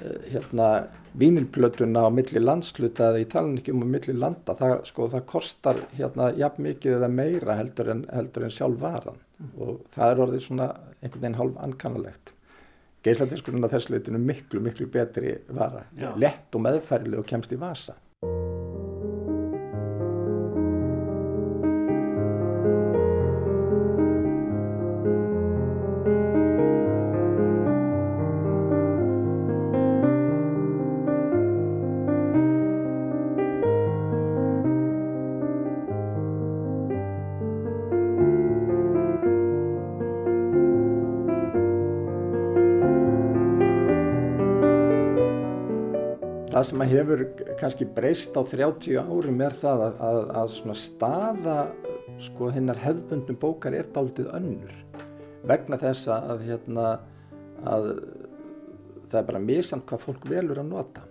Eh, 0.00 0.32
hérna 0.32 0.86
vínilplötuna 1.18 2.06
á 2.06 2.10
milli 2.14 2.40
landsluta 2.40 3.10
eða 3.10 3.22
í 3.22 3.26
talanikjum 3.32 3.82
á 3.84 3.86
milli 3.94 4.14
landa 4.16 4.54
það, 4.56 4.76
sko, 4.88 5.08
það 5.12 5.24
kostar 5.28 5.80
hérna 5.96 6.30
jafn 6.38 6.68
mikið 6.68 6.98
eða 6.98 7.10
meira 7.12 7.56
heldur 7.58 7.90
en, 7.94 8.04
heldur 8.12 8.46
en 8.46 8.54
sjálf 8.54 8.78
varan 8.80 9.18
mm. 9.18 9.50
og 9.58 9.82
það 9.94 10.12
er 10.12 10.22
orðið 10.26 10.46
svona 10.46 10.70
einhvern 11.00 11.24
veginn 11.24 11.40
hálf 11.40 11.58
ankannalegt 11.66 12.34
geisladiskurinn 13.04 13.66
á 13.66 13.72
þessu 13.72 13.96
leitinu 13.96 14.22
miklu 14.22 14.62
miklu 14.62 14.88
betri 14.92 15.36
vara, 15.50 15.84
Já. 15.98 16.12
lett 16.16 16.54
og 16.54 16.64
meðfærileg 16.68 17.20
og 17.20 17.28
kemst 17.28 17.52
í 17.52 17.60
vasa 17.60 17.98
það 46.62 46.68
sem 46.68 46.82
að 46.84 46.92
hefur 46.92 47.22
kannski 47.58 47.86
breyst 47.90 48.36
á 48.38 48.42
30 48.46 48.98
árum 49.02 49.40
er 49.42 49.54
það 49.58 49.80
að, 49.82 49.94
að, 50.06 50.18
að 50.38 50.50
svona 50.54 50.74
staða 50.78 51.56
sko 52.22 52.50
hinnar 52.54 52.78
hefbundum 52.78 53.38
bókar 53.42 53.74
er 53.74 53.88
dálitið 53.90 54.28
önnur. 54.36 54.76
Vegna 55.50 55.78
þess 55.82 56.10
að 56.14 56.44
hérna 56.46 56.84
að 57.66 57.88
það 59.08 59.18
er 59.18 59.26
bara 59.32 59.40
misamt 59.42 59.88
hvað 59.90 60.04
fólk 60.04 60.28
velur 60.30 60.60
að 60.62 60.70
nota. 60.70 61.02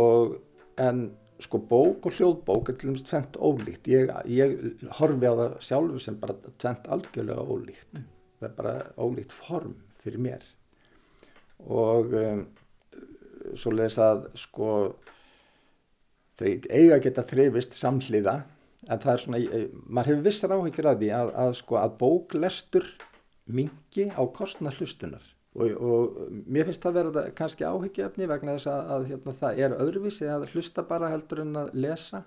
Og 0.00 0.38
en 0.80 1.04
sko 1.42 1.60
bók 1.68 2.08
og 2.08 2.16
hljóðbók 2.16 2.72
er 2.72 2.80
til 2.80 2.88
dæmis 2.88 3.04
tvent 3.04 3.36
ólíkt. 3.36 3.92
Ég, 3.92 4.16
ég 4.32 4.88
horfi 4.96 5.28
á 5.28 5.34
það 5.42 5.60
sjálfur 5.68 6.06
sem 6.06 6.16
bara 6.22 6.38
tvent 6.56 6.88
algjörlega 6.88 7.44
ólíkt. 7.44 7.92
Mm. 7.98 8.08
það 8.40 8.48
er 8.48 8.56
bara 8.62 8.74
ólíkt 8.96 9.36
form 9.36 9.76
fyrir 10.00 10.24
mér. 10.24 10.50
Og 11.68 12.16
um, 12.16 12.46
svo 13.58 13.72
leiðis 13.74 13.98
að 14.02 14.24
sko 14.38 14.70
þau 16.38 16.48
eiga 16.48 16.96
að 16.96 17.04
geta 17.06 17.26
þrifist 17.28 17.76
samhliða 17.78 18.36
en 18.88 19.02
það 19.02 19.12
er 19.12 19.22
svona, 19.24 19.40
maður 19.86 20.10
hefur 20.12 20.24
vissar 20.26 20.54
áhyggjur 20.56 20.88
að 20.90 21.02
því 21.02 21.10
að, 21.18 21.32
að 21.44 21.52
sko 21.60 21.78
að 21.78 21.96
bóklestur 22.00 22.88
mingi 23.52 24.08
á 24.10 24.22
kostna 24.34 24.72
hlustunar. 24.74 25.24
Og, 25.52 25.74
og 25.76 26.20
mér 26.48 26.64
finnst 26.68 26.82
það 26.82 26.96
verða 26.96 27.24
kannski 27.36 27.66
áhyggjöfni 27.68 28.28
vegna 28.30 28.56
þess 28.56 28.70
að, 28.72 28.92
að 28.94 29.06
hérna, 29.10 29.34
það 29.42 29.60
er 29.66 29.76
öðruvísi 29.84 30.30
að 30.32 30.46
hlusta 30.54 30.84
bara 30.88 31.10
heldur 31.12 31.42
en 31.44 31.60
að 31.60 31.74
lesa. 31.76 32.22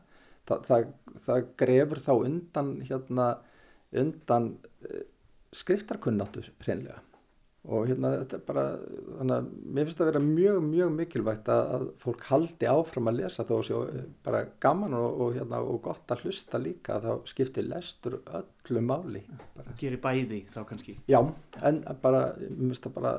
Þa, 0.45 0.59
það, 0.67 0.87
það 1.25 1.49
grefur 1.57 2.03
þá 2.05 2.11
undan 2.19 2.71
hérna 2.85 3.27
undan 3.95 4.51
uh, 4.85 5.03
skriftarkunnáttu 5.55 6.43
hreinlega 6.61 7.01
og 7.65 7.87
hérna 7.89 8.11
þetta 8.19 8.37
er 8.37 8.43
bara 8.45 8.63
þannig 8.77 9.35
að 9.35 9.47
mér 9.49 9.87
finnst 9.87 9.99
það 9.99 10.05
að 10.05 10.09
vera 10.11 10.21
mjög 10.25 10.57
mjög 10.67 10.91
mikilvægt 10.99 11.47
að, 11.49 11.63
að 11.75 11.85
fólk 12.03 12.25
haldi 12.29 12.69
áfram 12.69 13.09
að 13.09 13.17
lesa 13.19 13.45
þó 13.47 13.53
að 13.57 13.63
sé 13.67 14.03
bara 14.27 14.41
gaman 14.61 14.97
og, 14.97 15.07
og, 15.25 15.31
hérna, 15.37 15.61
og 15.65 15.79
gott 15.87 16.13
að 16.13 16.25
hlusta 16.25 16.61
líka 16.61 16.99
þá 17.01 17.09
skiptir 17.31 17.65
lestur 17.69 18.19
öllu 18.25 18.83
máli 18.85 19.23
Gerir 19.79 19.99
bæði 20.03 20.43
þá 20.53 20.61
kannski. 20.69 20.95
Já, 21.09 21.19
en 21.65 21.81
bara, 22.03 22.29
mér 22.37 22.69
finnst 22.71 22.85
það 22.85 22.95
bara 22.99 23.13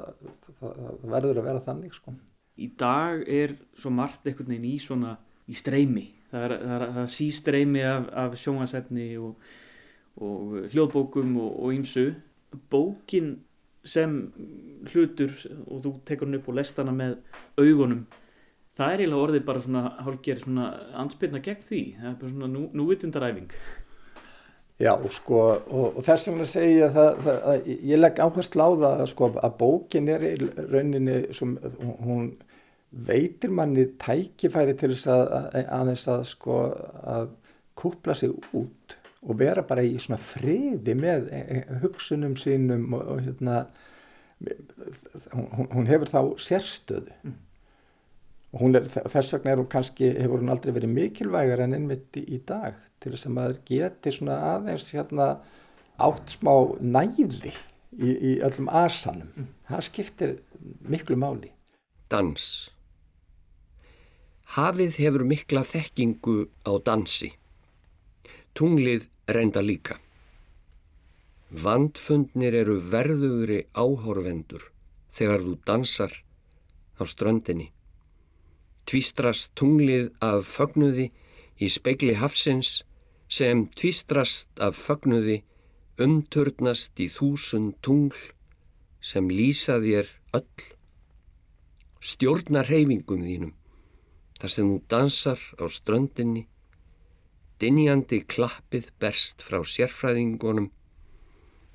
það, 0.61 0.79
það 0.79 1.11
verður 1.17 1.41
að 1.41 1.49
vera 1.51 1.65
þannig 1.67 1.97
sko. 1.97 2.15
Í 2.57 2.69
dag 2.81 3.25
er 3.29 3.57
svo 3.77 3.93
margt 3.93 4.25
einhvern 4.25 4.55
veginn 4.55 4.71
í 4.71 4.77
svona 4.81 5.17
í 5.47 5.57
streymi. 5.59 6.07
Það 6.31 6.47
er, 6.47 6.55
það 6.63 6.77
er, 6.77 6.87
það 6.95 7.03
er 7.03 7.13
sístreymi 7.13 7.83
af, 7.87 8.07
af 8.23 8.39
sjónasefni 8.41 9.09
og, 9.23 9.51
og 10.23 10.57
hljóðbókum 10.73 11.37
og 11.43 11.75
ímsu 11.77 12.07
bókin 12.73 13.35
sem 13.87 14.21
hlutur 14.93 15.33
og 15.67 15.83
þú 15.85 15.97
tekur 16.09 16.29
hann 16.29 16.41
upp 16.41 16.49
og 16.51 16.59
lest 16.59 16.79
hana 16.83 16.95
með 16.97 17.19
augunum 17.59 18.07
það 18.77 18.93
er 18.93 19.03
eiginlega 19.03 19.25
orðið 19.25 19.45
bara 19.47 19.65
svona 19.65 19.83
hálfgerð 20.05 20.45
svona 20.45 20.69
ansbyrna 21.03 21.43
gegn 21.45 21.65
því. 21.65 21.83
Það 22.01 22.09
er 22.11 22.17
bara 22.21 22.33
svona 22.33 22.49
nú, 22.53 22.65
núvitundaræfing. 22.77 23.53
Já 24.77 24.93
sko 25.09 25.39
og, 25.41 25.87
og 25.97 26.03
þess 26.05 26.29
vegna 26.29 26.45
að, 26.45 26.99
það, 26.99 27.23
það, 27.25 27.39
að 27.53 27.71
ég 27.73 28.01
legg 28.03 28.19
áherslu 28.21 28.67
á 28.69 28.71
það 28.83 29.05
sko, 29.15 29.31
að 29.41 29.55
bókin 29.63 30.11
er 30.13 30.27
í 30.29 30.35
rauninni 30.59 31.17
sem, 31.37 31.55
hún 32.05 32.29
veitir 33.07 33.55
manni 33.57 33.87
tækifæri 34.03 34.77
til 34.77 34.93
þess 34.93 35.09
að 35.15 35.33
aðeins 35.65 36.05
að, 36.13 36.21
að 36.21 36.29
sko 36.35 36.59
að 37.17 37.33
kúpla 37.77 38.17
sig 38.21 38.37
út 38.57 38.99
og 39.27 39.39
vera 39.41 39.65
bara 39.67 39.85
í 39.85 39.97
svona 40.03 40.19
friði 40.23 40.95
með 40.99 41.29
eh, 41.35 41.49
eh, 41.59 41.75
hugsunum 41.83 42.37
sínum 42.39 42.95
og, 42.97 43.03
og 43.15 43.25
hérna 43.27 43.65
hún, 45.33 45.69
hún 45.73 45.91
hefur 45.91 46.13
þá 46.13 46.21
sérstöðu. 46.43 47.15
Mm. 47.25 47.37
og 48.57 48.77
er, 48.79 48.87
þess 48.89 49.35
vegna 49.35 49.53
er 49.53 49.63
hún 49.63 49.71
kannski, 49.73 50.11
hefur 50.17 50.43
hún 50.43 50.53
aldrei 50.53 50.75
verið 50.77 50.95
mikilvægar 50.95 51.65
en 51.65 51.77
einmitt 51.77 52.17
í, 52.21 52.25
í 52.37 52.41
dag 52.47 52.77
til 53.03 53.13
þess 53.15 53.29
að 53.29 53.37
maður 53.39 53.59
geti 53.69 54.13
svona 54.15 54.39
aðeins 54.55 54.93
hérna 54.95 55.27
átt 56.03 56.37
smá 56.37 56.55
næði 56.81 57.53
í, 57.97 58.13
í 58.13 58.33
öllum 58.45 58.71
asanum. 58.71 59.33
Mm. 59.35 59.53
það 59.73 59.85
skiptir 59.91 60.39
miklu 60.87 61.19
máli. 61.19 61.53
Dans. 62.13 62.71
Hafið 64.55 65.01
hefur 65.03 65.25
mikla 65.27 65.65
þekkingu 65.67 66.47
á 66.63 66.73
dansi. 66.87 67.33
Tunglið 68.57 69.09
reynda 69.27 69.61
líka. 69.61 69.99
Vandfundnir 71.51 72.55
eru 72.55 72.77
verðugri 72.93 73.65
áhorvendur 73.75 74.71
þegar 75.15 75.43
þú 75.43 75.55
dansar 75.67 76.13
á 76.99 77.03
ströndinni. 77.07 77.71
Tvistrast 78.87 79.53
tunglið 79.59 80.13
af 80.23 80.47
fögnuði 80.47 81.11
í 81.59 81.69
speikli 81.71 82.15
hafsins 82.21 82.85
sem 83.29 83.67
tvistrast 83.75 84.51
af 84.63 84.79
fögnuði 84.79 85.43
umturnast 85.99 86.99
í 87.03 87.09
þúsund 87.11 87.79
tungl 87.83 88.19
sem 89.01 89.31
lýsa 89.31 89.81
þér 89.83 90.11
öll. 90.39 90.67
Stjórna 91.99 92.63
reyfingum 92.67 93.25
þínum 93.27 93.55
þar 94.39 94.53
sem 94.53 94.69
þú 94.71 94.79
dansar 94.93 95.41
á 95.59 95.65
ströndinni 95.67 96.47
Dinjandi 97.57 98.19
klappið 98.29 98.91
berst 99.01 99.41
frá 99.41 99.63
sérfræðingunum 99.65 100.67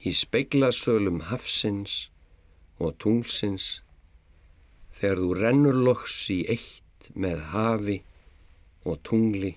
í 0.05 0.11
speiglasölum 0.13 1.23
hafsins 1.32 2.11
og 2.77 2.99
tunglsins 3.01 3.79
þegar 4.93 5.21
þú 5.23 5.29
rennur 5.39 5.79
loks 5.88 6.17
í 6.29 6.43
eitt 6.53 7.07
með 7.17 7.41
hafi 7.53 7.95
og 8.86 8.99
tungli 9.07 9.55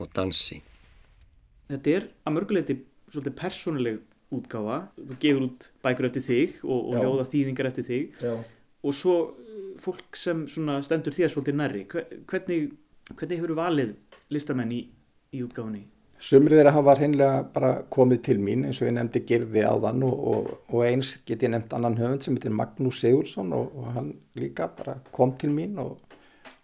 og 0.00 0.08
dansi. 0.16 0.62
Þetta 1.68 1.92
er 1.98 2.06
að 2.24 2.34
mörguleiti 2.36 2.76
svolítið 3.10 3.36
persónuleg 3.42 3.98
útgáfa. 4.32 4.78
Þú 4.96 5.18
gefur 5.20 5.44
út 5.50 5.66
bækur 5.84 6.08
eftir 6.08 6.24
þig 6.30 6.54
og, 6.64 6.78
og 6.78 6.96
hljóða 6.96 7.26
þýðingar 7.34 7.68
eftir 7.68 7.86
þig 7.90 8.24
Já. 8.24 8.32
og 8.80 8.96
svo 8.96 9.18
fólk 9.84 10.16
sem 10.16 10.46
stendur 10.48 11.16
þér 11.16 11.34
svolítið 11.34 11.60
nærri. 11.60 11.84
Hvernig, 11.90 12.72
hvernig 13.12 13.36
hefur 13.36 13.52
þú 13.52 13.58
valið 13.60 13.94
listamenn 14.32 14.74
í 14.78 14.80
í 15.34 15.42
útgáðunni? 15.44 15.84
Sumrið 16.20 16.60
þeirra 16.60 16.72
hafa 16.76 16.94
hreinlega 16.98 17.36
bara 17.54 17.68
komið 17.92 18.22
til 18.26 18.36
mín 18.44 18.66
eins 18.68 18.80
og 18.82 18.90
ég 18.90 18.96
nefndi 18.98 19.22
Girði 19.24 19.62
á 19.64 19.72
þann 19.80 20.02
og, 20.04 20.24
og, 20.32 20.48
og 20.68 20.82
eins 20.84 21.14
get 21.28 21.46
ég 21.46 21.52
nefnt 21.54 21.72
annan 21.76 21.96
höfund 21.96 22.26
sem 22.26 22.36
heitir 22.36 22.52
Magnús 22.52 22.98
Sigursson 23.00 23.54
og, 23.56 23.70
og 23.72 23.94
hann 23.94 24.10
líka 24.36 24.68
bara 24.76 24.98
kom 25.16 25.32
til 25.40 25.54
mín 25.54 25.78
og 25.80 25.96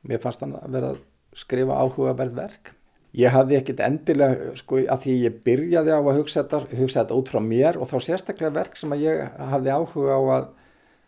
mér 0.04 0.20
fannst 0.20 0.44
hann 0.44 0.58
að 0.58 0.74
vera 0.76 0.90
að 0.92 1.00
skrifa 1.36 1.78
áhugaverð 1.80 2.36
verk. 2.36 2.74
Ég 3.16 3.32
hafði 3.32 3.56
ekkit 3.56 3.80
endilega, 3.80 4.52
sko, 4.60 4.82
að 4.92 5.06
því 5.06 5.14
ég 5.22 5.40
byrjaði 5.46 5.94
á 5.96 6.00
að 6.02 6.18
hugsa 6.18 6.42
þetta, 6.42 6.60
hugsa 6.76 7.00
þetta 7.00 7.16
út 7.16 7.32
frá 7.32 7.40
mér 7.40 7.78
og 7.80 7.88
þá 7.88 7.96
sérstaklega 8.04 8.52
verk 8.58 8.76
sem 8.76 8.92
að 8.92 9.06
ég 9.06 9.22
hafði 9.54 9.72
áhuga 9.72 10.18
á 10.20 10.22
að 10.36 10.50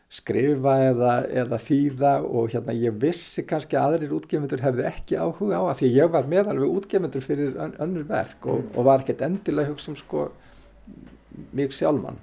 skrifa 0.09 0.75
eða, 0.87 1.15
eða 1.43 1.59
þýða 1.61 2.13
og 2.25 2.53
hérna 2.55 2.73
ég 2.73 2.97
vissi 3.01 3.45
kannski 3.45 3.77
að 3.77 3.89
aðrir 3.89 4.15
útgefundur 4.17 4.63
hefði 4.65 4.87
ekki 4.89 5.19
áhuga 5.21 5.61
á 5.61 5.63
að 5.69 5.83
því 5.83 5.91
ég 5.99 6.15
var 6.15 6.31
meðalveg 6.31 6.79
útgefundur 6.79 7.25
fyrir 7.25 7.59
önnur 7.67 8.07
verk 8.09 8.49
og, 8.49 8.63
og 8.73 8.89
var 8.89 9.05
ekkert 9.05 9.27
endilega 9.27 9.75
hugsa 9.75 9.93
um 9.93 9.99
sko 10.01 10.31
mig 11.53 11.77
sjálfan. 11.77 12.17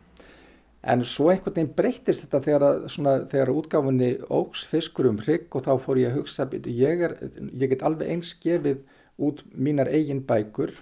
En 0.85 1.01
svo 1.05 1.29
einhvern 1.29 1.53
veginn 1.53 1.77
breytist 1.77 2.25
þetta 2.25 2.41
þegar, 2.45 2.65
að, 2.65 2.81
svona, 2.93 3.13
þegar 3.29 3.53
útgáfunni 3.53 4.09
ógs 4.33 4.65
fiskur 4.69 5.09
um 5.09 5.21
hrygg 5.21 5.53
og 5.57 5.65
þá 5.65 5.71
fór 5.81 6.01
ég 6.01 6.11
að 6.11 6.19
hugsa 6.19 6.49
ég, 6.49 7.05
er, 7.07 7.15
ég 7.53 7.71
get 7.71 7.85
alveg 7.85 8.11
eins 8.13 8.33
gefið 8.41 8.81
út 9.21 9.45
mínar 9.53 9.89
eigin 9.93 10.25
bækur 10.25 10.73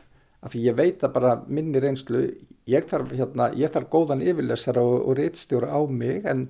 af 0.44 0.56
því 0.56 0.66
ég 0.70 0.80
veit 0.80 1.04
að 1.04 1.16
bara 1.16 1.38
minni 1.48 1.80
reynslu 1.84 2.26
ég 2.68 2.88
þarf, 2.88 3.12
hérna, 3.16 3.52
ég 3.60 3.72
þarf 3.72 3.92
góðan 3.92 4.24
yfirlesara 4.24 4.84
og, 4.84 5.08
og 5.08 5.18
reittstjóra 5.20 5.72
á 5.72 5.80
mig 5.88 6.28
en 6.28 6.48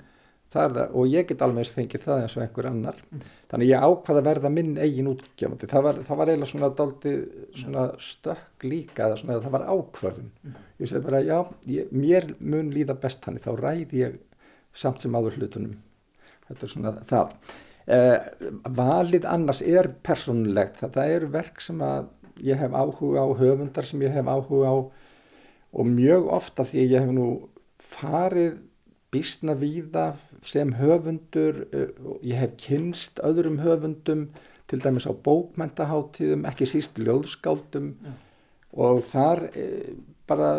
Það, 0.54 0.80
og 0.94 1.08
ég 1.10 1.26
get 1.30 1.42
alveg 1.42 1.70
fengið 1.74 2.04
það 2.04 2.24
eins 2.24 2.36
og 2.38 2.44
einhver 2.44 2.68
annar. 2.70 3.00
Mm. 3.10 3.24
þannig 3.54 3.70
ég 3.70 3.86
ákvaða 3.86 4.22
að 4.22 4.28
verða 4.28 4.50
minn 4.54 4.72
eigin 4.82 5.10
útgefandi. 5.10 5.70
Það 5.70 5.86
var, 5.88 6.02
það 6.08 6.20
var 6.20 6.32
eiginlega 6.32 6.50
svona, 6.52 6.70
daldi, 6.78 7.14
svona 7.58 7.86
stökk 8.02 8.66
líka 8.66 9.10
svona, 9.18 9.40
það 9.42 9.56
var 9.58 9.66
ákvörðun. 9.70 10.32
Mm. 10.44 10.60
ég 10.82 10.92
segi 10.92 11.06
bara 11.06 11.22
já, 11.26 11.40
ég, 11.70 11.92
mér 11.94 12.30
mun 12.40 12.72
líða 12.74 12.98
best 13.02 13.26
hann 13.26 13.42
þá 13.42 13.52
ræði 13.60 14.04
ég 14.04 14.18
samt 14.74 15.02
sem 15.02 15.18
áður 15.18 15.40
hlutunum. 15.40 15.78
Þetta 16.48 16.68
er 16.68 16.74
svona 16.74 16.94
það. 17.10 17.38
Eh, 17.84 18.28
valið 18.78 19.26
annars 19.28 19.62
er 19.66 19.90
personlegt 20.06 20.78
það, 20.80 20.94
það 20.98 21.16
eru 21.18 21.32
verk 21.34 21.64
sem 21.64 21.82
að 21.84 22.12
ég 22.44 22.62
hef 22.62 22.74
áhuga 22.74 23.26
á 23.26 23.30
höfundar 23.38 23.88
sem 23.88 24.02
ég 24.06 24.14
hef 24.16 24.30
áhuga 24.30 24.70
á. 24.72 24.78
Og 25.74 25.90
mjög 25.90 26.30
ofta 26.32 26.66
því 26.70 26.86
ég 26.86 27.04
hef 27.04 27.12
nú 27.14 27.28
farið 27.84 28.62
bísna 29.14 29.56
víða 29.58 30.14
sem 30.48 30.74
höfundur, 30.80 31.64
eh, 31.72 31.94
ég 32.24 32.40
hef 32.40 32.58
kynst 32.62 33.22
öðrum 33.24 33.62
höfundum 33.64 34.28
til 34.68 34.82
dæmis 34.82 35.08
á 35.08 35.14
bókmentaháttíðum, 35.14 36.48
ekki 36.50 36.68
síst 36.70 36.98
ljóðskáldum 37.02 37.94
ja. 38.04 38.14
og 38.80 39.04
þar 39.06 39.44
e, 39.52 39.68
bara, 40.30 40.50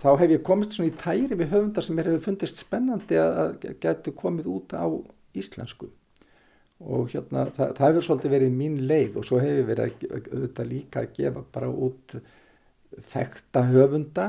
þá 0.00 0.10
hef 0.22 0.34
ég 0.34 0.44
komist 0.46 0.74
svona 0.74 0.90
í 0.90 0.96
tæri 0.98 1.38
við 1.38 1.52
höfundar 1.52 1.84
sem 1.84 1.98
mér 1.98 2.10
hefur 2.10 2.30
fundist 2.30 2.62
spennandi 2.62 3.20
að 3.20 3.68
getur 3.82 4.16
komið 4.16 4.48
út 4.50 4.74
á 4.74 4.88
íslensku 5.36 5.90
og 6.80 7.10
hérna 7.12 7.44
það, 7.52 7.74
það 7.76 7.86
hefur 7.86 8.06
svolítið 8.06 8.34
verið 8.34 8.54
mín 8.56 8.78
leið 8.88 9.18
og 9.20 9.26
svo 9.28 9.40
hefur 9.42 9.66
verið 9.68 10.06
auðvitað 10.08 10.70
líka 10.70 11.02
að 11.04 11.10
gefa 11.18 11.44
bara 11.52 11.68
út 11.68 12.16
þekta 13.10 13.62
höfunda 13.70 14.26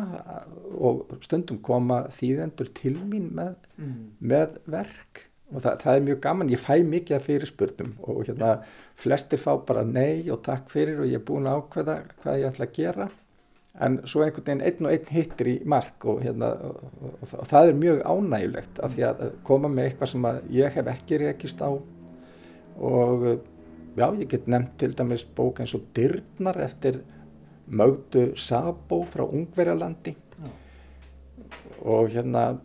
og 0.78 1.16
stundum 1.26 1.59
koma 1.66 2.05
þýðendur 2.14 2.70
til 2.78 2.95
mín 2.99 3.32
með, 3.36 3.55
mm. 3.78 3.99
með 4.20 4.59
verk. 4.70 5.26
Og 5.51 5.59
það, 5.59 5.82
það 5.82 5.97
er 5.97 6.05
mjög 6.05 6.20
gaman, 6.24 6.51
ég 6.53 6.62
fæ 6.64 6.76
mikið 6.88 7.18
af 7.18 7.26
fyrirspurnum 7.28 7.95
og 8.07 8.22
hérna 8.24 8.51
flestir 8.99 9.41
fá 9.41 9.51
bara 9.68 9.84
nei 9.84 10.30
og 10.32 10.39
takk 10.45 10.70
fyrir 10.72 11.01
og 11.01 11.09
ég 11.09 11.20
er 11.20 11.26
búin 11.28 11.49
að 11.49 11.59
ákveða 11.59 11.97
hvað 12.22 12.39
ég 12.39 12.53
ætla 12.53 12.68
að 12.70 12.78
gera. 12.78 13.09
En 13.82 13.97
svo 14.07 14.24
einhvern 14.24 14.45
veginn 14.45 14.64
einn 14.68 14.88
og 14.88 14.93
einn 14.93 15.12
hittir 15.16 15.49
í 15.51 15.55
mark 15.74 16.05
og, 16.07 16.22
hérna, 16.24 16.53
og, 16.68 16.82
og, 17.01 17.36
og 17.41 17.49
það 17.51 17.70
er 17.72 17.82
mjög 17.82 18.01
ánægulegt 18.03 18.82
að 18.84 18.95
því 18.95 19.05
að 19.09 19.24
koma 19.47 19.72
með 19.72 19.89
eitthvað 19.89 20.14
sem 20.14 20.28
ég 20.55 20.78
hef 20.78 20.91
ekki 20.91 21.20
rekist 21.26 21.64
á. 21.64 21.72
Og 22.82 23.26
já, 23.97 24.05
ég 24.07 24.28
get 24.32 24.47
nefnt 24.51 24.78
til 24.80 24.93
dæmis 24.95 25.26
bók 25.36 25.59
eins 25.64 25.76
og 25.76 25.88
Dyrnar 25.95 26.59
eftir 26.64 27.01
Mögdu 27.72 28.32
Sabó 28.36 29.01
frá 29.07 29.24
Ungverjalandi 29.24 30.15
Já. 30.15 30.49
og 31.82 32.11
hérna 32.11 32.59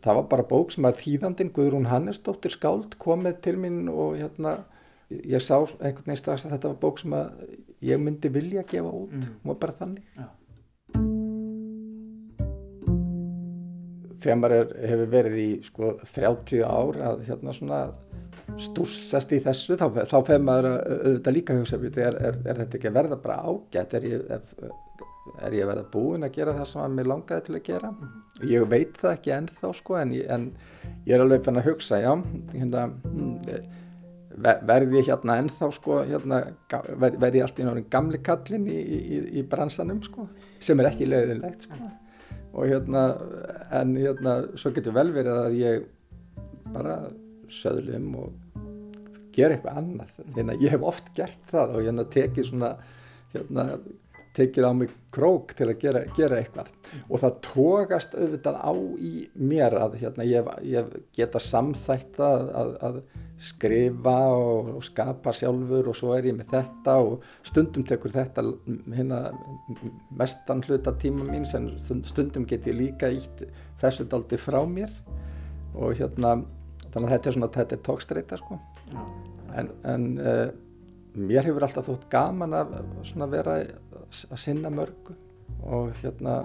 það 0.00 0.18
var 0.20 0.26
bara 0.30 0.46
bók 0.48 0.72
sem 0.72 0.86
að 0.88 1.00
þýðandin 1.02 1.52
Guðrún 1.54 1.88
Hannesdóttir 1.90 2.54
skáld 2.54 2.96
komið 3.02 3.40
til 3.44 3.56
mín 3.60 3.88
og 3.92 4.16
hérna 4.20 4.62
ég 5.10 5.42
sá 5.42 5.58
einhvern 5.58 6.06
veginn 6.06 6.20
strax 6.20 6.46
að 6.46 6.54
þetta 6.56 6.72
var 6.72 6.82
bók 6.84 7.00
sem 7.02 7.16
að 7.16 7.32
ég 7.84 8.00
myndi 8.00 8.30
vilja 8.32 8.64
gefa 8.68 8.92
út 8.92 9.16
mm. 9.18 9.40
og 9.44 9.58
bara 9.60 9.76
þannig 9.76 10.04
Já. 10.16 10.28
þegar 14.20 14.40
maður 14.40 14.74
hefur 14.92 15.12
verið 15.16 15.40
í 15.40 15.50
sko 15.66 15.94
30 16.04 16.64
ár 16.64 17.00
að 17.10 17.26
hérna 17.28 17.56
svona 17.56 17.80
stúrsast 18.58 19.32
í 19.36 19.40
þessu 19.44 19.76
þá, 19.78 19.86
þá 20.10 20.16
fegur 20.26 20.46
maður 20.46 20.70
auðvitað 20.76 21.36
líka 21.36 21.58
hugsa 21.58 21.80
er, 21.80 22.16
er, 22.16 22.38
er 22.44 22.62
þetta 22.62 22.78
ekki 22.78 22.90
að 22.90 22.96
verða 22.98 23.20
bara 23.22 23.42
ágætt? 23.46 23.98
Er 23.98 24.06
ég, 24.08 24.24
er 25.40 25.56
ég 25.56 25.64
að 25.64 25.70
verða 25.72 25.84
búin 25.92 26.26
að 26.26 26.34
gera 26.38 26.56
það 26.56 26.70
sem 26.70 26.82
að 26.84 26.96
mér 26.96 27.10
langaði 27.12 27.46
til 27.46 27.56
að 27.58 27.64
gera? 27.68 27.92
Ég 28.50 28.66
veit 28.72 28.98
það 29.00 29.14
ekki 29.16 29.34
ennþá 29.36 29.72
sko 29.78 30.00
en, 30.00 30.16
en 30.36 30.48
ég 31.06 31.14
er 31.16 31.24
alveg 31.24 31.46
fann 31.46 31.60
að 31.60 31.70
hugsa 31.70 32.00
já, 32.02 32.10
hérna 32.54 32.86
hmm, 32.90 33.62
verði 34.40 35.00
ég 35.00 35.08
hérna 35.10 35.38
ennþá 35.42 35.70
sko 35.76 36.02
hérna, 36.08 36.42
verði 36.96 37.40
ég 37.40 37.46
alltaf 37.46 37.62
í 37.62 37.66
náttúrulega 37.66 37.94
gamli 37.94 38.20
kallin 38.24 38.68
í, 38.70 38.78
í, 38.78 39.22
í 39.40 39.46
bransanum 39.46 40.02
sko 40.06 40.28
sem 40.62 40.80
er 40.80 40.90
ekki 40.90 41.08
leiðilegt 41.08 41.66
sko. 41.68 41.90
Og 42.50 42.66
hérna 42.66 43.04
en 43.78 43.94
hérna 43.98 44.40
svo 44.58 44.72
getur 44.74 44.96
vel 44.96 45.10
verið 45.14 45.42
að 45.44 45.58
ég 45.60 45.84
bara 46.74 46.96
söðlum 47.54 48.12
og 48.20 48.58
gera 49.34 49.56
eitthvað 49.56 49.80
annað. 49.82 50.14
Hérna, 50.36 50.58
ég 50.60 50.74
hef 50.74 50.86
oft 50.86 51.10
gert 51.16 51.50
það 51.50 51.76
og 51.76 51.84
hérna 51.86 52.06
tekið 52.14 52.48
svona 52.50 52.70
hérna, 53.34 53.66
tekið 54.36 54.66
á 54.66 54.72
mig 54.74 54.92
krók 55.10 55.54
til 55.58 55.66
að 55.70 55.80
gera, 55.82 56.02
gera 56.14 56.38
eitthvað. 56.38 56.68
Og 57.08 57.22
það 57.22 57.38
tókast 57.46 58.14
auðvitað 58.14 58.60
á 58.62 58.72
í 59.02 59.14
mér 59.34 59.74
að 59.80 59.96
hérna, 60.04 60.26
ég, 60.28 60.50
ég 60.70 60.92
geta 61.16 61.42
samþætt 61.42 62.20
að, 62.22 62.52
að, 62.60 62.70
að 62.86 63.00
skrifa 63.40 64.16
og, 64.36 64.70
og 64.76 64.84
skapa 64.86 65.32
sjálfur 65.34 65.90
og 65.90 65.96
svo 65.96 66.12
er 66.14 66.28
ég 66.30 66.36
með 66.36 66.52
þetta 66.52 66.96
og 67.00 67.26
stundum 67.48 67.86
tekur 67.88 68.12
þetta 68.14 68.44
hérna, 68.92 69.20
mestan 70.20 70.62
hluta 70.66 70.92
tíma 71.00 71.26
mín 71.26 71.48
sem 71.48 71.70
stundum 71.80 72.46
get 72.46 72.68
ég 72.68 72.76
líka 72.76 73.10
ítt 73.16 73.46
þessu 73.82 74.06
daldi 74.10 74.38
frá 74.38 74.60
mér. 74.68 74.94
Og 75.74 75.94
hérna 75.98 76.40
þannig 76.90 77.06
að 77.06 77.14
þetta 77.14 77.30
er 77.30 77.36
svona 77.36 77.52
þetta 77.56 77.76
er 77.76 77.82
tókstreita 77.86 78.38
sko. 78.40 78.58
En, 79.58 79.70
en 79.90 80.06
uh, 80.22 80.46
mér 81.18 81.48
hefur 81.48 81.66
alltaf 81.66 81.88
þótt 81.88 82.06
gaman 82.12 82.54
að 82.56 82.76
vera 83.32 83.58
að 83.60 84.38
sinna 84.40 84.72
mörgu. 84.74 85.16
Og 85.66 85.92
hérna 86.00 86.40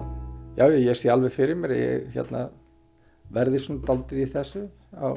já 0.58 0.66
ég 0.72 0.98
sé 0.98 1.10
alveg 1.12 1.34
fyrir 1.34 1.58
mér 1.58 1.74
ég 1.76 2.10
hérna, 2.16 2.48
verði 3.32 3.62
svona 3.62 3.86
daldið 3.86 4.22
í 4.24 4.28
þessu 4.34 4.66
á 4.96 5.08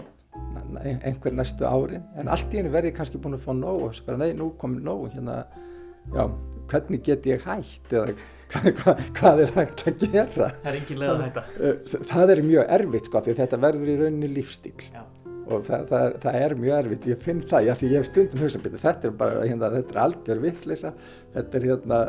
einhver 0.80 1.34
næstu 1.36 1.66
árin. 1.68 2.06
En 2.20 2.30
allt 2.32 2.54
í 2.54 2.60
henni 2.60 2.74
verði 2.74 2.94
ég 2.94 3.00
kannski 3.00 3.22
búin 3.22 3.38
að 3.38 3.46
fá 3.48 3.54
nóg 3.58 3.88
og 3.88 3.96
svo 3.98 4.10
bara 4.10 4.22
nei 4.22 4.36
nú 4.38 4.52
komið 4.60 4.86
nóg 4.86 5.08
hérna 5.16 5.42
já 6.14 6.26
hvernig 6.70 7.02
get 7.06 7.26
ég 7.26 7.42
hægt 7.46 7.94
eða 7.94 8.14
hvað, 8.50 8.68
hvað, 8.80 9.02
hvað 9.18 9.40
er 9.44 9.52
hægt 9.54 9.82
að 9.86 10.04
gera? 10.04 10.50
Það 10.62 10.70
er 10.70 10.78
engin 10.80 11.02
leið 11.02 11.12
að 11.12 11.24
hætta. 11.26 11.44
Uh, 11.58 11.98
það 12.12 12.34
er 12.34 12.44
mjög 12.46 12.76
erfitt 12.78 13.10
sko 13.10 13.22
því 13.26 13.36
þetta 13.42 13.60
verður 13.66 13.92
í 13.94 13.98
rauninni 14.00 14.30
lífstíl 14.38 14.78
já 14.90 15.04
og 15.50 15.66
það, 15.66 15.86
það, 15.90 16.16
það 16.24 16.38
er 16.40 16.56
mjög 16.60 16.76
erfitt, 16.84 17.08
ég 17.10 17.24
finn 17.24 17.42
það, 17.50 17.66
já 17.66 17.74
því 17.80 17.90
ég 17.90 17.98
hef 17.98 18.10
stundum 18.10 18.44
hugsað, 18.44 18.68
þetta 18.84 19.10
er 19.10 19.16
bara, 19.18 19.42
hérna, 19.46 19.72
þetta 19.76 19.96
er 19.96 20.02
algjör 20.04 20.44
vittleysa, 20.44 20.92
þetta 21.36 21.60
er 21.60 21.68
hérna, 21.70 22.00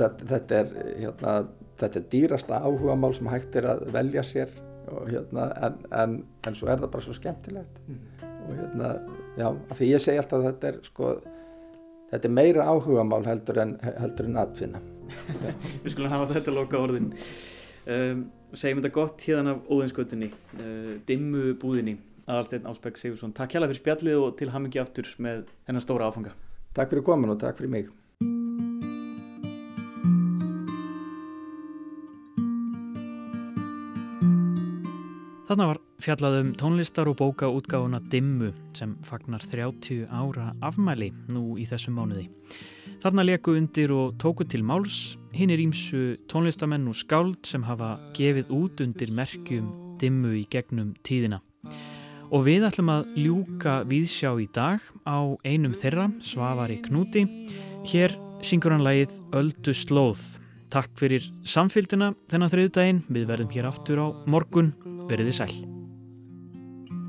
þetta, 0.00 0.28
þetta 0.32 0.60
er 0.60 0.72
hérna, 1.02 1.34
þetta 1.82 2.00
er 2.00 2.08
dýrasta 2.14 2.60
áhuga 2.64 2.96
mál 2.98 3.12
sem 3.16 3.30
hægt 3.30 3.58
er 3.60 3.68
að 3.74 3.84
velja 3.96 4.24
sér 4.26 4.56
og 4.92 5.10
hérna, 5.10 5.48
en, 5.66 5.78
en, 6.00 6.18
en 6.46 6.56
svo 6.56 6.70
er 6.72 6.80
það 6.80 6.92
bara 6.94 7.06
svo 7.06 7.16
skemmtilegt 7.16 7.80
mm. 7.84 8.00
og 8.38 8.52
hérna, 8.62 8.92
já, 9.36 9.48
því 9.74 9.90
ég 9.90 10.04
segi 10.06 10.22
alltaf 10.22 10.40
að 10.40 10.48
þetta 10.48 10.72
er, 10.72 10.80
sko, 10.88 11.12
þetta 12.14 12.30
er 12.30 12.36
meira 12.40 12.70
áhuga 12.70 13.06
mál 13.06 13.22
heldur 13.26 13.62
en, 13.66 13.76
heldur 13.84 14.30
en 14.30 14.40
aðfinna. 14.46 14.82
Við 15.84 15.92
skulum 15.92 16.10
hafa 16.10 16.32
þetta 16.32 16.54
loka 16.54 16.80
orðin. 16.82 17.12
Um, 17.86 18.26
segjum 18.56 18.80
þetta 18.80 18.94
gott 18.94 19.22
hérna 19.22 19.52
af 19.54 19.68
óðinskötunni, 19.70 20.32
uh, 20.58 20.94
dimmu 21.06 21.52
búðinni 21.62 21.98
aðalsteinn 22.26 22.66
Ásberg 22.70 22.98
Sigursson. 23.00 23.34
Takk 23.36 23.54
hjálpa 23.54 23.70
fyrir 23.70 23.82
spjallið 23.82 24.24
og 24.24 24.34
til 24.40 24.50
hamingi 24.54 24.82
aftur 24.82 25.12
með 25.22 25.46
þennan 25.68 25.84
stóra 25.84 26.10
áfanga. 26.10 26.34
Takk 26.76 26.92
fyrir 26.92 27.06
komin 27.06 27.32
og 27.32 27.40
takk 27.40 27.62
fyrir 27.62 27.72
mig. 27.72 27.94
Þarna 35.46 35.68
var 35.70 35.78
fjallaðum 36.02 36.48
tónlistar 36.58 37.06
og 37.06 37.20
bóka 37.20 37.46
útgáfuna 37.46 38.00
Dimmu 38.10 38.50
sem 38.74 38.96
fagnar 39.06 39.44
30 39.46 40.08
ára 40.10 40.50
afmæli 40.58 41.12
nú 41.30 41.54
í 41.54 41.68
þessum 41.70 41.94
mánuði. 42.00 42.26
Þarna 43.00 43.24
leku 43.28 43.54
undir 43.54 43.94
og 43.94 44.18
tóku 44.18 44.42
til 44.42 44.66
máls 44.66 45.14
hinn 45.38 45.54
er 45.54 45.62
ímsu 45.62 46.18
tónlistamenn 46.26 46.90
og 46.90 46.98
skáld 46.98 47.46
sem 47.46 47.62
hafa 47.62 47.94
gefið 48.18 48.50
út 48.58 48.82
undir 48.82 49.14
merkjum 49.14 49.70
Dimmu 50.02 50.34
í 50.42 50.48
gegnum 50.50 50.96
tíðina. 51.06 51.45
Og 52.34 52.42
við 52.46 52.66
ætlum 52.66 52.90
að 52.90 53.06
ljúka 53.20 53.76
viðsjá 53.86 54.32
í 54.42 54.48
dag 54.54 54.82
á 55.06 55.18
einum 55.46 55.74
þeirra, 55.76 56.08
Svavari 56.24 56.80
Knúti. 56.82 57.22
Hér 57.86 58.16
syngur 58.42 58.74
hann 58.74 58.86
lagið 58.86 59.14
Öldu 59.36 59.74
slóð. 59.76 60.20
Takk 60.72 60.90
fyrir 60.98 61.30
samfélgina 61.46 62.14
þennan 62.30 62.52
þriðdægin. 62.52 63.04
Við 63.06 63.30
verðum 63.30 63.52
hér 63.54 63.70
aftur 63.70 64.02
á 64.02 64.06
morgun. 64.26 64.74
Verðið 65.06 65.38
sæl. 65.38 65.54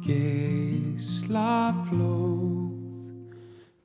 Geisla 0.05 1.73
flóð 1.89 2.57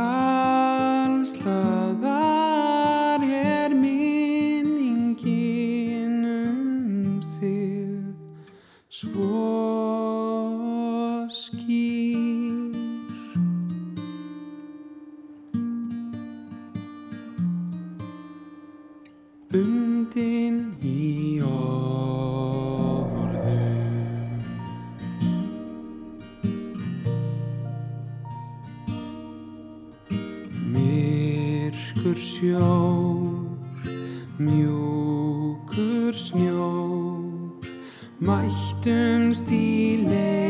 mættumst 38.21 39.49
í 39.49 39.97
leið 40.05 40.40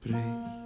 pray. 0.00 0.59